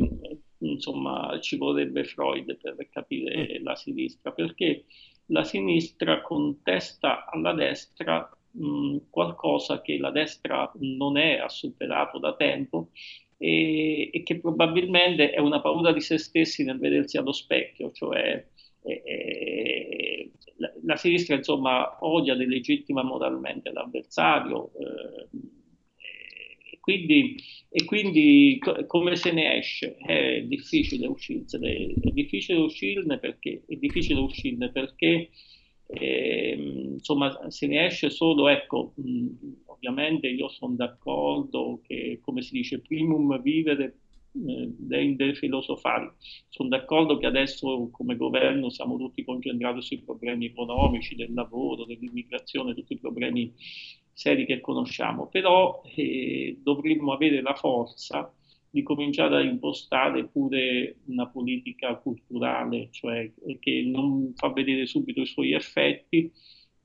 insomma 0.57 1.37
ci 1.39 1.57
vorrebbe 1.57 2.03
Freud 2.03 2.57
per 2.57 2.89
capire 2.89 3.59
mm. 3.59 3.63
la 3.63 3.75
sinistra 3.75 4.31
perché 4.31 4.85
la 5.27 5.43
sinistra 5.43 6.21
contesta 6.21 7.25
alla 7.25 7.53
destra 7.53 8.29
mh, 8.55 9.09
qualcosa 9.09 9.81
che 9.81 9.97
la 9.97 10.11
destra 10.11 10.71
non 10.79 11.17
è, 11.17 11.37
ha 11.37 11.49
superato 11.49 12.19
da 12.19 12.35
tempo 12.35 12.89
e, 13.37 14.09
e, 14.11 14.23
che 14.23 14.39
probabilmente 14.39 15.31
è 15.31 15.39
una 15.39 15.61
paura 15.61 15.91
di 15.91 16.01
se 16.01 16.17
stessi 16.17 16.63
nel 16.63 16.79
vedersi 16.79 17.17
allo 17.17 17.33
specchio, 17.33 17.91
cioè 17.91 18.45
eh, 18.83 19.01
eh, 19.05 20.31
la, 20.57 20.71
la, 20.83 20.95
sinistra 20.95 21.35
insomma 21.35 21.97
odia, 22.01 22.35
delegittima 22.35 23.03
moralmente 23.03 23.71
l'avversario. 23.71 24.71
Eh, 24.73 25.27
e 26.71 26.79
quindi, 26.79 27.35
e 27.69 27.83
quindi 27.83 28.59
come 28.87 29.15
se 29.15 29.31
ne 29.31 29.57
esce? 29.57 29.97
È 29.97 30.41
difficile 30.43 31.07
uscirsene, 31.07 31.93
è 32.01 32.09
difficile 32.11 32.59
uscirne 32.59 33.17
perché, 33.17 33.63
è 33.67 33.75
difficile 33.75 34.19
uscirne 34.19 34.71
perché 34.71 35.29
eh, 35.87 36.55
insomma, 36.93 37.49
se 37.49 37.67
ne 37.67 37.85
esce 37.85 38.09
solo, 38.09 38.47
ecco, 38.47 38.93
mh, 38.95 39.27
ovviamente 39.65 40.27
io 40.27 40.47
sono 40.49 40.75
d'accordo 40.75 41.81
che, 41.83 42.19
come 42.23 42.41
si 42.41 42.53
dice, 42.53 42.79
primum 42.79 43.39
vivere 43.41 43.99
eh, 44.33 44.73
dende 44.77 45.35
filosofare. 45.35 46.15
Sono 46.49 46.69
d'accordo 46.69 47.17
che 47.17 47.25
adesso 47.25 47.89
come 47.91 48.15
governo 48.15 48.69
siamo 48.69 48.97
tutti 48.97 49.23
concentrati 49.23 49.81
sui 49.81 49.99
problemi 50.01 50.45
economici, 50.47 51.15
del 51.15 51.33
lavoro, 51.33 51.85
dell'immigrazione, 51.85 52.73
tutti 52.73 52.93
i 52.93 52.99
problemi 52.99 53.53
seri 54.11 54.45
che 54.45 54.61
conosciamo, 54.61 55.27
però 55.27 55.81
eh, 55.95 56.57
dovremmo 56.63 57.13
avere 57.13 57.41
la 57.41 57.53
forza 57.53 58.33
di 58.75 58.83
cominciare 58.83 59.37
a 59.37 59.41
impostare 59.41 60.27
pure 60.27 60.97
una 61.05 61.27
politica 61.29 61.95
culturale, 61.95 62.89
cioè 62.91 63.31
che 63.57 63.83
non 63.85 64.33
fa 64.35 64.51
vedere 64.51 64.85
subito 64.85 65.21
i 65.21 65.25
suoi 65.25 65.53
effetti. 65.53 66.29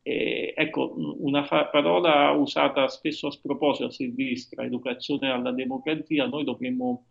Eh, 0.01 0.55
ecco, 0.57 0.95
una 1.19 1.43
fa- 1.45 1.67
parola 1.67 2.31
usata 2.31 2.87
spesso 2.87 3.27
a 3.27 3.33
sproposito 3.33 3.89
a 3.89 3.91
sinistra, 3.91 4.63
educazione 4.65 5.33
alla 5.33 5.51
democrazia, 5.51 6.29
noi 6.29 6.45
dovremmo 6.45 7.07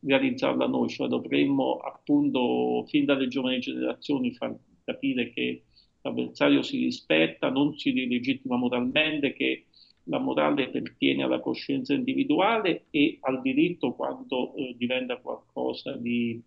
realizzarla 0.00 0.66
noi, 0.66 0.88
cioè 0.88 1.06
dovremmo 1.06 1.76
appunto 1.76 2.84
fin 2.88 3.04
dalle 3.04 3.28
giovani 3.28 3.60
generazioni 3.60 4.34
far 4.34 4.52
capire 4.84 5.32
che 5.32 5.62
l'avversario 6.02 6.62
si 6.62 6.78
rispetta, 6.78 7.50
non 7.50 7.78
si 7.78 7.90
rilegittima 7.90 8.56
moralmente, 8.56 9.32
che 9.32 9.66
la 10.04 10.18
morale 10.18 10.68
pertiene 10.68 11.22
alla 11.22 11.40
coscienza 11.40 11.94
individuale 11.94 12.86
e 12.90 13.18
al 13.20 13.40
diritto 13.40 13.94
quando 13.94 14.54
eh, 14.54 14.74
diventa 14.76 15.16
qualcosa 15.18 15.96
di, 15.96 16.42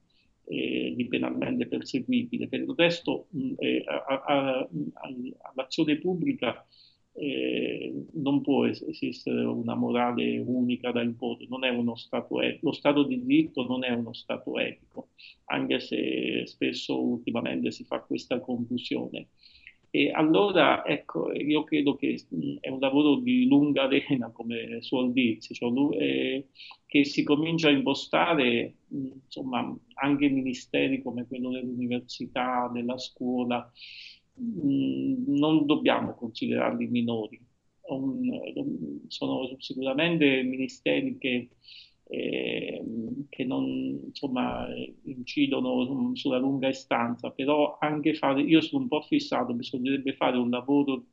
eh, 0.46 0.94
di, 0.96 1.08
penalmente 1.08 1.68
perseguibile. 1.68 2.48
Per 2.48 2.60
il 2.62 2.74
resto 2.76 3.28
mh, 3.32 3.54
eh, 3.58 3.84
a, 3.86 4.24
a, 4.24 4.70
all'azione 5.54 5.98
pubblica 5.98 6.66
eh, 7.20 8.06
non 8.14 8.42
può 8.42 8.66
esistere 8.66 9.44
una 9.44 9.74
morale 9.74 10.38
unica 10.38 10.92
da 10.92 11.02
imporre, 11.02 11.48
etico. 12.42 12.68
Lo 12.68 12.72
Stato 12.74 13.04
di 13.04 13.24
diritto 13.24 13.66
non 13.66 13.84
è 13.84 13.90
uno 13.90 14.14
Stato 14.14 14.58
etico, 14.60 15.10
anche 15.46 15.80
se 15.80 16.44
spesso 16.46 17.02
ultimamente 17.02 17.72
si 17.72 17.84
fa 17.86 18.02
questa 18.02 18.40
confusione. 18.40 19.30
E 19.90 20.12
allora, 20.12 20.86
ecco, 20.86 21.32
io 21.34 21.64
credo 21.64 21.96
che 21.96 22.22
è 22.60 22.70
un 22.70 22.80
lavoro 22.80 23.16
di 23.20 23.48
lunga 23.48 23.84
arena, 23.84 24.32
come 24.32 24.82
suol 24.82 25.14
dirsi, 25.14 25.54
cioè, 25.54 25.72
eh, 25.98 26.48
che 26.86 27.04
si 27.06 27.24
comincia 27.24 27.70
a 27.70 27.72
impostare, 27.72 28.76
insomma, 28.90 29.76
anche 29.96 30.30
ministeri 30.30 31.02
come 31.02 31.26
quello 31.26 31.52
dell'università, 31.52 32.70
della 32.74 32.98
scuola, 32.98 33.72
non 34.40 35.66
dobbiamo 35.66 36.14
considerarli 36.16 36.88
minori. 36.88 37.40
sono 39.08 39.56
sicuramente 39.58 40.44
ministeri 40.44 41.18
che 41.18 41.50
eh, 42.10 42.84
che 43.30 43.44
non 43.44 43.66
insomma, 44.06 44.68
incidono 45.04 46.16
sulla 46.16 46.38
lunga 46.38 46.70
istanza, 46.70 47.32
però 47.32 47.78
anche 47.80 48.14
fare, 48.16 48.42
io 48.42 48.62
sono 48.62 48.84
un 48.84 48.88
po' 48.88 49.02
fissato, 49.02 49.54
bisognerebbe 49.54 50.14
fare 50.14 50.38
un 50.38 50.50
lavoro 50.50 51.06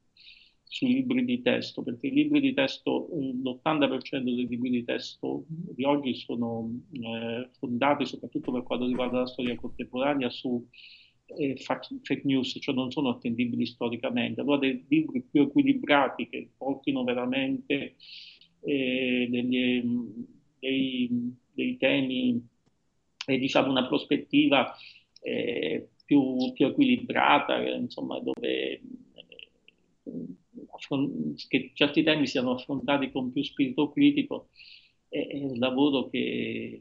sui 0.63 0.93
libri 0.93 1.25
di 1.25 1.41
testo, 1.43 1.83
perché 1.83 2.09
i 2.09 2.13
libri 2.13 2.41
di 2.41 2.55
testo, 2.55 3.09
l'80% 3.13 4.23
dei 4.23 4.47
libri 4.47 4.71
di 4.71 4.85
testo 4.85 5.45
di 5.49 5.85
oggi 5.85 6.15
sono 6.15 6.69
eh, 6.93 7.49
fondati, 7.59 8.07
soprattutto 8.07 8.51
per 8.53 8.63
quanto 8.63 8.87
riguarda 8.87 9.21
la 9.21 9.27
storia 9.27 9.55
contemporanea, 9.55 10.31
su 10.31 10.67
eh, 11.27 11.57
fake 11.57 12.23
news, 12.25 12.57
cioè 12.61 12.75
non 12.75 12.91
sono 12.91 13.11
attendibili 13.11 13.67
storicamente. 13.67 14.41
Allora 14.41 14.59
dei 14.59 14.85
libri 14.89 15.23
più 15.23 15.43
equilibrati 15.43 16.29
che 16.29 16.51
portino 16.57 17.05
veramente 17.05 17.95
eh, 18.61 19.29
degli, 19.31 19.83
dei, 20.65 21.09
dei 21.53 21.77
temi 21.77 22.43
e 23.27 23.39
diciamo 23.39 23.71
una 23.71 23.87
prospettiva 23.87 24.75
eh, 25.21 25.91
più, 26.05 26.53
più, 26.53 26.67
equilibrata, 26.67 27.63
insomma, 27.69 28.19
dove 28.21 28.49
eh, 28.51 28.81
che 31.49 31.71
certi 31.75 32.03
temi 32.03 32.27
siano 32.27 32.53
affrontati 32.53 33.11
con 33.11 33.33
più 33.33 33.43
spirito 33.43 33.91
critico, 33.91 34.49
è, 35.09 35.27
è 35.27 35.43
un 35.43 35.59
lavoro 35.59 36.09
che, 36.09 36.81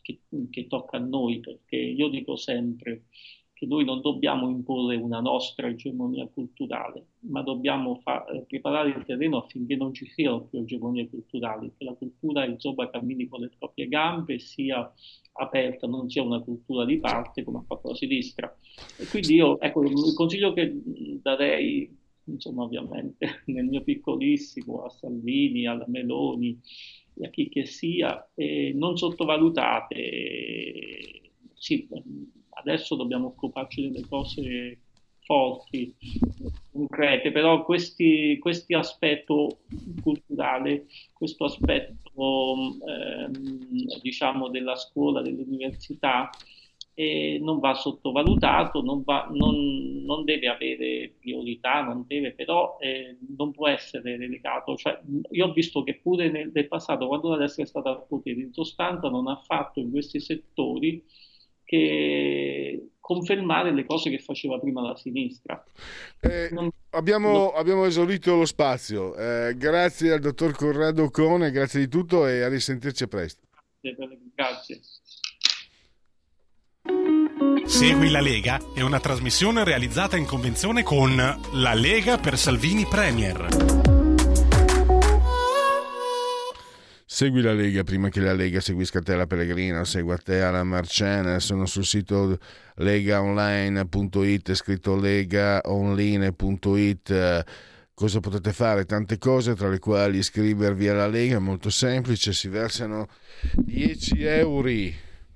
che, 0.00 0.20
che 0.50 0.66
tocca 0.66 0.96
a 0.96 1.00
noi, 1.00 1.40
perché 1.40 1.76
io 1.76 2.08
dico 2.08 2.36
sempre, 2.36 3.04
che 3.60 3.66
noi 3.66 3.84
non 3.84 4.00
dobbiamo 4.00 4.48
imporre 4.48 4.96
una 4.96 5.20
nostra 5.20 5.68
egemonia 5.68 6.26
culturale, 6.26 7.08
ma 7.26 7.42
dobbiamo 7.42 7.96
fa- 7.96 8.24
eh, 8.24 8.46
preparare 8.48 8.88
il 8.88 9.04
terreno 9.04 9.36
affinché 9.36 9.76
non 9.76 9.92
ci 9.92 10.06
siano 10.06 10.46
più 10.46 10.60
egemonie 10.60 11.10
culturali, 11.10 11.70
che 11.76 11.84
la 11.84 11.92
cultura 11.92 12.46
insomma 12.46 12.88
cammini 12.88 13.28
con 13.28 13.42
le 13.42 13.50
proprie 13.58 13.86
gambe, 13.86 14.38
sia 14.38 14.90
aperta, 15.32 15.86
non 15.86 16.08
sia 16.08 16.22
una 16.22 16.40
cultura 16.40 16.86
di 16.86 17.00
parte 17.00 17.44
come 17.44 17.58
ha 17.58 17.64
fatto 17.66 17.88
la 17.88 17.94
sinistra. 17.96 18.50
E 18.98 19.06
quindi 19.06 19.34
io, 19.34 19.60
ecco, 19.60 19.82
il 19.82 20.14
consiglio 20.14 20.54
che 20.54 20.80
darei, 21.20 21.94
insomma 22.24 22.62
ovviamente 22.62 23.42
nel 23.52 23.66
mio 23.66 23.82
piccolissimo, 23.82 24.84
a 24.84 24.88
Salvini, 24.88 25.66
alla 25.66 25.84
Meloni, 25.86 26.58
a 27.22 27.28
chi 27.28 27.50
che 27.50 27.66
sia, 27.66 28.26
eh, 28.34 28.72
non 28.74 28.96
sottovalutate, 28.96 29.98
sì, 31.52 31.86
adesso 32.60 32.94
dobbiamo 32.94 33.28
occuparci 33.28 33.90
delle 33.90 34.06
cose 34.08 34.78
forti, 35.30 35.94
concrete, 36.72 37.30
però 37.30 37.64
questi, 37.64 38.36
questi 38.40 38.74
aspetto 38.74 39.60
culturale, 40.02 40.86
questo 41.12 41.44
aspetto 41.44 42.78
ehm, 42.84 44.00
diciamo 44.02 44.48
della 44.48 44.74
scuola, 44.74 45.22
dell'università, 45.22 46.30
e 46.94 47.38
non 47.40 47.60
va 47.60 47.74
sottovalutato, 47.74 48.82
non, 48.82 49.02
va, 49.04 49.26
non, 49.32 50.04
non, 50.04 50.24
deve 50.24 50.48
avere 50.48 51.14
priorità, 51.18 51.80
non 51.80 52.04
deve, 52.06 52.32
però 52.32 52.76
eh, 52.80 53.16
non 53.38 53.52
può 53.52 53.68
essere 53.68 54.16
relegato. 54.16 54.76
Cioè, 54.76 55.00
io 55.30 55.46
ho 55.46 55.52
visto 55.52 55.82
che 55.82 55.94
pure 55.94 56.28
nel, 56.30 56.50
nel, 56.52 56.68
passato, 56.68 57.06
quando 57.06 57.30
la 57.30 57.36
destra 57.36 57.62
è 57.62 57.66
stata 57.66 57.90
al 57.90 58.04
potere, 58.06 58.40
in 58.40 58.52
sostanza 58.52 59.08
non 59.08 59.28
ha 59.28 59.36
fatto 59.36 59.80
in 59.80 59.90
questi 59.90 60.20
settori 60.20 61.02
che 61.70 62.88
confermare 62.98 63.72
le 63.72 63.84
cose 63.84 64.10
che 64.10 64.18
faceva 64.18 64.58
prima 64.58 64.82
la 64.82 64.96
sinistra. 64.96 65.64
Eh, 66.18 66.48
non, 66.50 66.68
abbiamo, 66.90 67.52
abbiamo, 67.52 67.84
esaurito 67.84 68.34
lo 68.34 68.44
spazio. 68.44 69.14
Eh, 69.14 69.54
grazie 69.56 70.10
al 70.10 70.18
dottor 70.18 70.56
Corrado 70.56 71.10
Cone, 71.10 71.52
grazie 71.52 71.78
di 71.78 71.88
tutto 71.88 72.26
e 72.26 72.42
a 72.42 72.48
risentirci 72.48 73.06
presto. 73.06 73.46
Grazie. 74.34 74.80
Segui 77.66 78.10
la 78.10 78.20
Lega 78.20 78.58
è 78.74 78.80
una 78.80 78.98
trasmissione 78.98 79.62
realizzata 79.62 80.16
in 80.16 80.26
convenzione 80.26 80.82
con 80.82 81.14
La 81.52 81.74
Lega 81.74 82.18
per 82.18 82.36
Salvini 82.36 82.84
Premier. 82.84 83.69
Segui 87.20 87.42
la 87.42 87.52
Lega 87.52 87.84
prima 87.84 88.08
che 88.08 88.20
la 88.20 88.32
Lega 88.32 88.60
seguisca 88.60 89.02
te 89.02 89.14
la 89.14 89.26
Pellegrina, 89.26 89.84
segua 89.84 90.16
te 90.16 90.40
alla 90.40 90.64
Marcena, 90.64 91.38
sono 91.38 91.66
sul 91.66 91.84
sito 91.84 92.38
legaonline.it, 92.76 94.54
scritto 94.54 94.96
legaonline.it. 94.96 97.44
Cosa 97.92 98.20
potete 98.20 98.54
fare? 98.54 98.86
Tante 98.86 99.18
cose, 99.18 99.54
tra 99.54 99.68
le 99.68 99.78
quali 99.78 100.16
iscrivervi 100.16 100.88
alla 100.88 101.08
Lega, 101.08 101.38
molto 101.40 101.68
semplice, 101.68 102.32
si 102.32 102.48
versano 102.48 103.06
10 103.52 104.24
euro 104.24 104.70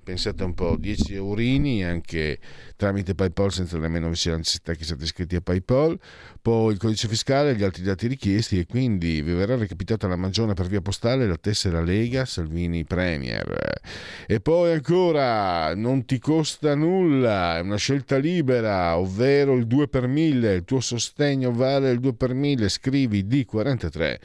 pensate 0.05 0.43
un 0.43 0.53
po', 0.53 0.77
10 0.77 1.15
eurini 1.15 1.83
anche 1.83 2.37
tramite 2.75 3.15
PayPal 3.15 3.51
senza 3.51 3.77
nemmeno 3.77 4.09
vi 4.09 4.15
sia 4.15 4.31
la 4.31 4.37
necessità 4.37 4.73
che 4.73 4.83
siate 4.83 5.03
iscritti 5.03 5.35
a 5.35 5.41
PayPal, 5.41 5.99
poi 6.41 6.73
il 6.73 6.79
codice 6.79 7.07
fiscale 7.07 7.51
e 7.51 7.55
gli 7.55 7.63
altri 7.63 7.83
dati 7.83 8.07
richiesti 8.07 8.59
e 8.59 8.65
quindi 8.65 9.21
vi 9.21 9.33
verrà 9.33 9.55
recapitata 9.55 10.07
la 10.07 10.15
magione 10.15 10.53
per 10.53 10.67
via 10.67 10.81
postale 10.81 11.27
la 11.27 11.37
tessera 11.37 11.81
Lega 11.81 12.25
Salvini 12.25 12.83
Premier. 12.83 13.79
E 14.27 14.39
poi 14.39 14.73
ancora 14.73 15.73
non 15.75 16.05
ti 16.05 16.19
costa 16.19 16.75
nulla, 16.75 17.57
è 17.57 17.61
una 17.61 17.77
scelta 17.77 18.17
libera, 18.17 18.97
ovvero 18.97 19.55
il 19.55 19.67
2 19.67 19.87
per 19.87 20.07
1000, 20.07 20.53
il 20.53 20.63
tuo 20.65 20.79
sostegno 20.79 21.51
vale 21.51 21.91
il 21.91 21.99
2 21.99 22.13
per 22.13 22.33
1000, 22.33 22.69
scrivi 22.69 23.23
D43 23.23 24.15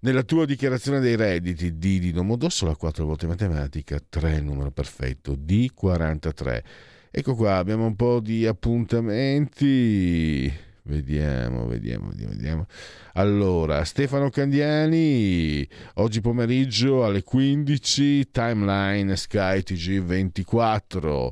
nella 0.00 0.22
tua 0.22 0.44
dichiarazione 0.44 1.00
dei 1.00 1.16
redditi 1.16 1.78
D 1.78 1.98
di 1.98 2.12
Domodossola 2.12 2.74
4 2.76 3.04
volte 3.04 3.26
matematica, 3.26 3.98
3 4.06 4.40
numero 4.40 4.70
perfetto, 4.70 5.32
D43 5.32 6.62
Ecco 7.16 7.36
qua, 7.36 7.58
abbiamo 7.58 7.86
un 7.86 7.94
po' 7.94 8.18
di 8.18 8.44
appuntamenti. 8.44 10.52
Vediamo, 10.82 11.68
vediamo, 11.68 12.08
vediamo, 12.08 12.32
vediamo. 12.32 12.66
Allora, 13.12 13.84
Stefano 13.84 14.30
Candiani, 14.30 15.64
oggi 15.94 16.20
pomeriggio 16.20 17.04
alle 17.04 17.22
15, 17.22 18.32
timeline 18.32 19.14
Sky 19.14 19.58
TG24. 19.58 21.28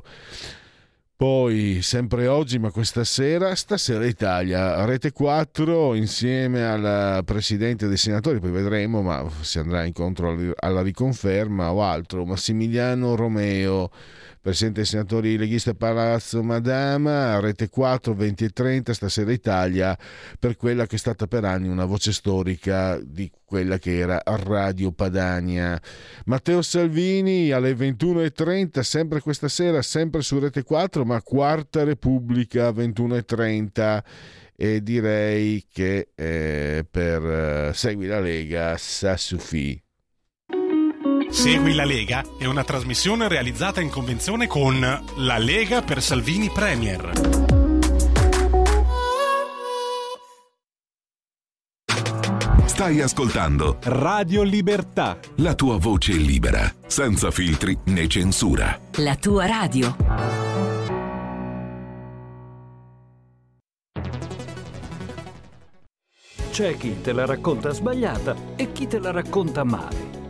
Poi, 1.17 1.81
sempre 1.81 2.27
oggi, 2.27 2.59
ma 2.59 2.71
questa 2.71 3.03
sera, 3.03 3.53
stasera 3.53 4.05
Italia, 4.05 4.85
Rete 4.85 5.11
4 5.11 5.95
insieme 5.95 6.65
al 6.65 7.25
Presidente 7.25 7.87
dei 7.87 7.97
Senatori, 7.97 8.39
poi 8.39 8.51
vedremo, 8.51 9.01
ma 9.01 9.29
si 9.41 9.59
andrà 9.59 9.83
incontro 9.83 10.53
alla 10.59 10.81
riconferma 10.81 11.73
o 11.73 11.83
altro, 11.83 12.23
Massimiliano 12.23 13.15
Romeo 13.15 13.91
Presidente 14.43 14.81
dei 14.81 14.89
senatori 14.89 15.37
leghisti 15.37 15.73
Palazzo 15.73 16.43
Madama, 16.43 17.39
Rete 17.39 17.69
4, 17.69 18.13
20 18.13 18.43
e 18.43 18.49
30, 18.49 18.93
stasera 18.93 19.31
Italia, 19.31 19.97
per 20.37 20.57
quella 20.57 20.85
che 20.85 20.97
è 20.97 20.99
stata 20.99 21.27
per 21.27 21.45
anni 21.45 21.69
una 21.69 21.85
voce 21.85 22.11
storica 22.11 22.99
di 23.01 23.31
quella 23.45 23.77
che 23.77 23.97
era 23.97 24.21
Radio 24.25 24.91
Padania. 24.91 25.81
Matteo 26.25 26.61
Salvini 26.61 27.51
alle 27.51 27.71
21.30, 27.71 28.81
sempre 28.81 29.21
questa 29.21 29.47
sera, 29.47 29.81
sempre 29.81 30.21
su 30.21 30.37
Rete 30.39 30.63
4, 30.63 31.05
ma 31.05 31.21
Quarta 31.21 31.85
Repubblica 31.85 32.69
21.30 32.71 34.03
e 34.57 34.83
direi 34.83 35.65
che 35.71 36.09
eh, 36.15 36.85
per 36.91 37.25
eh, 37.25 37.71
Segui 37.73 38.07
la 38.07 38.19
Lega 38.19 38.75
sa. 38.75 39.15
Segui 41.33 41.73
la 41.73 41.83
Lega 41.83 42.23
è 42.37 42.45
una 42.45 42.63
trasmissione 42.63 43.27
realizzata 43.27 43.81
in 43.81 43.89
convenzione 43.89 44.45
con 44.45 44.79
La 45.15 45.37
Lega 45.39 45.81
per 45.81 45.99
Salvini 45.99 46.51
Premier. 46.51 47.11
Stai 52.65 53.01
ascoltando 53.01 53.79
Radio 53.81 54.43
Libertà. 54.43 55.17
La 55.37 55.55
tua 55.55 55.77
voce 55.79 56.13
libera, 56.13 56.71
senza 56.85 57.31
filtri 57.31 57.75
né 57.85 58.07
censura. 58.07 58.79
La 58.97 59.15
tua 59.15 59.47
radio. 59.47 59.95
C'è 66.51 66.77
chi 66.77 67.01
te 67.01 67.11
la 67.11 67.25
racconta 67.25 67.71
sbagliata 67.71 68.35
e 68.55 68.71
chi 68.71 68.85
te 68.85 68.99
la 68.99 69.09
racconta 69.09 69.63
male. 69.63 70.22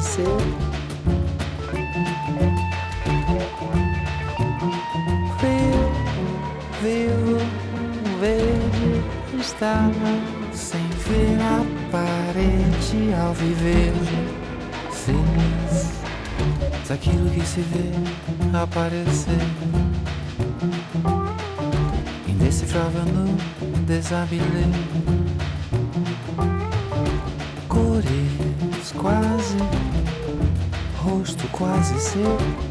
acontecer. 0.00 0.24
Frio, 5.38 5.82
vivo, 6.82 7.38
verde, 8.18 9.40
estava 9.40 10.18
sem 10.52 10.86
ver 11.06 11.38
a 11.40 11.64
parede 11.92 13.14
ao 13.14 13.34
viver 13.34 13.92
feliz 14.90 15.90
daquilo 16.88 17.30
que 17.30 17.46
se 17.46 17.60
vê 17.60 17.92
aparecer. 18.58 19.38
Indecifrável 22.26 23.04
no 23.04 23.36
desabilê. 23.86 24.66
Cores 27.68 28.92
quase 28.96 29.56
rosto 31.02 31.48
quase 31.48 31.98
seu. 31.98 32.69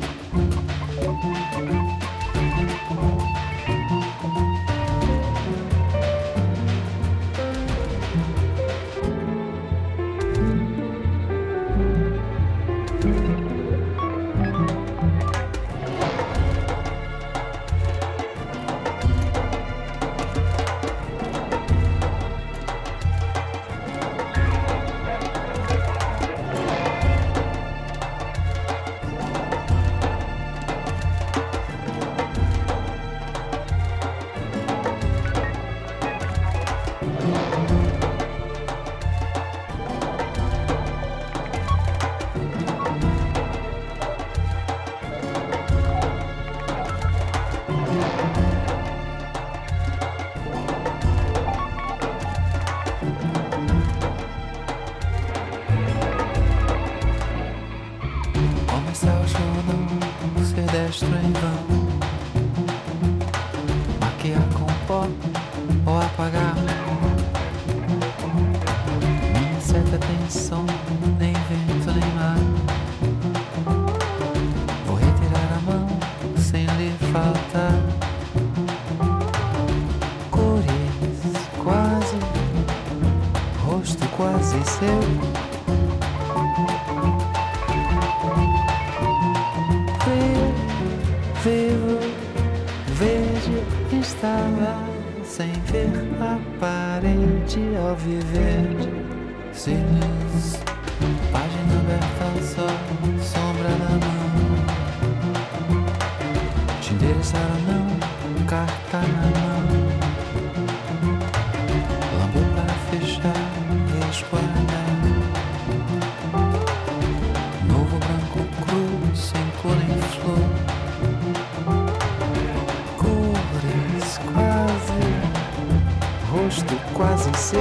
você. 127.49 127.57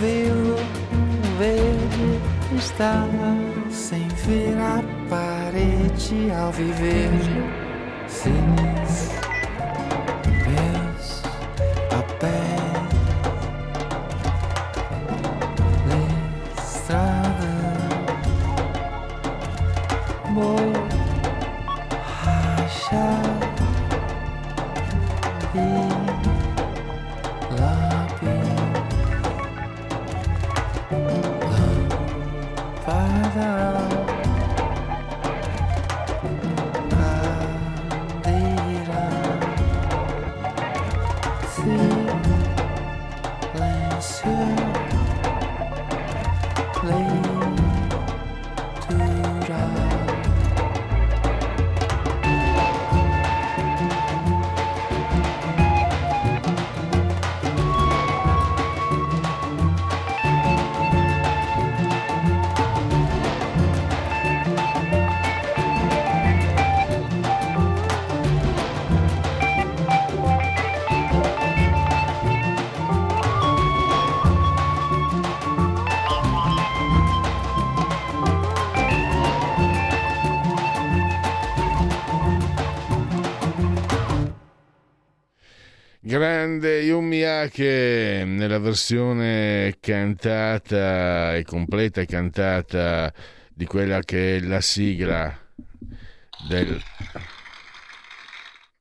Ver, 0.00 0.32
ver, 1.38 2.56
estar 2.56 3.08
sem 3.70 4.06
ver 4.08 4.56
a 4.58 4.82
parede 5.08 6.30
ao 6.30 6.52
viver. 6.52 7.10
Sem 8.06 8.67
grande 86.58 86.80
Yumi 86.80 87.22
Ake 87.22 88.24
nella 88.26 88.58
versione 88.58 89.76
cantata 89.78 91.36
e 91.36 91.44
completa 91.44 92.04
cantata 92.04 93.12
di 93.48 93.64
quella 93.64 94.00
che 94.00 94.36
è 94.36 94.40
la 94.40 94.60
sigla 94.60 95.38
del 96.48 96.80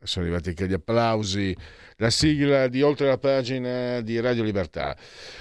sono 0.02 0.26
arrivati 0.26 0.50
anche 0.50 0.68
gli 0.68 0.74
applausi 0.74 1.56
la 2.00 2.12
sigla 2.12 2.68
di 2.68 2.84
oltre 2.84 3.08
la 3.08 3.18
pagina 3.18 4.02
di 4.02 4.20
Radio 4.20 4.44
Libertà. 4.44 4.96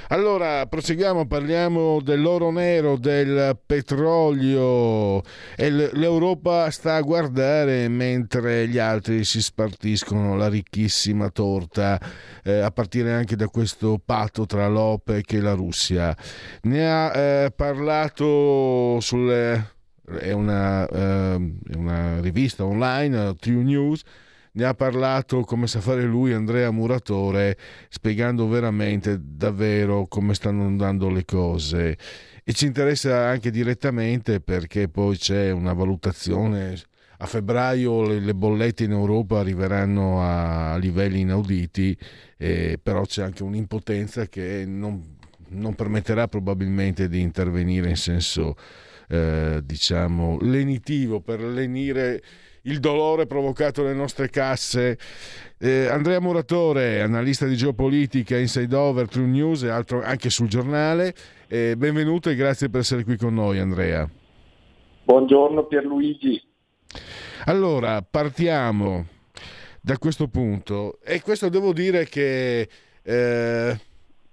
Allora, 0.08 0.64
proseguiamo, 0.66 1.26
parliamo 1.26 2.00
dell'oro 2.00 2.50
nero, 2.50 2.96
del 2.96 3.58
petrolio 3.66 5.20
e 5.54 5.70
l'Europa 5.70 6.70
sta 6.70 6.94
a 6.94 7.02
guardare 7.02 7.88
mentre 7.88 8.68
gli 8.68 8.78
altri 8.78 9.24
si 9.24 9.42
spartiscono 9.42 10.34
la 10.36 10.48
ricchissima 10.48 11.28
torta, 11.28 12.00
eh, 12.42 12.60
a 12.60 12.70
partire 12.70 13.12
anche 13.12 13.36
da 13.36 13.48
questo 13.48 14.00
patto 14.02 14.46
tra 14.46 14.66
l'OPEC 14.66 15.34
e 15.34 15.40
la 15.40 15.52
Russia. 15.52 16.16
Ne 16.62 16.90
ha 16.90 17.14
eh, 17.14 17.52
parlato 17.54 18.98
sulle... 19.00 19.74
È 20.06 20.30
una, 20.30 20.86
eh, 20.86 21.52
una 21.74 22.20
rivista 22.20 22.64
online, 22.64 23.34
True 23.40 23.64
News, 23.64 24.04
ne 24.56 24.64
ha 24.64 24.74
parlato 24.74 25.42
come 25.42 25.66
sa 25.66 25.80
fare 25.80 26.02
lui 26.02 26.32
Andrea 26.32 26.70
Muratore, 26.70 27.56
spiegando 27.88 28.48
veramente 28.48 29.18
davvero 29.20 30.06
come 30.06 30.34
stanno 30.34 30.64
andando 30.64 31.10
le 31.10 31.24
cose. 31.24 31.96
E 32.42 32.52
ci 32.52 32.66
interessa 32.66 33.26
anche 33.26 33.50
direttamente 33.50 34.40
perché 34.40 34.88
poi 34.88 35.16
c'è 35.18 35.50
una 35.50 35.72
valutazione 35.72 36.74
a 37.18 37.26
febbraio 37.26 38.06
le, 38.06 38.20
le, 38.20 38.34
bollette 38.34 38.84
in 38.84 38.92
Europa 38.92 39.38
arriveranno 39.38 40.22
a 40.22 40.76
livelli 40.76 41.20
inauditi, 41.20 41.96
eh, 42.36 42.78
però 42.82 43.04
c'è 43.04 43.22
anche 43.22 43.42
un'impotenza 43.42 44.26
che 44.26 44.64
non, 44.66 45.16
non, 45.48 45.74
permetterà 45.74 46.28
probabilmente 46.28 47.08
di 47.08 47.20
intervenire 47.20 47.88
in 47.88 47.96
senso 47.96 48.54
eh, 49.08 49.60
diciamo 49.64 50.38
lenitivo 50.40 51.20
per 51.20 51.40
lenire 51.40 52.22
il 52.66 52.80
dolore 52.80 53.26
provocato 53.26 53.82
dalle 53.82 53.94
nostre 53.94 54.28
casse. 54.28 54.98
Eh, 55.58 55.86
Andrea 55.86 56.20
Muratore, 56.20 57.00
analista 57.00 57.46
di 57.46 57.56
geopolitica, 57.56 58.36
Inside 58.36 58.74
Over, 58.74 59.08
True 59.08 59.26
News 59.26 59.62
e 59.62 59.68
altro 59.68 60.02
anche 60.02 60.30
sul 60.30 60.48
giornale. 60.48 61.14
Eh, 61.48 61.74
benvenuto 61.76 62.28
e 62.28 62.34
grazie 62.34 62.68
per 62.68 62.80
essere 62.80 63.04
qui 63.04 63.16
con 63.16 63.34
noi, 63.34 63.58
Andrea. 63.58 64.08
Buongiorno 65.04 65.66
Pierluigi. 65.66 66.42
Allora, 67.44 68.02
partiamo 68.02 69.06
da 69.80 69.98
questo 69.98 70.26
punto 70.26 70.98
e 71.04 71.22
questo 71.22 71.48
devo 71.48 71.72
dire 71.72 72.06
che 72.06 72.68
eh, 73.02 73.78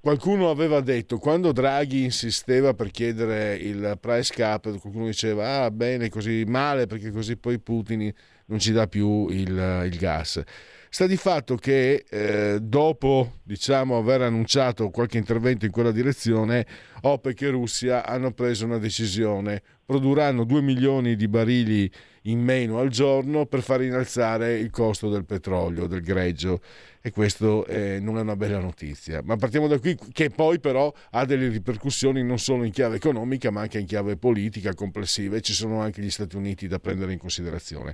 qualcuno 0.04 0.50
aveva 0.50 0.82
detto 0.82 1.18
quando 1.18 1.54
Draghi 1.54 2.04
insisteva 2.04 2.74
per 2.74 2.92
chiedere 2.92 3.56
il 3.56 3.98
price 4.02 4.34
cap, 4.34 4.64
qualcuno 4.78 5.06
diceva 5.06 5.64
ah 5.64 5.72
bene 5.72 6.10
così 6.10 6.44
male 6.46 6.88
perché 6.88 7.10
così 7.10 7.38
poi 7.38 7.58
Putin 7.58 8.12
non 8.48 8.60
ci 8.60 8.74
dà 8.74 8.86
più 8.88 9.30
il, 9.30 9.48
il 9.86 9.98
gas. 9.98 10.44
Sta 10.90 11.08
di 11.08 11.16
fatto 11.16 11.56
che 11.56 12.04
eh, 12.10 12.60
dopo 12.62 13.36
diciamo, 13.44 13.98
aver 13.98 14.24
annunciato 14.24 14.90
qualche 14.90 15.18
intervento 15.18 15.64
in 15.64 15.72
quella 15.72 15.92
direzione, 15.92 16.68
OPEC 17.00 17.42
e 17.44 17.50
Russia 17.50 18.06
hanno 18.06 18.34
preso 18.34 18.66
una 18.66 18.80
decisione. 18.80 19.62
Produrranno 19.86 20.44
2 20.44 20.62
milioni 20.62 21.16
di 21.16 21.30
barili 21.30 21.90
in 22.24 22.40
meno 22.40 22.80
al 22.80 22.90
giorno 22.90 23.46
per 23.46 23.62
far 23.62 23.82
innalzare 23.82 24.58
il 24.58 24.70
costo 24.70 25.10
del 25.10 25.26
petrolio, 25.26 25.88
del 25.88 26.02
greggio 26.02 26.60
e 27.02 27.12
questo 27.12 27.66
eh, 27.66 28.00
non 28.00 28.18
è 28.18 28.22
una 28.22 28.36
bella 28.36 28.60
notizia. 28.60 29.22
Ma 29.24 29.36
partiamo 29.36 29.68
da 29.68 29.80
qui 29.80 29.98
che 30.12 30.30
poi 30.30 30.60
però 30.60 30.92
ha 31.12 31.26
delle 31.26 31.50
ripercussioni 31.50 32.24
non 32.24 32.38
solo 32.38 32.64
in 32.64 32.72
chiave 32.72 32.96
economica 32.96 33.52
ma 33.52 33.62
anche 33.62 33.80
in 33.80 33.86
chiave 33.86 34.16
politica 34.16 34.74
complessiva 34.74 35.36
e 35.36 35.42
ci 35.42 35.54
sono 35.54 35.82
anche 35.82 36.02
gli 36.02 36.10
Stati 36.10 36.36
Uniti 36.36 36.68
da 36.68 36.80
prendere 36.80 37.12
in 37.12 37.20
considerazione. 37.20 37.94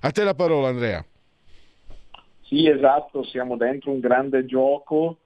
A 0.00 0.10
te 0.10 0.22
la 0.22 0.34
parola 0.34 0.68
Andrea. 0.68 1.04
Sì, 2.42 2.68
esatto, 2.68 3.24
siamo 3.24 3.56
dentro 3.56 3.90
un 3.90 4.00
grande 4.00 4.44
gioco 4.44 5.18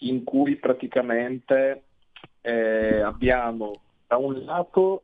in 0.00 0.22
cui 0.24 0.56
praticamente 0.56 1.82
eh, 2.42 3.00
abbiamo 3.00 3.80
da 4.06 4.16
un 4.18 4.44
lato 4.44 5.02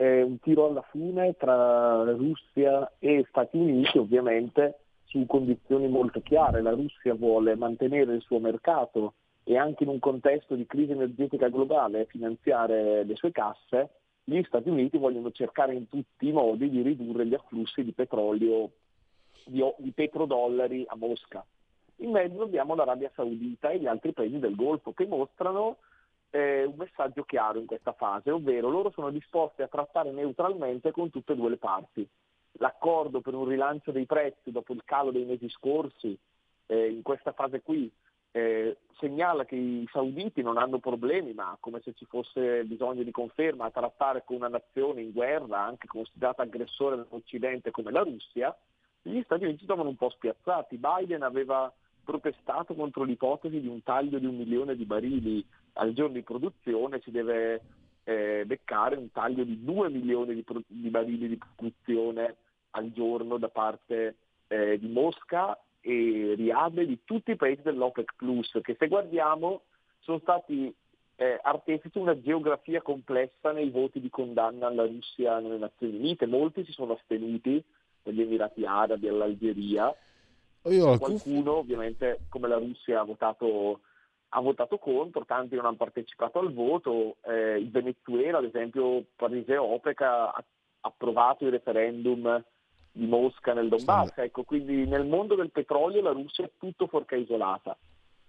eh, 0.00 0.22
un 0.22 0.38
tiro 0.38 0.68
alla 0.68 0.84
fine 0.92 1.34
tra 1.36 2.04
Russia 2.12 2.92
e 3.00 3.26
Stati 3.28 3.56
Uniti, 3.56 3.98
ovviamente 3.98 4.78
su 5.04 5.26
condizioni 5.26 5.88
molto 5.88 6.20
chiare. 6.20 6.62
La 6.62 6.70
Russia 6.70 7.14
vuole 7.14 7.56
mantenere 7.56 8.14
il 8.14 8.22
suo 8.22 8.38
mercato 8.38 9.14
e 9.42 9.56
anche 9.56 9.82
in 9.82 9.88
un 9.88 9.98
contesto 9.98 10.54
di 10.54 10.66
crisi 10.66 10.92
energetica 10.92 11.48
globale 11.48 12.06
finanziare 12.06 13.02
le 13.02 13.16
sue 13.16 13.32
casse, 13.32 13.90
gli 14.22 14.40
Stati 14.44 14.68
Uniti 14.68 14.98
vogliono 14.98 15.32
cercare 15.32 15.74
in 15.74 15.88
tutti 15.88 16.28
i 16.28 16.32
modi 16.32 16.70
di 16.70 16.82
ridurre 16.82 17.26
gli 17.26 17.34
afflussi 17.34 17.82
di 17.82 17.92
petrolio, 17.92 18.70
di, 19.46 19.64
di 19.78 19.90
petrodollari 19.90 20.84
a 20.86 20.94
Mosca. 20.94 21.44
In 21.96 22.10
mezzo 22.10 22.42
abbiamo 22.42 22.76
l'Arabia 22.76 23.10
Saudita 23.14 23.70
e 23.70 23.80
gli 23.80 23.86
altri 23.86 24.12
paesi 24.12 24.38
del 24.38 24.54
Golfo 24.54 24.92
che 24.92 25.06
mostrano 25.06 25.78
eh, 26.30 26.64
un 26.64 26.74
messaggio 26.76 27.24
chiaro 27.24 27.58
in 27.58 27.66
questa 27.66 27.92
fase, 27.92 28.30
ovvero 28.30 28.68
loro 28.68 28.90
sono 28.90 29.10
disposti 29.10 29.62
a 29.62 29.68
trattare 29.68 30.10
neutralmente 30.10 30.90
con 30.90 31.10
tutte 31.10 31.32
e 31.32 31.36
due 31.36 31.50
le 31.50 31.56
parti 31.56 32.08
l'accordo 32.58 33.20
per 33.20 33.34
un 33.34 33.46
rilancio 33.46 33.90
dei 33.90 34.06
prezzi 34.06 34.50
dopo 34.50 34.72
il 34.72 34.82
calo 34.84 35.10
dei 35.10 35.24
mesi 35.24 35.48
scorsi, 35.48 36.16
eh, 36.66 36.90
in 36.90 37.02
questa 37.02 37.32
fase 37.32 37.62
qui, 37.62 37.90
eh, 38.32 38.76
segnala 38.98 39.44
che 39.44 39.56
i 39.56 39.88
sauditi 39.90 40.42
non 40.42 40.58
hanno 40.58 40.78
problemi, 40.78 41.32
ma 41.32 41.56
come 41.60 41.80
se 41.82 41.94
ci 41.94 42.04
fosse 42.04 42.64
bisogno 42.64 43.02
di 43.02 43.10
conferma 43.10 43.66
a 43.66 43.70
trattare 43.70 44.22
con 44.24 44.36
una 44.36 44.48
nazione 44.48 45.00
in 45.00 45.12
guerra, 45.12 45.64
anche 45.64 45.86
considerata 45.86 46.42
aggressore 46.42 46.96
dell'Occidente 46.96 47.70
come 47.70 47.90
la 47.90 48.02
Russia, 48.02 48.56
gli 49.02 49.22
Stati 49.22 49.44
Uniti 49.44 49.64
stavano 49.64 49.88
un 49.88 49.96
po' 49.96 50.10
spiazzati. 50.10 50.78
Biden 50.78 51.22
aveva 51.22 51.72
protestato 52.04 52.74
contro 52.74 53.04
l'ipotesi 53.04 53.60
di 53.60 53.68
un 53.68 53.82
taglio 53.82 54.18
di 54.18 54.26
un 54.26 54.36
milione 54.36 54.74
di 54.76 54.84
barili 54.84 55.46
al 55.78 55.92
giorno 55.92 56.14
di 56.14 56.22
produzione, 56.22 57.00
si 57.02 57.10
deve 57.10 57.60
eh, 58.04 58.44
beccare 58.46 58.96
un 58.96 59.10
taglio 59.10 59.44
di 59.44 59.62
due 59.62 59.88
milioni 59.90 60.34
di, 60.34 60.42
pro- 60.42 60.62
di 60.66 60.88
barili 60.88 61.28
di 61.28 61.38
produzione 61.38 62.36
al 62.70 62.92
giorno 62.92 63.38
da 63.38 63.48
parte 63.48 64.16
eh, 64.48 64.78
di 64.78 64.88
Mosca 64.88 65.58
e 65.80 66.34
Riyadh 66.36 66.78
e 66.78 66.86
di 66.86 67.00
tutti 67.04 67.32
i 67.32 67.36
paesi 67.36 67.62
dell'OPEC 67.62 68.14
Plus, 68.16 68.58
che 68.62 68.76
se 68.78 68.88
guardiamo 68.88 69.62
sono 70.00 70.18
stati 70.20 70.74
eh, 71.16 71.38
artefici 71.42 71.98
una 71.98 72.20
geografia 72.20 72.80
complessa 72.80 73.52
nei 73.52 73.70
voti 73.70 74.00
di 74.00 74.10
condanna 74.10 74.68
alla 74.68 74.86
Russia 74.86 75.38
nelle 75.38 75.58
Nazioni 75.58 75.96
Unite. 75.96 76.26
Molti 76.26 76.64
si 76.64 76.72
sono 76.72 76.94
astenuti, 76.94 77.62
dagli 78.02 78.20
Emirati 78.20 78.64
Arabi 78.64 79.08
all'Algeria. 79.08 79.94
Qualcuno 80.62 81.56
ovviamente 81.56 82.20
come 82.28 82.48
la 82.48 82.58
Russia 82.58 83.00
ha 83.00 83.04
votato, 83.04 83.80
ha 84.30 84.40
votato 84.40 84.78
contro, 84.78 85.24
tanti 85.24 85.54
non 85.54 85.66
hanno 85.66 85.76
partecipato 85.76 86.38
al 86.38 86.52
voto. 86.52 87.16
Eh, 87.24 87.58
il 87.58 87.70
Venezuela, 87.70 88.38
ad 88.38 88.44
esempio, 88.44 89.04
Paese 89.16 89.56
OPEC 89.56 90.00
ha 90.02 90.44
approvato 90.80 91.44
il 91.44 91.52
referendum 91.52 92.42
di 92.92 93.06
Mosca 93.06 93.54
nel 93.54 93.68
Donbass. 93.68 94.12
Sì. 94.14 94.20
Ecco, 94.20 94.42
quindi 94.42 94.86
nel 94.86 95.06
mondo 95.06 95.34
del 95.34 95.50
petrolio 95.50 96.02
la 96.02 96.12
Russia 96.12 96.44
è 96.44 96.50
tutto 96.58 96.86
fuorché 96.86 97.16
isolata. 97.16 97.76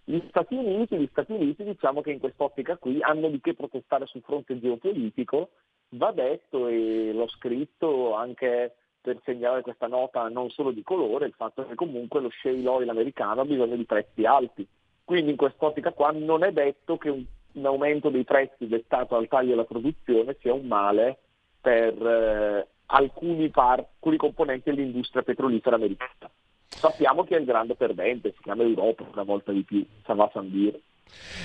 Gli 0.04 0.22
Stati 0.30 0.56
Uniti, 0.56 0.98
gli 0.98 1.08
Stati 1.12 1.34
Uniti 1.34 1.64
diciamo 1.64 2.02
che 2.02 2.12
in 2.12 2.20
quest'ottica 2.20 2.78
qui 2.78 3.02
hanno 3.02 3.30
di 3.30 3.40
che 3.42 3.54
protestare 3.54 4.08
sul 4.08 4.24
fronte 4.24 4.60
geopolitico, 4.60 5.50
va 5.90 6.12
detto 6.12 6.68
e 6.68 7.12
l'ho 7.14 7.28
scritto 7.28 8.16
anche 8.16 8.76
per 9.02 9.20
segnalare 9.24 9.62
questa 9.62 9.88
nota 9.88 10.28
non 10.30 10.50
solo 10.50 10.72
di 10.72 10.84
colore, 10.84 11.28
il 11.28 11.34
fatto 11.34 11.66
che 11.66 11.76
comunque 11.76 12.22
lo 12.22 12.30
shale 12.32 12.68
oil 12.68 12.90
americano 12.90 13.42
ha 13.42 13.46
bisogno 13.46 13.76
di 13.76 13.86
prezzi 13.86 14.26
alti. 14.26 14.68
Quindi 15.10 15.32
in 15.32 15.38
quest'ottica 15.38 15.92
qua 15.92 16.12
non 16.12 16.44
è 16.44 16.52
detto 16.52 17.00
che 17.00 17.10
un, 17.10 17.26
un 17.54 17.66
aumento 17.66 18.10
dei 18.10 18.24
prezzi 18.24 18.68
dettato 18.68 19.16
al 19.16 19.28
taglio 19.28 19.50
della 19.50 19.64
produzione 19.64 20.38
sia 20.40 20.54
un 20.54 20.68
male 20.68 21.18
per 21.60 21.96
eh, 22.00 22.68
alcuni, 22.86 23.50
par- 23.50 23.80
alcuni 23.80 24.18
componenti 24.18 24.70
dell'industria 24.70 25.24
petrolifera 25.24 25.78
americana. 25.78 26.30
Sappiamo 26.68 27.24
che 27.24 27.36
è 27.36 27.40
il 27.40 27.46
grande 27.46 27.74
perdente, 27.74 28.34
si 28.36 28.44
chiama 28.44 28.62
Europa 28.62 29.04
una 29.12 29.24
volta 29.24 29.52
di 29.52 29.64
più, 29.64 29.84
ça 30.06 30.14
va 30.14 30.30
sans 30.32 30.48
dire. 30.48 30.80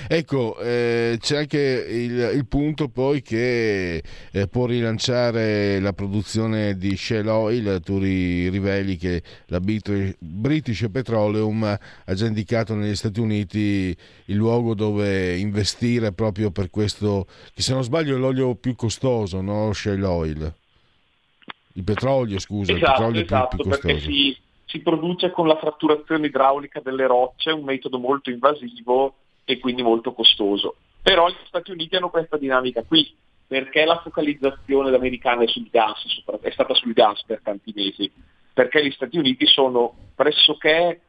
Ecco, 0.07 0.57
eh, 0.59 1.17
c'è 1.19 1.37
anche 1.37 1.59
il, 1.59 2.31
il, 2.35 2.45
punto 2.47 2.89
poi 2.89 3.21
che 3.21 4.03
eh, 4.31 4.47
può 4.47 4.65
rilanciare 4.65 5.79
la 5.79 5.93
produzione 5.93 6.77
di 6.77 6.95
Shell 6.95 7.27
Oil, 7.27 7.81
tu 7.83 7.97
ri, 7.97 8.49
riveli 8.49 8.97
che 8.97 9.23
la 9.47 9.59
British 9.59 10.87
Petroleum 10.91 11.63
ha 11.63 12.13
già 12.13 12.25
indicato 12.25 12.75
negli 12.75 12.95
Stati 12.95 13.19
Uniti 13.19 13.95
il 14.25 14.35
luogo 14.35 14.75
dove 14.75 15.37
investire 15.37 16.11
proprio 16.11 16.51
per 16.51 16.69
questo, 16.69 17.25
che 17.53 17.61
se 17.61 17.73
non 17.73 17.83
sbaglio 17.83 18.15
è 18.15 18.19
l'olio 18.19 18.55
più 18.55 18.75
costoso, 18.75 19.41
no? 19.41 19.73
Shell 19.73 20.03
Oil. 20.03 20.53
Il 21.73 21.83
petrolio, 21.83 22.39
scusa, 22.39 22.71
esatto, 22.71 22.85
il 22.85 22.91
petrolio 22.91 23.21
esatto, 23.21 23.55
più, 23.55 23.65
più 23.65 23.69
perché 23.69 23.99
si, 23.99 24.37
si, 24.65 24.79
produce 24.79 25.31
con 25.31 25.47
la 25.47 25.57
fratturazione 25.57 26.27
idraulica 26.27 26.79
delle 26.79 27.05
rocce, 27.05 27.51
un 27.51 27.63
metodo 27.63 27.99
molto 27.99 28.29
invasivo 28.29 29.15
e 29.45 29.59
quindi 29.59 29.83
molto 29.83 30.13
costoso. 30.13 30.75
Però 31.01 31.29
gli 31.29 31.35
Stati 31.45 31.71
Uniti 31.71 31.95
hanno 31.95 32.09
questa 32.09 32.37
dinamica 32.37 32.83
qui, 32.83 33.15
perché 33.47 33.85
la 33.85 34.01
focalizzazione 34.01 34.93
americana 34.93 35.43
è 35.43 35.47
sul 35.47 35.69
gas, 35.69 36.03
è 36.41 36.49
stata 36.49 36.73
sul 36.73 36.93
gas 36.93 37.23
per 37.25 37.41
tanti 37.43 37.71
mesi, 37.75 38.11
perché 38.53 38.83
gli 38.83 38.91
Stati 38.91 39.17
Uniti 39.17 39.45
sono 39.45 39.95
pressoché 40.15 41.01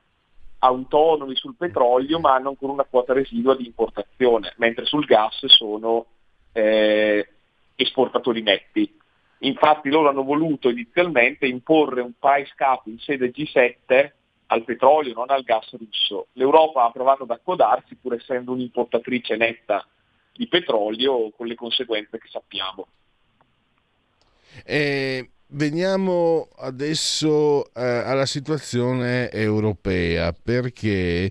autonomi 0.59 1.35
sul 1.37 1.55
petrolio 1.57 2.19
ma 2.19 2.35
hanno 2.35 2.49
ancora 2.51 2.73
una 2.73 2.85
quota 2.85 3.13
residua 3.13 3.57
di 3.57 3.67
importazione, 3.67 4.53
mentre 4.57 4.85
sul 4.85 5.07
gas 5.07 5.45
sono 5.47 6.07
eh, 6.53 7.27
esportatori 7.75 8.43
netti. 8.43 8.95
Infatti 9.41 9.91
loro 9.91 10.09
hanno 10.09 10.25
voluto 10.25 10.69
inizialmente 10.69 11.47
imporre 11.47 12.01
un 12.01 12.13
price 12.19 12.53
cap 12.55 12.87
in 12.87 12.99
sede 12.99 13.31
G7 13.31 14.11
al 14.47 14.65
petrolio, 14.65 15.15
non 15.15 15.31
al 15.31 15.43
gas 15.43 15.71
russo. 15.77 16.29
L'Europa 16.33 16.85
ha 16.85 16.91
provato 16.91 17.25
ad 17.25 17.31
accodarsi 17.31 17.97
pur 17.97 18.15
essendo 18.15 18.53
un'importatrice 18.53 19.37
netta 19.37 19.87
di 20.33 20.47
petrolio 20.47 21.31
con 21.31 21.47
le 21.47 21.55
conseguenze 21.55 22.19
che 22.19 22.29
sappiamo. 22.31 22.87
Eh, 24.65 25.31
veniamo 25.49 26.49
adesso 26.59 27.73
eh, 27.75 27.83
alla 27.83 28.27
situazione 28.27 29.31
europea 29.31 30.33
perché 30.33 31.31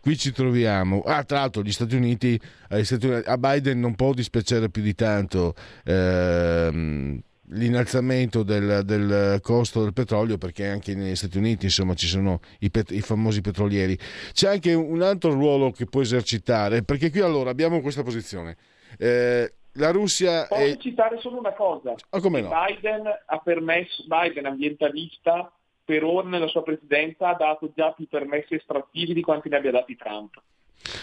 qui 0.00 0.16
ci 0.16 0.32
troviamo. 0.32 1.02
Ah, 1.04 1.24
tra 1.24 1.40
l'altro, 1.40 1.62
gli 1.62 1.72
Stati 1.72 1.96
Uniti, 1.96 2.40
eh, 2.70 2.84
Stati 2.84 3.06
Uniti 3.06 3.28
a 3.28 3.36
Biden 3.38 3.80
non 3.80 3.94
può 3.94 4.12
dispiacere 4.12 4.70
più 4.70 4.82
di 4.82 4.94
tanto. 4.94 5.54
Ehm, 5.84 7.20
l'innalzamento 7.50 8.42
del, 8.42 8.82
del, 8.84 9.38
costo 9.40 9.82
del 9.82 9.92
petrolio 9.92 10.38
perché 10.38 10.66
anche 10.66 10.94
negli 10.94 11.14
Stati 11.14 11.38
Uniti 11.38 11.66
insomma 11.66 11.94
ci 11.94 12.06
sono 12.06 12.40
i, 12.60 12.70
pet- 12.70 12.90
i, 12.90 13.00
famosi 13.00 13.40
petrolieri. 13.40 13.98
C'è 14.32 14.48
anche 14.48 14.74
un 14.74 15.02
altro 15.02 15.32
ruolo 15.32 15.70
che 15.70 15.86
può 15.86 16.00
esercitare 16.00 16.82
perché 16.82 17.10
qui 17.10 17.20
allora 17.20 17.50
abbiamo 17.50 17.80
questa 17.80 18.02
posizione. 18.02 18.56
Eh, 18.98 19.52
la 19.72 19.90
Russia 19.90 20.46
posso 20.46 20.62
è... 20.62 20.76
citare 20.78 21.18
solo 21.20 21.38
una 21.38 21.52
cosa? 21.52 21.94
Come 22.08 22.40
no? 22.40 22.50
Biden 22.66 23.06
ha 23.26 23.38
permesso 23.38 24.04
Biden 24.06 24.46
ambientalista 24.46 25.52
per 25.84 26.02
ora 26.02 26.28
nella 26.28 26.48
sua 26.48 26.62
presidenza 26.62 27.28
ha 27.28 27.34
dato 27.34 27.70
già 27.74 27.92
più 27.92 28.08
permessi 28.08 28.54
estrattivi 28.54 29.12
di 29.12 29.22
quanti 29.22 29.48
ne 29.48 29.56
abbia 29.56 29.70
dati 29.70 29.96
Trump 29.96 30.40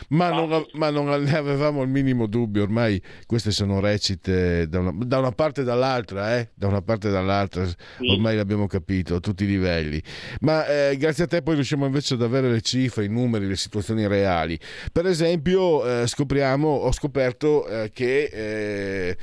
ma 0.09 0.30
non, 0.30 0.65
ma 0.74 0.89
non, 0.89 1.07
ne 1.24 1.36
avevamo 1.36 1.82
il 1.84 1.89
minimo 1.89 2.28
dubbio, 2.28 2.63
ormai 2.63 3.01
queste 3.26 3.51
sono 3.51 3.80
recite 3.80 4.67
da 4.67 4.80
una, 4.80 4.93
da 4.95 5.19
una 5.19 5.32
parte 5.32 5.61
e 5.61 5.63
dall'altra, 5.63 6.38
eh? 6.38 6.49
da 6.53 6.67
una 6.67 6.82
parte 6.82 7.09
e 7.09 7.11
dall'altra, 7.11 7.65
sì. 7.65 7.76
ormai 8.09 8.36
l'abbiamo 8.36 8.67
capito 8.67 9.15
a 9.15 9.19
tutti 9.19 9.43
i 9.43 9.47
livelli. 9.47 10.01
Ma 10.41 10.65
eh, 10.67 10.97
grazie 10.97 11.26
a 11.26 11.28
te 11.28 11.41
poi 11.41 11.55
riusciamo 11.55 11.86
invece 11.86 12.13
ad 12.15 12.21
avere 12.21 12.49
le 12.49 12.61
cifre, 12.61 13.05
i 13.05 13.09
numeri, 13.09 13.47
le 13.47 13.55
situazioni 13.55 14.07
reali. 14.07 14.59
Per 14.91 15.05
esempio, 15.05 16.01
eh, 16.01 16.07
scopriamo, 16.07 16.67
ho 16.67 16.91
scoperto 16.91 17.67
eh, 17.67 17.91
che 17.93 18.30
eh, 18.32 19.17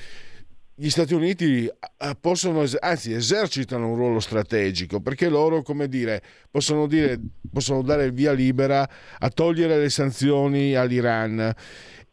gli 0.80 0.88
Stati 0.88 1.12
Uniti 1.12 1.66
eh, 1.66 2.16
possono, 2.18 2.64
anzi 2.78 3.12
esercitano 3.12 3.88
un 3.88 3.96
ruolo 3.96 4.18
strategico 4.18 4.98
perché 5.00 5.28
loro, 5.28 5.60
come 5.60 5.88
dire, 5.88 6.22
possono, 6.50 6.86
dire, 6.86 7.20
possono 7.52 7.82
dare 7.82 8.10
via 8.12 8.32
libera 8.32 8.88
a 9.18 9.28
togliere 9.28 9.78
le 9.78 9.90
sanzioni 9.90 10.74
all'Iran. 10.74 11.52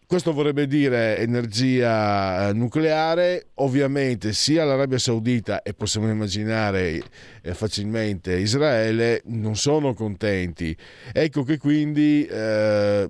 Questo 0.06 0.34
vorrebbe 0.34 0.68
dire 0.68 1.18
energia 1.18 2.50
eh, 2.50 2.54
nucleare, 2.54 3.52
ovviamente 3.56 4.34
sia 4.34 4.66
l'Arabia 4.66 4.98
Saudita 4.98 5.62
e 5.62 5.74
possiamo 5.74 6.10
immaginare 6.10 7.02
eh, 7.42 7.54
facilmente 7.54 8.38
Israele 8.38 9.22
non 9.28 9.56
sono 9.56 9.94
contenti. 9.94 10.76
Ecco 11.14 11.44
che 11.44 11.58
quindi 11.58 12.26
eh, 12.26 13.10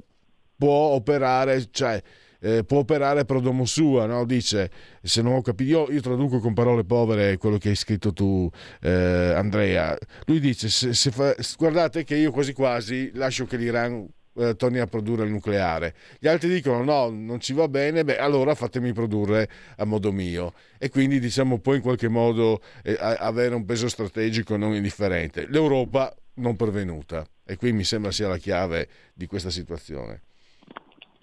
può 0.55 0.93
operare, 0.93 1.65
cioè 1.71 1.99
eh, 2.39 2.63
può 2.63 2.79
operare 2.79 3.25
pro 3.25 3.39
domo 3.39 3.65
sua, 3.65 4.05
no? 4.05 4.25
dice, 4.25 4.69
se 5.01 5.21
non 5.21 5.33
ho 5.33 5.41
capito, 5.41 5.69
io, 5.69 5.91
io, 5.91 6.01
traduco 6.01 6.39
con 6.39 6.53
parole 6.53 6.83
povere 6.83 7.37
quello 7.37 7.57
che 7.57 7.69
hai 7.69 7.75
scritto 7.75 8.13
tu 8.13 8.49
eh, 8.81 9.33
Andrea, 9.35 9.97
lui 10.25 10.39
dice, 10.39 10.69
se, 10.69 10.93
se 10.93 11.11
fa, 11.11 11.35
guardate 11.57 12.03
che 12.03 12.15
io 12.15 12.31
quasi 12.31 12.53
quasi 12.53 13.11
lascio 13.13 13.45
che 13.45 13.57
l'Iran 13.57 14.07
eh, 14.37 14.55
torni 14.55 14.79
a 14.79 14.85
produrre 14.85 15.25
il 15.25 15.31
nucleare. 15.31 15.95
Gli 16.19 16.27
altri 16.27 16.49
dicono 16.49 16.83
no, 16.83 17.09
non 17.09 17.39
ci 17.39 17.53
va 17.53 17.67
bene, 17.67 18.03
beh 18.03 18.17
allora 18.17 18.53
fatemi 18.55 18.93
produrre 18.93 19.49
a 19.77 19.85
modo 19.85 20.11
mio. 20.11 20.53
E 20.77 20.89
quindi 20.89 21.19
diciamo 21.19 21.59
può 21.59 21.73
in 21.73 21.81
qualche 21.81 22.07
modo 22.07 22.61
eh, 22.83 22.95
avere 22.99 23.55
un 23.55 23.65
peso 23.65 23.87
strategico 23.87 24.55
non 24.55 24.73
indifferente. 24.75 25.47
L'Europa 25.49 26.15
non 26.35 26.55
pervenuta 26.55 27.25
e 27.43 27.55
qui 27.55 27.71
mi 27.71 27.83
sembra 27.83 28.11
sia 28.11 28.27
la 28.27 28.37
chiave 28.37 28.87
di 29.13 29.25
questa 29.25 29.49
situazione. 29.49 30.21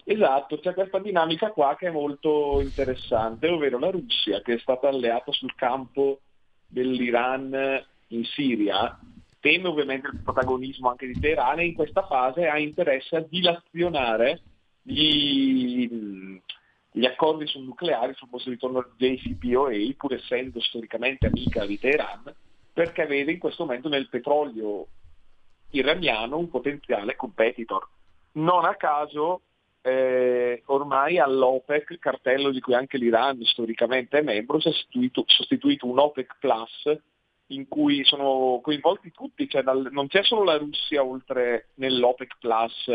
Esatto, 0.07 0.59
c'è 0.59 0.75
questa 0.75 0.99
dinamica 0.99 1.49
qua 1.49 1.75
che 1.75 1.87
è 1.87 1.91
molto 1.91 2.61
interessante, 2.61 3.47
ovvero 3.47 3.79
la 3.79 3.89
Russia 3.89 4.39
che 4.41 4.53
è 4.53 4.59
stata 4.59 4.87
alleata 4.87 5.31
sul 5.31 5.55
campo 5.55 6.19
dell'Iran 6.67 7.83
in 8.09 8.23
Siria, 8.23 8.99
teme 9.39 9.67
ovviamente 9.67 10.07
il 10.07 10.21
protagonismo 10.21 10.89
anche 10.89 11.07
di 11.07 11.19
Teheran 11.19 11.59
e 11.59 11.65
in 11.65 11.73
questa 11.73 12.05
fase 12.05 12.47
ha 12.47 12.59
interesse 12.59 13.15
a 13.15 13.25
dilazionare 13.27 14.41
gli, 14.83 16.39
gli 16.91 17.05
accordi 17.05 17.47
sul 17.47 17.63
nucleare, 17.63 18.13
sul 18.13 18.29
posto 18.29 18.51
ritorno 18.51 18.77
al 18.77 18.91
JCPOA, 18.97 19.95
pur 19.97 20.13
essendo 20.13 20.61
storicamente 20.61 21.25
amica 21.25 21.65
di 21.65 21.79
Teheran, 21.79 22.31
perché 22.71 23.07
vede 23.07 23.31
in 23.31 23.39
questo 23.39 23.65
momento 23.65 23.89
nel 23.89 24.07
petrolio 24.07 24.85
iraniano 25.71 26.37
un 26.37 26.47
potenziale 26.47 27.15
competitor. 27.15 27.87
Non 28.33 28.65
a 28.65 28.75
caso 28.75 29.41
eh, 29.87 30.63
ormai 30.65 31.19
all'OPEC, 31.19 31.99
cartello 31.99 32.49
di 32.49 32.59
cui 32.59 32.73
anche 32.73 32.97
l'Iran 32.97 33.43
storicamente 33.43 34.17
è 34.17 34.23
membro, 34.23 34.59
si 34.59 34.69
è 34.69 34.71
sostituito, 34.71 35.23
sostituito 35.27 35.85
un 35.85 35.99
OPEC 35.99 36.37
Plus 36.39 36.99
in 37.49 37.67
cui 37.67 38.03
sono 38.03 38.61
coinvolti 38.63 39.11
tutti, 39.11 39.47
cioè 39.47 39.61
dal, 39.61 39.89
non 39.91 40.07
c'è 40.07 40.23
solo 40.23 40.43
la 40.43 40.57
Russia 40.57 41.03
oltre 41.03 41.69
nell'OPEC 41.75 42.37
Plus, 42.39 42.89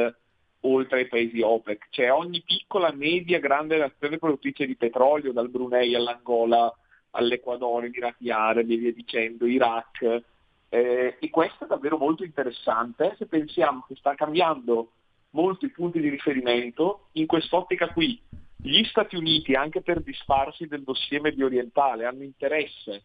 oltre 0.62 0.98
ai 0.98 1.06
paesi 1.06 1.40
OPEC, 1.40 1.90
c'è 1.90 2.12
ogni 2.12 2.42
piccola, 2.44 2.90
media, 2.90 3.38
grande 3.38 3.78
nazione 3.78 4.18
produttrice 4.18 4.66
di 4.66 4.74
petrolio, 4.74 5.32
dal 5.32 5.48
Brunei 5.48 5.94
all'Angola, 5.94 6.76
all'Ecuador, 7.12 7.84
Emirati 7.84 8.30
Arabi 8.30 8.74
via 8.74 8.92
dicendo, 8.92 9.46
Iraq. 9.46 10.22
Eh, 10.68 11.16
e 11.20 11.30
questo 11.30 11.64
è 11.64 11.66
davvero 11.68 11.98
molto 11.98 12.24
interessante 12.24 13.14
se 13.16 13.26
pensiamo 13.26 13.84
che 13.86 13.94
sta 13.94 14.14
cambiando 14.14 14.90
molti 15.30 15.68
punti 15.70 16.00
di 16.00 16.08
riferimento. 16.08 17.08
In 17.12 17.26
quest'ottica 17.26 17.88
qui 17.88 18.20
gli 18.56 18.82
Stati 18.84 19.16
Uniti, 19.16 19.54
anche 19.54 19.82
per 19.82 20.02
disfarsi 20.02 20.66
del 20.66 20.82
dossier 20.82 21.20
medio 21.20 21.46
orientale, 21.46 22.04
hanno 22.04 22.22
interesse 22.22 23.04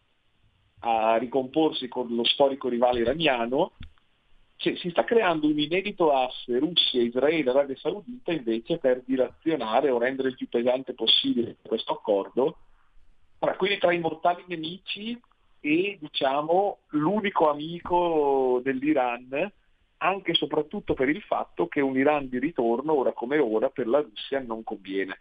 a 0.79 1.15
ricomporsi 1.17 1.87
con 1.87 2.13
lo 2.13 2.25
storico 2.25 2.67
rivale 2.67 2.99
iraniano, 2.99 3.71
cioè, 4.57 4.75
si 4.77 4.89
sta 4.89 5.03
creando 5.03 5.47
un 5.47 5.59
inedito 5.59 6.11
asse 6.11 6.59
Russia, 6.59 7.01
Israele, 7.01 7.49
Arabia 7.49 7.75
Saudita 7.75 8.31
invece 8.31 8.77
per 8.77 9.03
dilazionare 9.05 9.89
o 9.89 9.97
rendere 9.97 10.29
il 10.29 10.35
più 10.35 10.47
pesante 10.47 10.93
possibile 10.93 11.57
questo 11.61 11.93
accordo, 11.93 12.57
tra, 13.37 13.55
quindi 13.57 13.79
tra 13.79 13.93
i 13.93 13.99
mortali 13.99 14.43
nemici 14.47 15.19
e 15.59 15.97
diciamo 15.99 16.79
l'unico 16.89 17.49
amico 17.49 18.61
dell'Iran 18.63 19.51
anche 19.97 20.31
e 20.31 20.35
soprattutto 20.35 20.93
per 20.93 21.09
il 21.09 21.21
fatto 21.21 21.67
che 21.67 21.81
un 21.81 21.97
Iran 21.97 22.27
di 22.29 22.39
ritorno, 22.39 22.93
ora 22.93 23.13
come 23.13 23.37
ora, 23.37 23.69
per 23.69 23.87
la 23.87 23.99
Russia 23.99 24.39
non 24.39 24.63
conviene. 24.63 25.19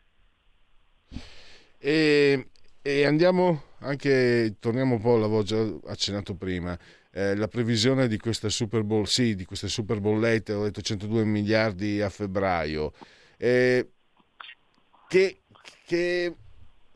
E, 1.79 2.49
e 2.83 3.05
andiamo 3.05 3.63
anche, 3.81 4.57
torniamo 4.59 4.95
un 4.95 5.01
po', 5.01 5.17
l'avevo 5.17 5.43
già 5.43 5.63
accennato 5.87 6.35
prima, 6.35 6.77
eh, 7.13 7.37
la 7.37 7.49
previsione 7.49 8.09
di 8.09 8.19
questa 8.19 8.49
Super 8.49 8.83
Bowl, 8.83 9.07
sì, 9.07 9.35
di 9.35 9.45
queste 9.45 9.69
Super 9.69 10.01
Bollette, 10.01 10.53
ho 10.53 10.65
detto 10.65 10.81
102 10.81 11.25
miliardi 11.25 12.01
a 12.01 12.09
febbraio. 12.09 12.93
Eh, 13.37 13.89
che, 15.07 15.43
che 15.87 16.35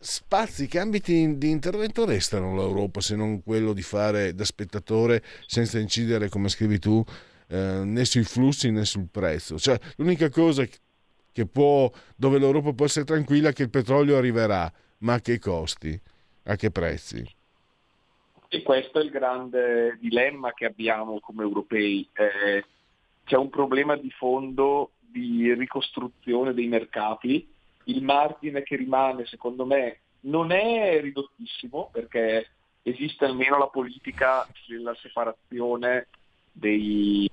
spazi, 0.01 0.67
che 0.67 0.79
ambiti 0.79 1.37
di 1.39 1.51
intervento 1.51 2.05
restano 2.05 2.55
l'Europa 2.55 3.01
se 3.01 3.17
non 3.17 3.43
quello 3.43 3.73
di 3.73 3.83
fare 3.83 4.35
da 4.35 4.45
spettatore 4.45 5.23
senza 5.47 5.79
incidere, 5.79 6.29
come 6.29 6.49
scrivi 6.49 6.79
tu, 6.79 7.05
eh, 7.49 7.83
né 7.85 8.05
sui 8.05 8.25
flussi 8.25 8.71
né 8.71 8.85
sul 8.85 9.09
prezzo. 9.11 9.59
Cioè, 9.59 9.79
l'unica 9.97 10.29
cosa 10.31 10.67
che 11.33 11.47
può, 11.47 11.91
dove 12.17 12.39
l'Europa 12.39 12.73
può 12.73 12.87
essere 12.87 13.05
tranquilla 13.05 13.51
è 13.51 13.53
che 13.53 13.63
il 13.63 13.71
petrolio 13.71 14.17
arriverà, 14.17 14.71
ma 14.99 15.15
a 15.15 15.21
che 15.21 15.39
costi, 15.39 15.99
a 16.45 16.57
che 16.57 16.71
prezzi. 16.71 17.37
E 18.51 18.63
questo 18.63 18.99
è 18.99 19.03
il 19.03 19.11
grande 19.11 19.99
dilemma 20.01 20.55
che 20.55 20.65
abbiamo 20.65 21.21
come 21.21 21.43
europei. 21.43 22.09
Eh, 22.13 22.65
c'è 23.25 23.37
un 23.37 23.51
problema 23.51 23.95
di 23.97 24.11
fondo 24.11 24.93
di 24.99 25.53
ricostruzione 25.55 26.55
dei 26.55 26.67
mercati. 26.67 27.47
Il 27.85 28.03
margine 28.03 28.63
che 28.63 28.77
rimane, 28.77 29.27
secondo 29.27 29.67
me, 29.67 30.01
non 30.21 30.51
è 30.51 31.01
ridottissimo 31.01 31.91
perché 31.93 32.49
esiste 32.83 33.27
almeno 33.27 33.59
la 33.59 33.69
politica 33.69 34.47
della 34.67 34.95
separazione 34.95 36.09
dei, 36.59 37.31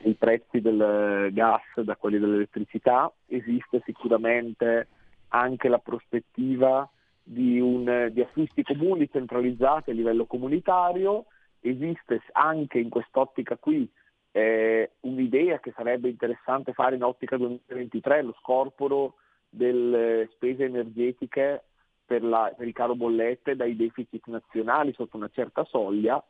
dei 0.00 0.14
prezzi 0.14 0.60
del 0.60 1.30
gas 1.32 1.62
da 1.82 1.96
quelli 1.96 2.18
dell'elettricità, 2.18 3.12
esiste 3.26 3.82
sicuramente 3.84 4.88
anche 5.28 5.68
la 5.68 5.78
prospettiva 5.78 6.88
di, 7.22 7.58
un, 7.60 8.10
di 8.12 8.20
acquisti 8.20 8.62
comuni 8.62 9.08
centralizzati 9.10 9.90
a 9.90 9.94
livello 9.94 10.26
comunitario, 10.26 11.26
esiste 11.60 12.22
anche 12.32 12.78
in 12.78 12.88
quest'ottica 12.88 13.56
qui 13.56 13.88
eh, 14.36 14.90
un'idea 15.00 15.60
che 15.60 15.72
sarebbe 15.74 16.10
interessante 16.10 16.74
fare 16.74 16.94
in 16.94 17.02
ottica 17.02 17.38
2023, 17.38 18.22
lo 18.22 18.36
scorporo 18.38 19.14
delle 19.48 20.28
spese 20.32 20.64
energetiche 20.64 21.64
per, 22.04 22.22
la, 22.22 22.52
per 22.54 22.66
il 22.66 22.74
caro 22.74 22.94
bollette 22.94 23.56
dai 23.56 23.74
deficit 23.74 24.26
nazionali 24.26 24.92
sotto 24.92 25.16
una 25.16 25.30
certa 25.32 25.64
soglia, 25.64 26.22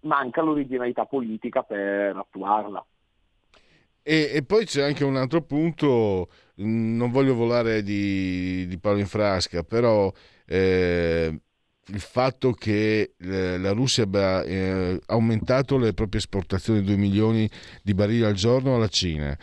manca 0.00 0.42
l'originalità 0.42 1.04
politica 1.04 1.62
per 1.62 2.16
attuarla. 2.16 2.84
E, 4.02 4.30
e, 4.32 4.42
poi 4.42 4.64
c'è 4.64 4.82
anche 4.82 5.04
un 5.04 5.16
altro 5.16 5.42
punto, 5.42 6.30
non 6.56 7.10
voglio 7.10 7.34
volare 7.34 7.82
di, 7.82 8.66
di 8.66 8.78
palo 8.78 8.98
in 8.98 9.06
frasca, 9.06 9.62
però 9.64 10.10
eh, 10.46 11.40
il 11.88 12.00
fatto 12.00 12.52
che 12.52 13.14
eh, 13.18 13.58
la 13.58 13.72
Russia 13.72 14.04
abbia 14.04 14.42
eh, 14.44 14.98
aumentato 15.06 15.76
le 15.76 15.92
proprie 15.92 16.20
esportazioni 16.20 16.80
di 16.80 16.86
2 16.86 16.96
milioni 16.96 17.50
di 17.82 17.92
barili 17.92 18.24
al 18.24 18.32
giorno 18.32 18.76
alla 18.76 18.88
Cina, 18.88 19.36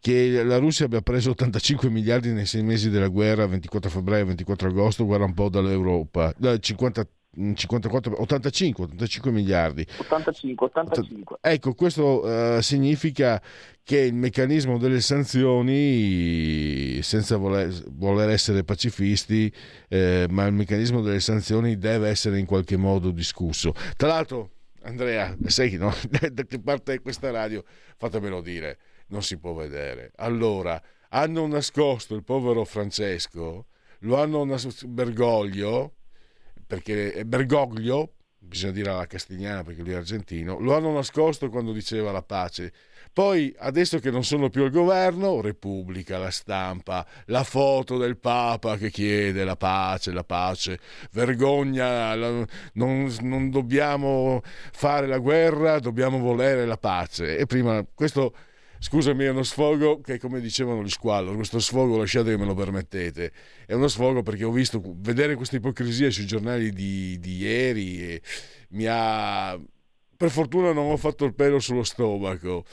che 0.00 0.42
la 0.42 0.58
Russia 0.58 0.86
abbia 0.86 1.00
preso 1.00 1.30
85 1.30 1.88
miliardi 1.88 2.32
nei 2.32 2.46
sei 2.46 2.64
mesi 2.64 2.90
della 2.90 3.08
guerra, 3.08 3.46
24 3.46 3.88
febbraio 3.88 4.22
e 4.22 4.26
24 4.26 4.68
agosto, 4.68 5.04
guarda 5.04 5.26
un 5.26 5.34
po' 5.34 5.48
dall'Europa, 5.48 6.34
50 6.58 7.06
54, 7.30 8.20
85, 8.20 8.84
85 8.84 9.30
miliardi. 9.30 9.86
85, 9.98 10.66
85. 10.66 11.38
Ecco, 11.40 11.74
questo 11.74 12.56
eh, 12.56 12.62
significa 12.62 13.40
che 13.82 14.00
il 14.00 14.14
meccanismo 14.14 14.78
delle 14.78 15.00
sanzioni, 15.00 17.00
senza 17.02 17.36
voler, 17.36 17.72
voler 17.92 18.30
essere 18.30 18.64
pacifisti, 18.64 19.52
eh, 19.88 20.26
ma 20.30 20.46
il 20.46 20.52
meccanismo 20.52 21.00
delle 21.00 21.20
sanzioni 21.20 21.78
deve 21.78 22.08
essere 22.08 22.38
in 22.38 22.46
qualche 22.46 22.76
modo 22.76 23.10
discusso. 23.10 23.72
Tra 23.96 24.08
l'altro, 24.08 24.50
Andrea, 24.82 25.36
sai 25.46 25.76
no? 25.76 25.94
da 26.32 26.42
che 26.42 26.60
parte 26.60 26.94
è 26.94 27.00
questa 27.00 27.30
radio? 27.30 27.62
Fatemelo 27.96 28.40
dire, 28.40 28.78
non 29.08 29.22
si 29.22 29.38
può 29.38 29.52
vedere. 29.52 30.12
Allora, 30.16 30.80
hanno 31.10 31.46
nascosto 31.46 32.14
il 32.14 32.24
povero 32.24 32.64
Francesco, 32.64 33.66
lo 34.00 34.20
hanno 34.20 34.44
nascosto 34.44 34.88
Bergoglio, 34.88 35.94
perché 36.68 37.24
Bergoglio, 37.24 38.12
bisogna 38.38 38.72
dire 38.72 38.90
alla 38.90 39.06
castigliana 39.06 39.64
perché 39.64 39.82
lui 39.82 39.92
è 39.92 39.96
argentino, 39.96 40.60
lo 40.60 40.76
hanno 40.76 40.92
nascosto 40.92 41.48
quando 41.48 41.72
diceva 41.72 42.12
la 42.12 42.22
pace. 42.22 42.72
Poi, 43.10 43.52
adesso 43.58 43.98
che 43.98 44.10
non 44.10 44.22
sono 44.22 44.50
più 44.50 44.62
al 44.62 44.70
governo, 44.70 45.40
Repubblica, 45.40 46.18
la 46.18 46.30
stampa, 46.30 47.04
la 47.26 47.42
foto 47.42 47.96
del 47.96 48.18
Papa 48.18 48.76
che 48.76 48.90
chiede 48.90 49.44
la 49.44 49.56
pace, 49.56 50.12
la 50.12 50.24
pace, 50.24 50.78
vergogna, 51.12 52.14
la, 52.14 52.46
non, 52.74 53.12
non 53.22 53.50
dobbiamo 53.50 54.42
fare 54.44 55.06
la 55.06 55.18
guerra, 55.18 55.80
dobbiamo 55.80 56.18
volere 56.18 56.66
la 56.66 56.76
pace. 56.76 57.38
E 57.38 57.46
prima 57.46 57.84
questo 57.94 58.34
scusami, 58.78 59.24
è 59.24 59.30
uno 59.30 59.42
sfogo 59.42 60.00
che, 60.00 60.18
come 60.18 60.40
dicevano 60.40 60.82
gli 60.82 60.88
squallor, 60.88 61.34
questo 61.36 61.58
sfogo 61.58 61.96
lasciate 61.96 62.30
che 62.30 62.36
me 62.36 62.44
lo 62.44 62.54
permettete, 62.54 63.32
è 63.66 63.74
uno 63.74 63.88
sfogo 63.88 64.22
perché 64.22 64.44
ho 64.44 64.50
visto 64.50 64.80
vedere 64.96 65.34
questa 65.34 65.56
ipocrisia 65.56 66.10
sui 66.10 66.26
giornali 66.26 66.72
di, 66.72 67.18
di 67.18 67.36
ieri 67.38 68.02
e 68.02 68.22
mi 68.70 68.86
ha... 68.88 69.58
Per 70.16 70.30
fortuna 70.30 70.72
non 70.72 70.90
ho 70.90 70.96
fatto 70.96 71.24
il 71.24 71.34
pelo 71.34 71.60
sullo 71.60 71.84
stomaco. 71.84 72.64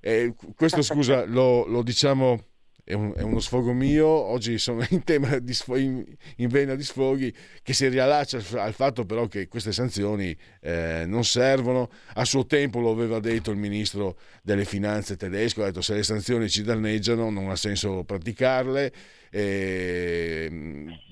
E 0.00 0.34
questo, 0.54 0.82
scusa, 0.82 1.24
lo, 1.24 1.66
lo 1.66 1.82
diciamo 1.82 2.51
è, 2.92 2.94
un, 2.94 3.12
è, 3.16 3.22
uno 3.22 3.40
sfogo 3.40 3.72
mio, 3.72 4.06
oggi 4.06 4.58
sono 4.58 4.84
in 4.90 5.02
tema 5.02 5.38
di 5.38 5.54
sfo- 5.54 5.76
in, 5.76 6.04
in, 6.36 6.48
vena 6.48 6.74
di 6.74 6.82
sfoghi 6.82 7.34
che 7.62 7.72
si 7.72 7.88
riallaccia 7.88 8.40
al 8.60 8.74
fatto 8.74 9.04
però 9.04 9.26
che 9.26 9.48
queste 9.48 9.72
sanzioni 9.72 10.36
eh, 10.60 11.04
non 11.06 11.24
servono. 11.24 11.90
A 12.14 12.24
suo 12.24 12.46
tempo 12.46 12.80
lo 12.80 12.90
aveva 12.90 13.18
detto 13.18 13.50
il 13.50 13.56
ministro 13.56 14.18
delle 14.42 14.64
finanze 14.64 15.16
tedesco, 15.16 15.62
ha 15.62 15.66
detto 15.66 15.80
se 15.80 15.94
le 15.94 16.02
sanzioni 16.02 16.48
ci 16.48 16.62
danneggiano 16.62 17.30
non 17.30 17.50
ha 17.50 17.56
senso 17.56 18.04
praticarle, 18.04 18.92
e, 19.30 20.50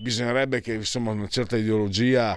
bisognerebbe 0.02 0.60
che 0.60 0.74
insomma 0.74 1.12
una 1.12 1.28
certa 1.28 1.56
ideologia 1.56 2.36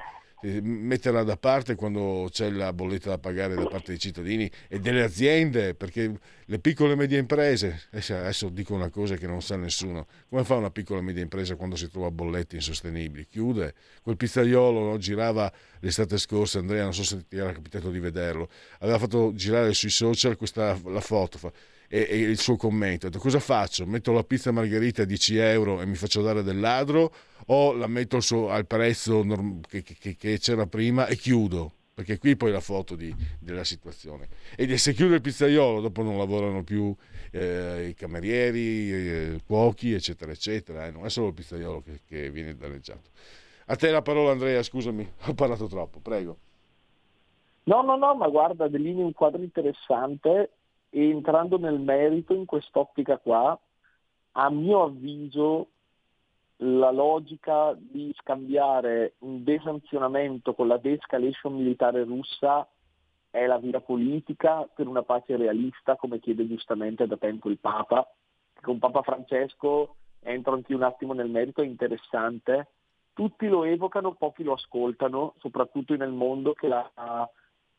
metterla 0.61 1.23
da 1.23 1.37
parte 1.37 1.75
quando 1.75 2.27
c'è 2.31 2.49
la 2.49 2.73
bolletta 2.73 3.09
da 3.09 3.17
pagare 3.17 3.55
da 3.55 3.65
parte 3.65 3.91
dei 3.91 3.99
cittadini 3.99 4.49
e 4.67 4.79
delle 4.79 5.03
aziende, 5.03 5.73
perché 5.73 6.11
le 6.45 6.59
piccole 6.59 6.93
e 6.93 6.95
medie 6.95 7.17
imprese, 7.17 7.83
adesso 7.91 8.49
dico 8.49 8.73
una 8.73 8.89
cosa 8.89 9.15
che 9.15 9.27
non 9.27 9.41
sa 9.41 9.55
nessuno, 9.55 10.07
come 10.29 10.43
fa 10.43 10.55
una 10.55 10.69
piccola 10.69 10.99
e 10.99 11.03
media 11.03 11.23
impresa 11.23 11.55
quando 11.55 11.75
si 11.75 11.89
trova 11.89 12.11
bollette 12.11 12.55
insostenibili? 12.55 13.25
Chiude. 13.27 13.73
Quel 14.01 14.17
pizzaiolo 14.17 14.79
no, 14.79 14.97
girava 14.97 15.51
l'estate 15.79 16.17
scorsa, 16.17 16.59
Andrea, 16.59 16.83
non 16.83 16.93
so 16.93 17.03
se 17.03 17.25
ti 17.27 17.37
era 17.37 17.51
capitato 17.51 17.89
di 17.89 17.99
vederlo, 17.99 18.49
aveva 18.79 18.99
fatto 18.99 19.33
girare 19.33 19.73
sui 19.73 19.89
social 19.89 20.35
questa, 20.35 20.77
la 20.85 21.01
foto, 21.01 21.51
e, 21.93 22.07
e 22.09 22.17
il 22.17 22.39
suo 22.39 22.55
commento. 22.55 23.07
Cosa 23.19 23.39
faccio? 23.39 23.85
Metto 23.85 24.11
la 24.11 24.23
pizza 24.23 24.51
margherita 24.51 25.03
a 25.03 25.05
10 25.05 25.37
euro 25.37 25.79
e 25.79 25.85
mi 25.85 25.93
faccio 25.93 26.23
dare 26.23 26.41
del 26.41 26.59
ladro 26.59 27.13
o 27.47 27.73
la 27.73 27.85
metto 27.85 28.17
al 28.49 28.65
prezzo 28.65 29.23
che, 29.69 29.83
che, 29.83 30.15
che, 30.15 30.39
c'era 30.39 30.65
prima 30.65 31.05
e 31.05 31.15
chiudo? 31.15 31.71
Perché 31.93 32.17
qui 32.17 32.35
poi 32.35 32.51
la 32.51 32.61
foto 32.61 32.95
di, 32.95 33.13
della 33.37 33.63
situazione. 33.63 34.27
E 34.55 34.75
se 34.79 34.93
chiude 34.93 35.15
il 35.15 35.21
pizzaiolo, 35.21 35.81
dopo 35.81 36.01
non 36.01 36.17
lavorano 36.17 36.63
più 36.63 36.95
eh, 37.29 37.89
i 37.89 37.93
camerieri, 37.93 39.35
i 39.35 39.41
cuochi, 39.45 39.93
eccetera, 39.93 40.31
eccetera. 40.31 40.87
Eh. 40.87 40.91
Non 40.91 41.05
è 41.05 41.09
solo 41.11 41.27
il 41.27 41.33
pizzaiolo 41.35 41.83
che, 41.83 41.99
che 42.07 42.31
viene 42.31 42.55
danneggiato. 42.55 43.11
A 43.67 43.75
te 43.75 43.91
la 43.91 44.01
parola 44.01 44.31
Andrea, 44.31 44.63
scusami, 44.63 45.07
ho 45.27 45.33
parlato 45.35 45.67
troppo, 45.67 45.99
prego. 45.99 46.37
No, 47.65 47.83
no, 47.83 47.95
no, 47.95 48.15
ma 48.15 48.27
guarda, 48.29 48.67
delinei 48.67 49.03
un 49.03 49.13
quadro 49.13 49.43
interessante 49.43 50.49
e 50.95 51.09
entrando 51.09 51.57
nel 51.57 51.79
merito 51.79 52.35
in 52.35 52.45
quest'ottica 52.45 53.17
qua, 53.17 53.59
a 54.33 54.49
mio 54.51 54.83
avviso 54.83 55.69
la 56.57 56.91
logica 56.91 57.75
di 57.75 58.13
scambiare 58.19 59.15
un 59.19 59.43
desanzionamento 59.43 60.53
con 60.53 60.67
la 60.67 60.77
de-escalation 60.77 61.55
militare 61.55 62.03
russa 62.03 62.67
è 63.31 63.47
la 63.47 63.57
via 63.57 63.81
politica 63.81 64.69
per 64.71 64.87
una 64.87 65.01
pace 65.01 65.35
realista, 65.35 65.95
come 65.95 66.19
chiede 66.19 66.47
giustamente 66.47 67.07
da 67.07 67.17
tempo 67.17 67.49
il 67.49 67.57
Papa. 67.57 68.07
Con 68.61 68.77
Papa 68.77 69.01
Francesco 69.01 69.95
entro 70.19 70.53
anche 70.53 70.75
un 70.75 70.83
attimo 70.83 71.13
nel 71.13 71.29
merito, 71.29 71.63
è 71.63 71.65
interessante. 71.65 72.67
Tutti 73.13 73.47
lo 73.47 73.63
evocano, 73.63 74.13
pochi 74.13 74.43
lo 74.43 74.53
ascoltano, 74.53 75.33
soprattutto 75.39 75.95
nel 75.95 76.11
mondo 76.11 76.53
che 76.53 76.67
la 76.67 77.27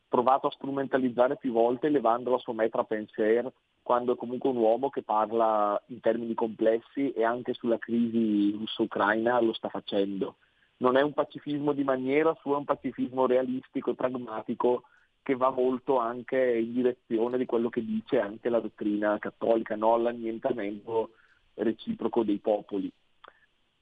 provato 0.07 0.47
a 0.47 0.51
strumentalizzare 0.51 1.37
più 1.37 1.51
volte 1.51 1.89
levando 1.89 2.31
la 2.31 2.37
sua 2.37 2.53
metra 2.53 2.83
pensier 2.83 3.51
quando 3.81 4.13
è 4.13 4.17
comunque 4.17 4.49
un 4.49 4.57
uomo 4.57 4.89
che 4.89 5.03
parla 5.03 5.81
in 5.87 5.99
termini 5.99 6.33
complessi 6.33 7.11
e 7.11 7.23
anche 7.23 7.53
sulla 7.53 7.77
crisi 7.77 8.51
russo-ucraina 8.51 9.39
lo 9.41 9.53
sta 9.53 9.69
facendo. 9.69 10.37
Non 10.77 10.97
è 10.97 11.01
un 11.01 11.13
pacifismo 11.13 11.71
di 11.71 11.83
maniera, 11.83 12.35
suo 12.41 12.55
è 12.55 12.57
un 12.57 12.65
pacifismo 12.65 13.25
realistico 13.25 13.91
e 13.91 13.95
pragmatico 13.95 14.83
che 15.21 15.35
va 15.35 15.49
molto 15.49 15.97
anche 15.97 16.37
in 16.37 16.73
direzione 16.73 17.37
di 17.37 17.45
quello 17.45 17.69
che 17.69 17.83
dice 17.83 18.19
anche 18.19 18.49
la 18.49 18.59
dottrina 18.59 19.17
cattolica, 19.19 19.75
no 19.75 19.93
all'annientamento 19.93 21.11
reciproco 21.55 22.23
dei 22.23 22.37
popoli. 22.37 22.91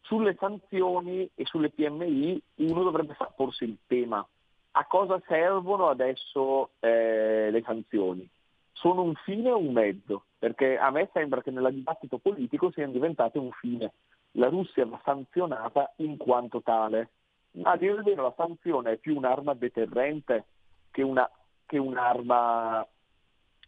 Sulle 0.02 0.36
sanzioni 0.40 1.30
e 1.34 1.46
sulle 1.46 1.70
PMI 1.70 2.42
uno 2.56 2.84
dovrebbe 2.84 3.16
porsi 3.36 3.64
il 3.64 3.78
tema 3.88 4.26
a 4.76 4.86
cosa 4.86 5.22
servono 5.28 5.90
adesso 5.90 6.72
eh, 6.80 7.50
le 7.52 7.62
sanzioni? 7.64 8.28
Sono 8.72 9.04
un 9.04 9.14
fine 9.24 9.52
o 9.52 9.58
un 9.58 9.72
mezzo? 9.72 10.26
Perché 10.40 10.78
a 10.78 10.90
me 10.90 11.10
sembra 11.14 11.42
che 11.42 11.52
nel 11.52 11.74
dibattito 11.74 12.18
politico 12.18 12.72
siano 12.72 12.92
diventate 12.92 13.38
un 13.38 13.52
fine. 13.52 13.94
La 14.32 14.50
Russia 14.50 14.86
va 14.86 15.00
sanzionata 15.04 15.94
in 15.98 16.18
quanto 16.18 16.62
tale. 16.62 17.10
Ma 17.52 17.72
a 17.72 17.78
dire 17.78 17.94
il 17.94 18.04
vero 18.04 18.24
la 18.24 18.34
sanzione 18.36 18.94
è 18.94 18.98
più 18.98 19.16
un'arma 19.16 19.54
deterrente 19.54 20.46
che, 20.90 21.04
una, 21.04 21.30
che 21.68 21.78
un'arma 21.78 22.86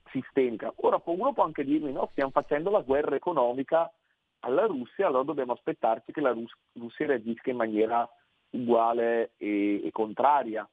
sistemica. 0.10 0.74
Ora 0.78 1.00
uno 1.06 1.34
può 1.34 1.44
anche 1.44 1.64
dirmi 1.64 1.92
no, 1.92 2.10
stiamo 2.12 2.32
facendo 2.32 2.72
la 2.72 2.82
guerra 2.82 3.16
economica 3.16 3.92
alla 4.40 4.66
Russia, 4.66 5.08
allora 5.08 5.24
dobbiamo 5.24 5.54
aspettarci 5.54 6.12
che 6.12 6.22
la 6.22 6.32
Rus- 6.32 6.58
Russia 6.74 7.06
reagisca 7.06 7.52
in 7.52 7.58
maniera 7.58 8.10
uguale 8.50 9.34
e, 9.38 9.86
e 9.86 9.92
contraria 9.92 10.68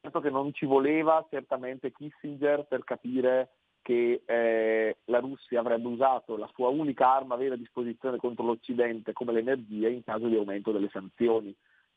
certo 0.00 0.20
che 0.20 0.30
non 0.30 0.52
ci 0.52 0.66
voleva 0.66 1.26
certamente 1.28 1.92
Kissinger 1.92 2.64
per 2.64 2.84
capire 2.84 3.50
che 3.82 4.22
eh, 4.24 4.98
la 5.04 5.20
Russia 5.20 5.60
avrebbe 5.60 5.88
usato 5.88 6.36
la 6.36 6.50
sua 6.54 6.68
unica 6.68 7.14
arma 7.14 7.36
vera 7.36 7.54
a 7.54 7.58
disposizione 7.58 8.18
contro 8.18 8.44
l'Occidente 8.44 9.12
come 9.12 9.32
l'energia 9.32 9.88
in 9.88 10.02
caso 10.04 10.26
di 10.26 10.36
aumento 10.36 10.72
delle 10.72 10.90
sanzioni. 10.90 11.54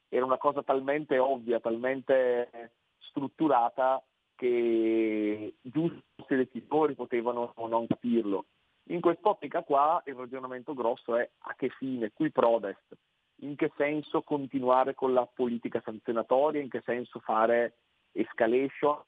Era 0.10 0.26
una 0.26 0.38
cosa 0.38 0.64
talmente 0.64 1.18
ovvia, 1.18 1.60
talmente 1.60 2.72
strutturata 3.00 4.02
che 4.36 5.56
giusto 5.62 6.02
i 6.30 6.36
decisori 6.36 6.96
potevano 6.96 7.54
non 7.58 7.88
capirlo. 7.88 8.46
In 8.88 9.00
quest'ottica 9.00 9.64
qua 9.64 10.02
il 10.06 10.16
ragionamento 10.16 10.74
grosso 10.74 11.16
è 11.16 11.30
a 11.40 11.56
che 11.56 11.70
fine, 11.70 12.12
qui 12.14 12.32
prodest, 12.32 12.98
in 13.38 13.56
che 13.56 13.72
senso 13.78 14.22
continuare 14.24 14.94
con 14.94 15.14
la 15.14 15.26
politica 15.26 15.82
sanzionatoria, 15.84 16.62
in 16.62 16.70
che 16.70 16.82
senso 16.86 17.20
fare 17.20 17.76
escalation? 18.14 19.02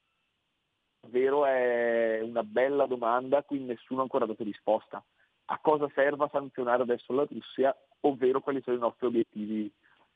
Davvero 1.01 1.45
è 1.45 2.19
una 2.21 2.43
bella 2.43 2.85
domanda 2.85 3.39
a 3.39 3.43
cui 3.43 3.59
nessuno 3.59 3.99
ha 3.99 4.03
ancora 4.03 4.25
dato 4.25 4.43
risposta. 4.43 5.03
A 5.45 5.59
cosa 5.61 5.87
serva 5.93 6.29
sanzionare 6.31 6.81
adesso 6.81 7.13
la 7.13 7.27
Russia, 7.29 7.75
ovvero 8.01 8.41
quali 8.41 8.61
sono 8.63 8.77
i 8.77 8.79
nostri 8.79 9.05
obiettivi 9.05 9.71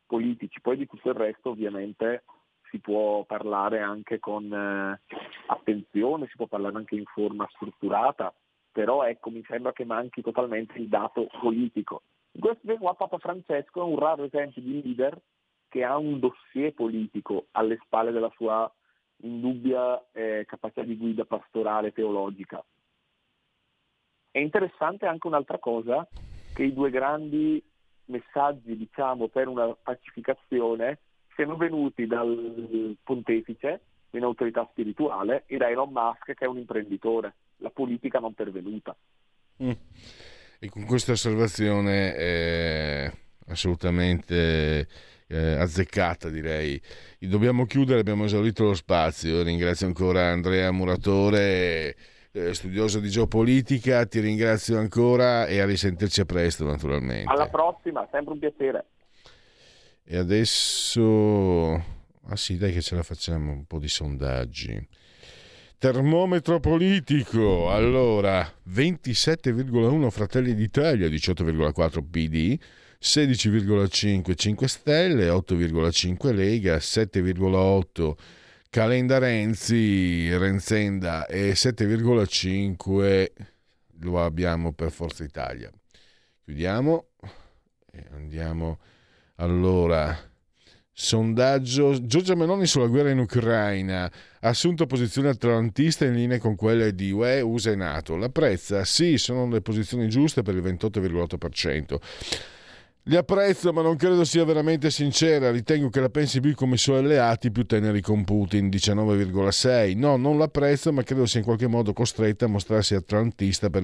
politici? 0.05 0.59
Poi 0.59 0.77
di 0.77 0.87
tutto 0.87 1.09
il 1.09 1.15
resto 1.15 1.51
ovviamente 1.51 2.23
si 2.69 2.79
può 2.79 3.23
parlare 3.25 3.79
anche 3.79 4.19
con 4.19 4.51
eh, 4.51 4.99
attenzione, 5.47 6.27
si 6.27 6.35
può 6.35 6.47
parlare 6.47 6.77
anche 6.77 6.95
in 6.95 7.05
forma 7.05 7.47
strutturata, 7.51 8.33
però 8.71 9.03
ecco 9.03 9.29
mi 9.29 9.43
sembra 9.47 9.73
che 9.73 9.85
manchi 9.85 10.21
totalmente 10.21 10.77
il 10.77 10.87
dato 10.87 11.27
politico. 11.39 12.03
In 12.31 12.41
questo 12.41 12.65
caso 12.65 12.93
Papa 12.93 13.17
Francesco 13.17 13.81
è 13.81 13.83
un 13.83 13.99
raro 13.99 14.23
esempio 14.23 14.61
di 14.61 14.81
leader 14.81 15.19
che 15.67 15.83
ha 15.83 15.97
un 15.97 16.19
dossier 16.19 16.73
politico 16.73 17.47
alle 17.51 17.77
spalle 17.83 18.11
della 18.11 18.31
sua 18.35 18.71
indubbia 19.21 20.01
eh, 20.11 20.45
capacità 20.47 20.83
di 20.83 20.97
guida 20.97 21.25
pastorale 21.25 21.91
teologica. 21.91 22.63
È 24.31 24.39
interessante 24.39 25.05
anche 25.05 25.27
un'altra 25.27 25.57
cosa, 25.57 26.07
che 26.53 26.63
i 26.63 26.73
due 26.73 26.89
grandi 26.89 27.61
messaggi 28.05 28.75
diciamo, 28.75 29.27
per 29.27 29.47
una 29.47 29.73
pacificazione 29.73 30.99
siano 31.35 31.55
venuti 31.55 32.05
dal 32.05 32.95
pontefice, 33.03 33.81
un'autorità 34.11 34.67
spirituale, 34.71 35.43
e 35.47 35.57
da 35.57 35.69
Elon 35.69 35.91
Musk 35.91 36.33
che 36.33 36.45
è 36.45 36.47
un 36.47 36.57
imprenditore, 36.57 37.35
la 37.57 37.69
politica 37.69 38.19
non 38.19 38.33
pervenuta. 38.33 38.95
Mm. 39.63 39.71
E 40.59 40.69
con 40.69 40.85
questa 40.85 41.13
osservazione 41.13 42.15
eh, 42.15 43.11
assolutamente 43.47 44.87
eh, 45.29 45.55
azzeccata 45.55 46.29
direi. 46.29 46.81
Dobbiamo 47.19 47.65
chiudere, 47.65 47.99
abbiamo 47.99 48.25
esaurito 48.25 48.63
lo 48.63 48.73
spazio. 48.73 49.43
Ringrazio 49.43 49.85
ancora 49.85 50.31
Andrea 50.31 50.71
Muratore, 50.71 51.95
eh, 52.31 52.53
studioso 52.53 52.99
di 52.99 53.09
geopolitica, 53.09 54.05
ti 54.05 54.19
ringrazio 54.19 54.77
ancora 54.79 55.45
e 55.45 55.59
a 55.59 55.65
risentirci 55.65 56.21
a 56.21 56.25
presto 56.25 56.65
naturalmente. 56.65 57.31
Alla 57.31 57.47
prossima, 57.47 58.07
sempre 58.11 58.33
un 58.33 58.39
piacere. 58.39 58.85
E 60.03 60.17
adesso... 60.17 61.97
Ah 62.31 62.35
sì, 62.35 62.57
dai 62.57 62.73
che 62.73 62.81
ce 62.81 62.95
la 62.95 63.03
facciamo, 63.03 63.51
un 63.51 63.65
po' 63.65 63.79
di 63.79 63.87
sondaggi. 63.87 64.87
Termometro 65.77 66.59
politico, 66.59 67.71
allora 67.71 68.45
27,1 68.69 70.09
Fratelli 70.09 70.53
d'Italia, 70.53 71.07
18,4 71.07 72.03
PD, 72.03 72.59
16,5 73.01 74.35
5 74.35 74.67
Stelle, 74.67 75.29
8,5 75.29 76.33
Lega, 76.33 76.75
7,8 76.75 78.13
Calenda 78.69 79.17
Renzi, 79.19 80.35
Renzenda 80.37 81.25
e 81.25 81.53
7,5 81.53 83.31
lo 84.01 84.21
abbiamo 84.21 84.73
per 84.73 84.91
Forza 84.91 85.23
Italia. 85.23 85.71
Chiudiamo 86.43 87.05
e 87.91 88.05
andiamo 88.11 88.79
allora. 89.35 90.27
Sondaggio 90.91 92.05
Giorgia 92.05 92.35
Meloni 92.35 92.65
sulla 92.65 92.87
guerra 92.87 93.11
in 93.11 93.19
Ucraina 93.19 94.03
ha 94.03 94.11
assunto 94.49 94.85
posizione 94.85 95.29
atlantista 95.29 96.03
in 96.03 96.15
linea 96.15 96.39
con 96.39 96.57
quelle 96.57 96.93
di 96.93 97.11
UE, 97.11 97.39
USA 97.39 97.71
e 97.71 97.75
NATO. 97.75 98.17
La 98.17 98.27
prezza? 98.27 98.83
Sì, 98.83 99.17
sono 99.17 99.47
le 99.47 99.61
posizioni 99.61 100.09
giuste 100.09 100.41
per 100.41 100.55
il 100.55 100.61
28,8%. 100.61 102.58
Li 103.09 103.15
apprezzo, 103.15 103.73
ma 103.73 103.81
non 103.81 103.95
credo 103.95 104.23
sia 104.23 104.45
veramente 104.45 104.91
sincera. 104.91 105.49
Ritengo 105.49 105.89
che 105.89 105.99
la 105.99 106.09
pensi 106.09 106.39
più 106.41 106.53
come 106.53 106.75
i 106.75 106.77
suoi 106.77 106.99
alleati 106.99 107.49
più 107.49 107.65
teneri 107.65 108.01
con 108.01 108.23
Putin, 108.23 108.67
19,6. 108.67 109.97
No, 109.97 110.15
non 110.15 110.37
l'apprezzo, 110.37 110.93
ma 110.93 111.01
credo 111.01 111.25
sia 111.25 111.39
in 111.39 111.45
qualche 111.45 111.65
modo 111.65 111.91
costretta 111.91 112.45
a 112.45 112.47
mostrarsi 112.47 112.93
atlantista 112.93 113.71
per, 113.71 113.81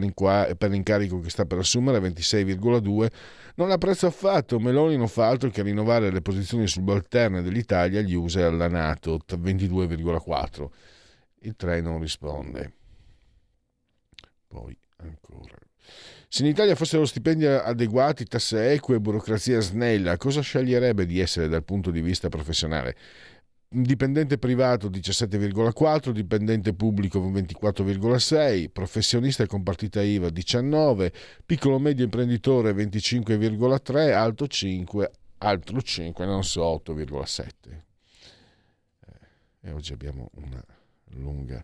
per 0.55 0.69
l'incarico 0.69 1.19
che 1.21 1.31
sta 1.31 1.43
per 1.45 1.57
assumere, 1.57 1.97
26,2. 2.07 3.07
Non 3.55 3.67
l'apprezzo 3.67 4.05
affatto. 4.05 4.59
Meloni 4.59 4.95
non 4.95 5.07
fa 5.07 5.27
altro 5.27 5.49
che 5.49 5.63
rinnovare 5.63 6.11
le 6.11 6.21
posizioni 6.21 6.67
subalterne 6.67 7.41
dell'Italia 7.41 8.01
agli 8.01 8.13
USA 8.13 8.41
e 8.41 8.43
alla 8.43 8.67
Nato, 8.67 9.17
22,4. 9.27 10.67
Il 11.39 11.55
3 11.55 11.81
non 11.81 11.99
risponde. 11.99 12.73
Poi 14.45 14.77
ancora. 14.97 15.57
Se 16.35 16.43
in 16.43 16.49
Italia 16.49 16.75
fossero 16.75 17.05
stipendi 17.05 17.45
adeguati, 17.45 18.25
tasse 18.25 18.73
eque 18.73 18.95
e 18.95 18.99
burocrazia 18.99 19.61
snella, 19.61 20.17
cosa 20.17 20.41
sceglierebbe 20.41 21.05
di 21.05 21.21
essere 21.21 21.47
dal 21.47 21.63
punto 21.63 21.91
di 21.91 22.01
vista 22.01 22.27
professionale? 22.27 22.97
Dipendente 23.69 24.37
privato 24.37 24.89
17,4, 24.89 26.09
dipendente 26.09 26.73
pubblico 26.73 27.21
24,6, 27.21 28.69
professionista 28.69 29.45
con 29.45 29.63
partita 29.63 30.01
IVA 30.01 30.29
19, 30.29 31.13
piccolo 31.45 31.79
medio 31.79 32.03
imprenditore 32.03 32.73
25,3, 32.73 34.11
alto 34.11 34.45
5, 34.45 35.11
altro 35.37 35.81
5, 35.81 36.25
non 36.25 36.43
so 36.43 36.81
8,7. 36.85 37.45
Eh, 38.99 39.69
e 39.69 39.71
oggi 39.71 39.93
abbiamo 39.93 40.29
una 40.33 40.61
lunga 41.11 41.63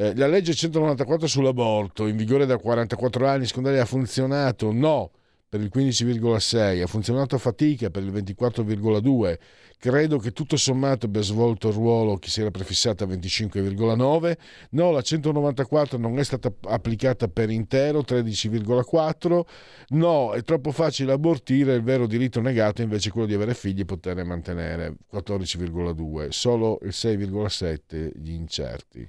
eh, 0.00 0.14
la 0.14 0.28
legge 0.28 0.54
194 0.54 1.26
sull'aborto, 1.26 2.06
in 2.06 2.16
vigore 2.16 2.46
da 2.46 2.56
44 2.56 3.26
anni, 3.26 3.46
secondo 3.46 3.70
lei 3.70 3.80
ha 3.80 3.84
funzionato? 3.84 4.70
No, 4.70 5.10
per 5.48 5.60
il 5.60 5.72
15,6, 5.74 6.82
ha 6.82 6.86
funzionato 6.86 7.34
a 7.34 7.38
fatica 7.38 7.90
per 7.90 8.04
il 8.04 8.12
24,2. 8.12 9.38
Credo 9.80 10.18
che 10.18 10.32
tutto 10.32 10.56
sommato 10.56 11.06
abbia 11.06 11.20
svolto 11.20 11.68
il 11.68 11.74
ruolo 11.74 12.16
che 12.16 12.28
si 12.30 12.40
era 12.40 12.50
prefissata 12.50 13.04
a 13.04 13.06
25,9. 13.06 14.36
No, 14.70 14.90
la 14.90 15.02
194 15.02 15.98
non 15.98 16.18
è 16.18 16.24
stata 16.24 16.52
applicata 16.62 17.28
per 17.28 17.48
intero, 17.48 18.00
13,4. 18.00 19.46
No, 19.90 20.32
è 20.32 20.42
troppo 20.42 20.72
facile 20.72 21.12
abortire, 21.12 21.74
il 21.74 21.84
vero 21.84 22.08
diritto 22.08 22.40
negato 22.40 22.82
invece 22.82 23.10
è 23.10 23.12
quello 23.12 23.28
di 23.28 23.34
avere 23.34 23.54
figli 23.54 23.80
e 23.80 23.84
poterne 23.84 24.24
mantenere, 24.24 24.96
14,2. 25.12 26.30
Solo 26.30 26.80
il 26.82 26.88
6,7 26.92 28.10
gli 28.16 28.32
incerti. 28.32 29.08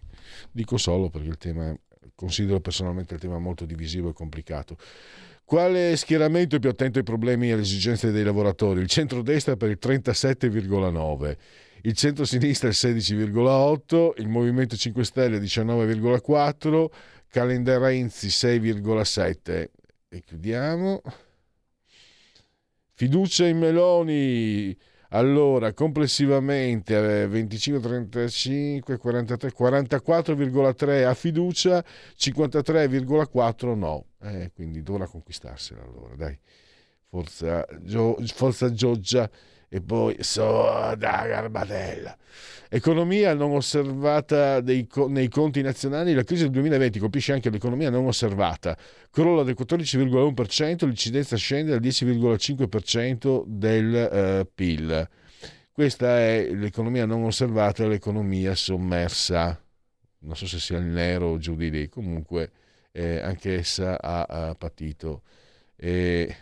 Dico 0.51 0.77
solo 0.77 1.09
perché 1.09 1.29
il 1.29 1.37
tema, 1.37 1.75
considero 2.13 2.59
personalmente 2.59 3.15
il 3.15 3.19
tema 3.19 3.39
molto 3.39 3.65
divisivo 3.65 4.09
e 4.09 4.13
complicato. 4.13 4.77
Quale 5.49 5.95
schieramento 5.95 6.57
è 6.57 6.59
più 6.59 6.69
attento 6.69 6.99
ai 6.99 7.03
problemi 7.03 7.49
e 7.49 7.53
alle 7.53 7.63
esigenze 7.63 8.11
dei 8.11 8.23
lavoratori? 8.23 8.81
Il 8.81 8.87
centro-destra 8.87 9.55
per 9.55 9.71
il 9.71 9.79
37,9%, 9.81 11.37
il 11.81 11.93
centro-sinistra 11.93 12.67
il 12.67 12.75
16,8%, 12.77 14.11
il 14.17 14.27
Movimento 14.27 14.77
5 14.77 15.03
Stelle 15.03 15.37
il 15.37 15.41
19,4%, 15.41 16.85
Calenda 17.29 17.79
Renzi 17.79 18.27
6,7%. 18.27 19.69
E 20.09 20.21
chiudiamo. 20.21 21.01
Fiducia 22.93 23.47
in 23.47 23.57
Meloni 23.57 24.77
allora, 25.09 25.73
complessivamente 25.73 27.27
25, 27.27 27.81
35, 27.81 28.97
43, 28.97 29.51
44,3 29.51 31.05
a 31.05 31.13
fiducia, 31.13 31.83
53,4 32.15 33.75
no. 33.75 34.05
Eh, 34.21 34.51
quindi 34.53 34.83
dovrà 34.83 35.07
conquistarsela 35.07 35.81
allora, 35.81 36.15
dai. 36.15 36.37
Forza, 37.07 37.65
Gio, 37.81 38.17
forza 38.33 38.71
Giorgia 38.71 39.29
e 39.69 39.81
poi 39.81 40.17
Soda 40.19 41.25
Garbatella. 41.25 42.17
Economia 42.71 43.33
non 43.33 43.51
osservata 43.51 44.61
dei, 44.61 44.87
nei 45.07 45.27
conti 45.27 45.61
nazionali, 45.61 46.13
la 46.13 46.23
crisi 46.23 46.43
del 46.43 46.51
2020 46.51 46.99
colpisce 46.99 47.33
anche 47.33 47.49
l'economia 47.49 47.89
non 47.89 48.05
osservata, 48.05 48.77
crolla 49.09 49.43
del 49.43 49.55
14,1%, 49.57 50.85
l'incidenza 50.85 51.35
scende 51.35 51.73
al 51.73 51.79
10,5% 51.79 53.43
del 53.45 53.95
eh, 53.95 54.47
PIL. 54.53 55.09
Questa 55.71 56.19
è 56.19 56.49
l'economia 56.51 57.05
non 57.05 57.23
osservata, 57.23 57.87
l'economia 57.87 58.53
sommersa. 58.53 59.59
Non 60.19 60.35
so 60.35 60.45
se 60.45 60.59
sia 60.59 60.77
il 60.77 60.85
nero 60.85 61.27
o 61.27 61.37
giù 61.37 61.55
di 61.55 61.71
lì, 61.71 61.89
comunque 61.89 62.51
eh, 62.91 63.19
anche 63.19 63.57
essa 63.57 63.99
ha, 63.99 64.23
ha 64.23 64.55
patito 64.55 65.23
eh, 65.75 66.35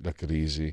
la 0.00 0.12
crisi 0.12 0.72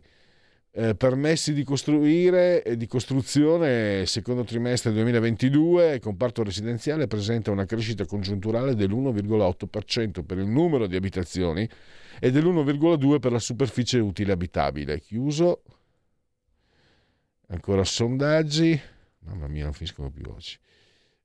eh, 0.80 0.96
permessi 0.96 1.52
di 1.52 1.66
costruire 1.66 2.64
e 2.64 2.78
di 2.78 2.88
costruzione 2.88 4.06
secondo 4.06 4.46
trimestre 4.46 4.94
2022 4.94 5.96
il 5.96 6.00
comparto 6.00 6.42
residenziale 6.42 7.06
presenta 7.06 7.52
una 7.52 7.66
crescita 7.66 8.06
congiunturale 8.06 8.76
dell'1,8% 8.76 10.24
per 10.24 10.38
il 10.38 10.48
numero 10.48 10.88
di 10.88 10.96
abitazioni 10.96 11.70
e 12.18 12.32
dell'1,2% 12.32 13.20
per 13.20 13.34
la 13.34 13.40
superficie 13.40 14.00
utile 14.00 14.32
abitabile. 14.32 15.02
Chiuso. 15.02 15.64
Ancora 17.48 17.84
sondaggi. 17.84 18.80
Mamma 19.26 19.48
mia, 19.48 19.66
non 19.66 19.74
finiscono 19.74 20.10
più 20.10 20.24
oggi. 20.30 20.58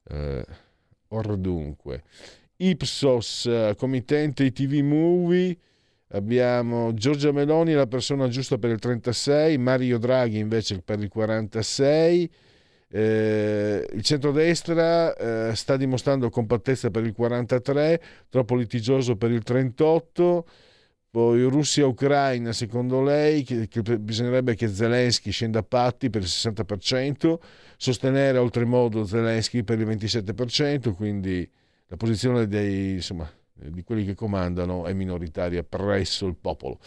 Eh, 0.08 0.44
or 1.08 1.36
dunque. 1.36 2.02
Ipsos, 2.56 3.48
committente 3.76 4.50
TV 4.50 4.80
Movie 4.82 5.56
abbiamo 6.08 6.92
Giorgia 6.94 7.32
Meloni, 7.32 7.72
la 7.72 7.86
persona 7.86 8.28
giusta 8.28 8.58
per 8.58 8.70
il 8.70 8.78
36, 8.78 9.58
Mario 9.58 9.98
Draghi 9.98 10.38
invece 10.38 10.80
per 10.82 11.00
il 11.00 11.08
46. 11.08 12.30
Eh, 12.88 13.88
il 13.92 14.02
centrodestra 14.02 15.16
eh, 15.16 15.56
sta 15.56 15.76
dimostrando 15.76 16.30
compattezza 16.30 16.90
per 16.90 17.04
il 17.04 17.12
43, 17.12 18.00
troppo 18.28 18.54
litigioso 18.54 19.16
per 19.16 19.30
il 19.30 19.42
38. 19.42 20.46
Poi 21.10 21.42
Russia-Ucraina, 21.42 22.52
secondo 22.52 23.00
lei, 23.00 23.44
che, 23.44 23.68
che 23.68 23.82
bisognerebbe 24.00 24.56
che 24.56 24.66
Zelensky 24.66 25.30
scenda 25.30 25.60
a 25.60 25.62
patti 25.62 26.10
per 26.10 26.22
il 26.22 26.28
60%, 26.28 27.38
sostenere 27.76 28.38
oltremodo 28.38 29.04
Zelensky 29.04 29.62
per 29.62 29.78
il 29.78 29.86
27%, 29.86 30.92
quindi 30.92 31.48
la 31.86 31.96
posizione 31.96 32.48
dei, 32.48 32.94
insomma, 32.94 33.30
di 33.70 33.82
quelli 33.82 34.04
che 34.04 34.14
comandano 34.14 34.86
è 34.86 34.92
minoritaria 34.92 35.62
presso 35.62 36.26
il 36.26 36.36
popolo. 36.36 36.78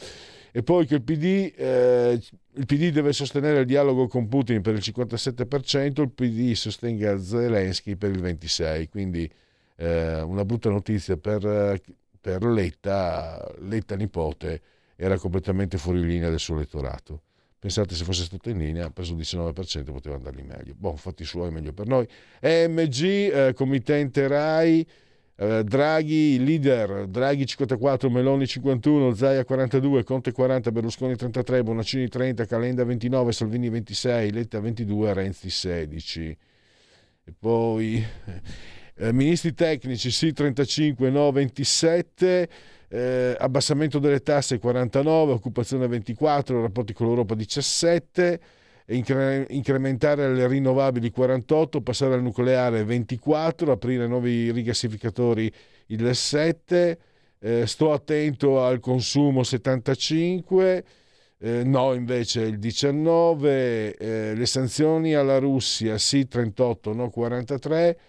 E 0.52 0.64
poi 0.64 0.86
che 0.86 0.96
il 0.96 1.04
PD, 1.04 1.54
eh, 1.56 2.20
il 2.54 2.66
PD 2.66 2.92
deve 2.92 3.14
sostenere 3.14 3.60
il 3.60 3.66
dialogo 3.66 4.08
con 4.08 4.28
Putin 4.28 4.62
per 4.62 4.74
il 4.74 4.82
57%, 4.84 6.02
il 6.02 6.12
PD 6.12 6.54
sostenga 6.54 7.20
Zelensky 7.20 7.96
per 7.96 8.12
il 8.12 8.22
26%, 8.22 8.90
quindi 8.90 9.32
eh, 9.76 10.22
una 10.22 10.46
brutta 10.46 10.70
notizia 10.70 11.18
per, 11.18 11.80
per 12.20 12.44
Letta, 12.44 13.54
Letta 13.60 13.96
nipote 13.96 14.62
era 14.96 15.18
completamente 15.20 15.78
fuori 15.78 16.04
linea 16.04 16.30
del 16.30 16.40
suo 16.40 16.56
elettorato. 16.56 17.22
Pensate 17.60 17.96
se 17.96 18.04
fosse 18.04 18.24
stato 18.24 18.50
in 18.50 18.58
linea, 18.58 18.86
ha 18.86 18.90
preso 18.90 19.14
il 19.14 19.20
19%, 19.20 19.92
poteva 19.92 20.16
andargli 20.16 20.42
meglio. 20.42 20.74
Boh, 20.76 20.96
fatti 20.96 21.24
suoi, 21.24 21.52
meglio 21.52 21.74
per 21.74 21.88
noi. 21.88 22.08
EMG, 22.40 23.04
eh, 23.04 23.54
committente 23.54 24.28
RAI, 24.28 24.88
eh, 25.38 25.64
Draghi 25.64 26.44
leader, 26.44 27.08
Draghi 27.08 27.46
54, 27.46 28.10
Meloni 28.10 28.48
51, 28.48 29.14
Zaia 29.14 29.44
42, 29.46 30.04
Conte 30.04 30.32
40, 30.32 30.72
Berlusconi 30.72 31.16
33, 31.16 31.64
Bonaccini 31.64 32.08
30, 32.08 32.46
Calenda 32.46 32.84
29, 32.84 33.32
Salvini 33.32 33.70
26, 33.70 34.32
Letta 34.32 34.60
22, 34.60 35.14
Renzi 35.14 35.50
16. 35.50 36.38
E 37.24 37.34
poi 37.38 38.04
eh, 38.96 39.14
ministri 39.14 39.54
tecnici 39.54 40.10
sì 40.10 40.34
35, 40.34 41.10
no 41.12 41.32
27 41.32 42.50
eh, 42.90 43.36
abbassamento 43.38 44.00
delle 44.00 44.22
tasse 44.22 44.58
49, 44.58 45.34
occupazione 45.34 45.88
24, 45.88 46.62
rapporti 46.62 46.94
con 46.94 47.08
l'Europa 47.08 47.36
17, 47.36 48.40
incre- 48.88 49.46
incrementare 49.50 50.34
le 50.34 50.48
rinnovabili 50.48 51.12
48, 51.12 51.82
passare 51.82 52.14
al 52.14 52.22
nucleare 52.22 52.84
24, 52.84 53.72
aprire 53.72 54.08
nuovi 54.08 54.52
rigassificatori 54.52 55.52
il 55.88 56.16
7, 56.16 57.00
eh, 57.40 57.68
sto 57.68 57.94
attento 57.94 58.64
al 58.64 58.80
consumo 58.80 59.44
75. 59.44 60.84
Eh, 61.40 61.64
no, 61.64 61.94
invece 61.94 62.42
il 62.42 62.58
19, 62.58 63.96
eh, 63.96 64.34
le 64.34 64.46
sanzioni 64.48 65.14
alla 65.14 65.38
Russia 65.38 65.98
sì 66.00 66.28
38, 66.28 66.94
no 66.94 67.10
43, 67.12 68.00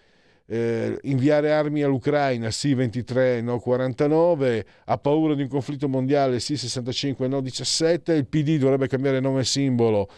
eh, 0.47 0.99
inviare 1.03 1.53
armi 1.53 1.83
all'Ucraina, 1.83 2.51
sì 2.51 2.73
23, 2.73 3.43
no 3.43 3.59
49, 3.59 4.65
ha 4.87 4.97
paura 4.97 5.35
di 5.35 5.43
un 5.43 5.49
conflitto 5.49 5.89
mondiale, 5.89 6.41
sì 6.41 6.57
65, 6.57 7.29
no 7.29 7.43
17, 7.43 8.15
il 8.15 8.27
PD 8.27 8.57
dovrebbe 8.57 8.89
cambiare 8.89 9.21
nome 9.21 9.41
e 9.41 9.45
simbolo, 9.45 10.09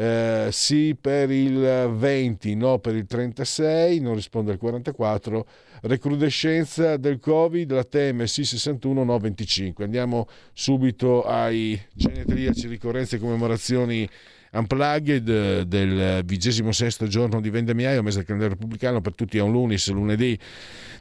eh, 0.00 0.50
sì 0.52 0.96
per 0.98 1.28
il 1.32 1.90
20, 1.92 2.54
no 2.54 2.78
per 2.78 2.94
il 2.94 3.06
36, 3.06 3.98
non 3.98 4.14
risponde 4.14 4.52
il 4.52 4.58
44, 4.58 5.44
recrudescenza 5.82 6.96
del 6.96 7.18
Covid, 7.18 7.72
la 7.72 7.82
teme 7.82 8.28
sì 8.28 8.44
61, 8.44 9.02
no 9.02 9.18
25. 9.18 9.82
Andiamo 9.82 10.28
subito 10.52 11.24
ai 11.24 11.76
genetriaci, 11.92 12.68
ricorrenze 12.68 13.16
e 13.16 13.18
commemorazioni 13.18 14.08
Unplugged 14.52 15.62
del 15.62 16.22
vigesimo 16.24 16.70
sesto 16.70 17.08
giorno 17.08 17.40
di 17.40 17.50
vendemmiaio, 17.50 18.00
mese 18.04 18.18
del 18.18 18.26
calendario 18.26 18.54
repubblicano, 18.54 19.00
per 19.00 19.16
tutti 19.16 19.36
è 19.38 19.40
un 19.40 19.50
lunis, 19.50 19.90
lunedì 19.90 20.38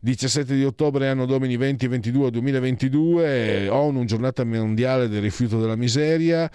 17 0.02 0.56
di 0.56 0.66
ottobre, 0.66 1.08
anno 1.08 1.28
domini 1.28 1.56
2022 1.56 2.32
2022, 2.32 3.70
ONU, 3.70 4.06
giornata 4.06 4.44
mondiale 4.44 5.08
del 5.08 5.22
rifiuto 5.22 5.60
della 5.60 5.76
miseria, 5.76 6.50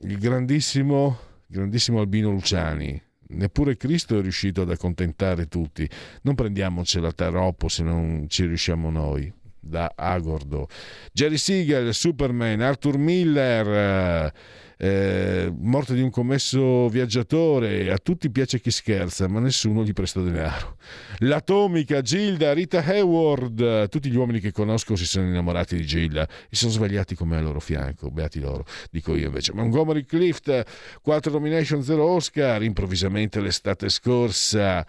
il 0.00 0.18
grandissimo, 0.18 1.32
grandissimo 1.54 2.00
Albino 2.00 2.30
Luciani, 2.30 3.00
neppure 3.28 3.76
Cristo 3.76 4.18
è 4.18 4.22
riuscito 4.22 4.62
ad 4.62 4.70
accontentare 4.70 5.46
tutti, 5.46 5.88
non 6.22 6.34
prendiamocela 6.34 7.12
troppo 7.12 7.68
se 7.68 7.84
non 7.84 8.26
ci 8.28 8.44
riusciamo 8.44 8.90
noi. 8.90 9.32
Da 9.66 9.92
Agordo. 9.94 10.68
Jerry 11.12 11.38
Siegel, 11.38 11.94
Superman, 11.94 12.60
Arthur 12.60 12.98
Miller, 12.98 14.30
eh, 14.84 15.50
morte 15.60 15.94
di 15.94 16.02
un 16.02 16.10
commesso 16.10 16.90
viaggiatore, 16.90 17.90
a 17.90 17.96
tutti 17.96 18.30
piace 18.30 18.60
chi 18.60 18.70
scherza, 18.70 19.26
ma 19.28 19.40
nessuno 19.40 19.82
gli 19.82 19.94
presta 19.94 20.20
denaro. 20.20 20.76
L'atomica, 21.20 22.02
Gilda, 22.02 22.52
Rita 22.52 22.84
Hayward, 22.84 23.88
tutti 23.88 24.10
gli 24.10 24.16
uomini 24.16 24.40
che 24.40 24.52
conosco 24.52 24.94
si 24.94 25.06
sono 25.06 25.26
innamorati 25.26 25.76
di 25.76 25.86
Gilda 25.86 26.28
e 26.50 26.54
sono 26.54 26.70
svegliati 26.70 27.14
come 27.14 27.38
al 27.38 27.44
loro 27.44 27.60
fianco, 27.60 28.10
beati 28.10 28.40
loro, 28.40 28.66
dico 28.90 29.16
io 29.16 29.28
invece. 29.28 29.54
Montgomery 29.54 30.04
Clift, 30.04 30.64
4 31.00 31.32
nomination, 31.32 31.82
0 31.82 32.04
Oscar, 32.04 32.62
improvvisamente 32.62 33.40
l'estate 33.40 33.88
scorsa. 33.88 34.86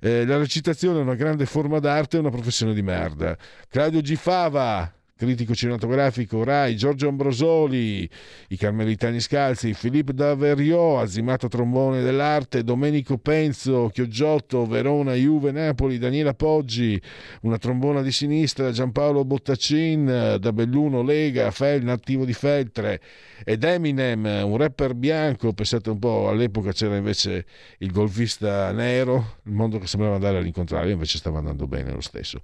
Eh, 0.00 0.24
la 0.24 0.38
recitazione 0.38 1.00
è 1.00 1.02
una 1.02 1.14
grande 1.14 1.44
forma 1.44 1.78
d'arte 1.78 2.16
e 2.16 2.20
una 2.20 2.30
professione 2.30 2.72
di 2.72 2.80
merda. 2.80 3.36
Claudio 3.68 4.00
Gifava, 4.00 4.95
critico 5.16 5.54
cinematografico 5.54 6.44
Rai, 6.44 6.76
Giorgio 6.76 7.08
Ambrosoli, 7.08 8.08
i 8.48 8.56
Carmelitani 8.56 9.18
Scalzi, 9.18 9.72
Filippo 9.72 10.12
D'Averiò, 10.12 11.00
Azimato 11.00 11.48
Trombone 11.48 12.02
dell'Arte, 12.02 12.62
Domenico 12.62 13.16
Penzo, 13.16 13.88
Chioggiotto, 13.90 14.66
Verona, 14.66 15.14
Juve, 15.14 15.52
Napoli, 15.52 15.96
Daniela 15.96 16.34
Poggi, 16.34 17.00
una 17.42 17.56
trombona 17.56 18.02
di 18.02 18.12
sinistra, 18.12 18.70
Giampaolo 18.70 19.24
Bottacin, 19.24 20.36
da 20.38 20.52
Belluno, 20.52 21.02
Lega, 21.02 21.50
Fel, 21.50 21.82
nativo 21.82 22.26
di 22.26 22.34
Feltre, 22.34 23.00
ed 23.42 23.64
Eminem, 23.64 24.42
un 24.44 24.56
rapper 24.58 24.92
bianco, 24.94 25.54
pensate 25.54 25.88
un 25.88 25.98
po', 25.98 26.28
all'epoca 26.28 26.72
c'era 26.72 26.96
invece 26.96 27.46
il 27.78 27.90
golfista 27.90 28.70
nero, 28.72 29.38
il 29.44 29.52
mondo 29.52 29.78
che 29.78 29.86
sembrava 29.86 30.16
andare 30.16 30.36
all'incontrario, 30.36 30.92
invece 30.92 31.16
stava 31.16 31.38
andando 31.38 31.66
bene 31.66 31.90
lo 31.90 32.02
stesso 32.02 32.40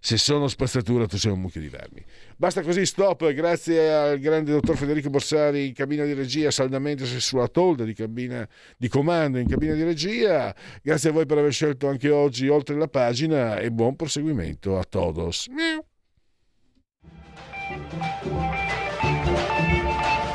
se 0.00 0.16
sono 0.16 0.48
spazzatura 0.48 1.06
tu 1.06 1.18
sei 1.18 1.32
un 1.32 1.40
mucchio 1.40 1.60
di 1.60 1.68
vermi. 1.68 2.04
Basta 2.36 2.62
così, 2.62 2.84
stop, 2.86 3.32
grazie 3.32 3.92
al 3.92 4.18
grande 4.18 4.52
dottor 4.52 4.76
Federico 4.76 5.10
Borsari 5.10 5.68
in 5.68 5.72
cabina 5.72 6.04
di 6.04 6.12
regia, 6.12 6.50
saldamente 6.50 7.04
sulla 7.04 7.48
tolda 7.48 7.84
di, 7.84 7.94
cabina, 7.94 8.46
di 8.76 8.88
comando 8.88 9.38
in 9.38 9.48
cabina 9.48 9.74
di 9.74 9.82
regia, 9.82 10.54
grazie 10.82 11.10
a 11.10 11.12
voi 11.12 11.26
per 11.26 11.38
aver 11.38 11.52
scelto 11.52 11.88
anche 11.88 12.10
oggi 12.10 12.48
oltre 12.48 12.76
la 12.76 12.88
pagina 12.88 13.58
e 13.58 13.70
buon 13.70 13.96
proseguimento 13.96 14.78
a 14.78 14.84
todos. 14.84 15.46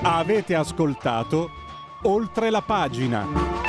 Avete 0.03 0.55
ascoltato 0.55 1.49
oltre 2.03 2.49
la 2.49 2.61
pagina. 2.61 3.61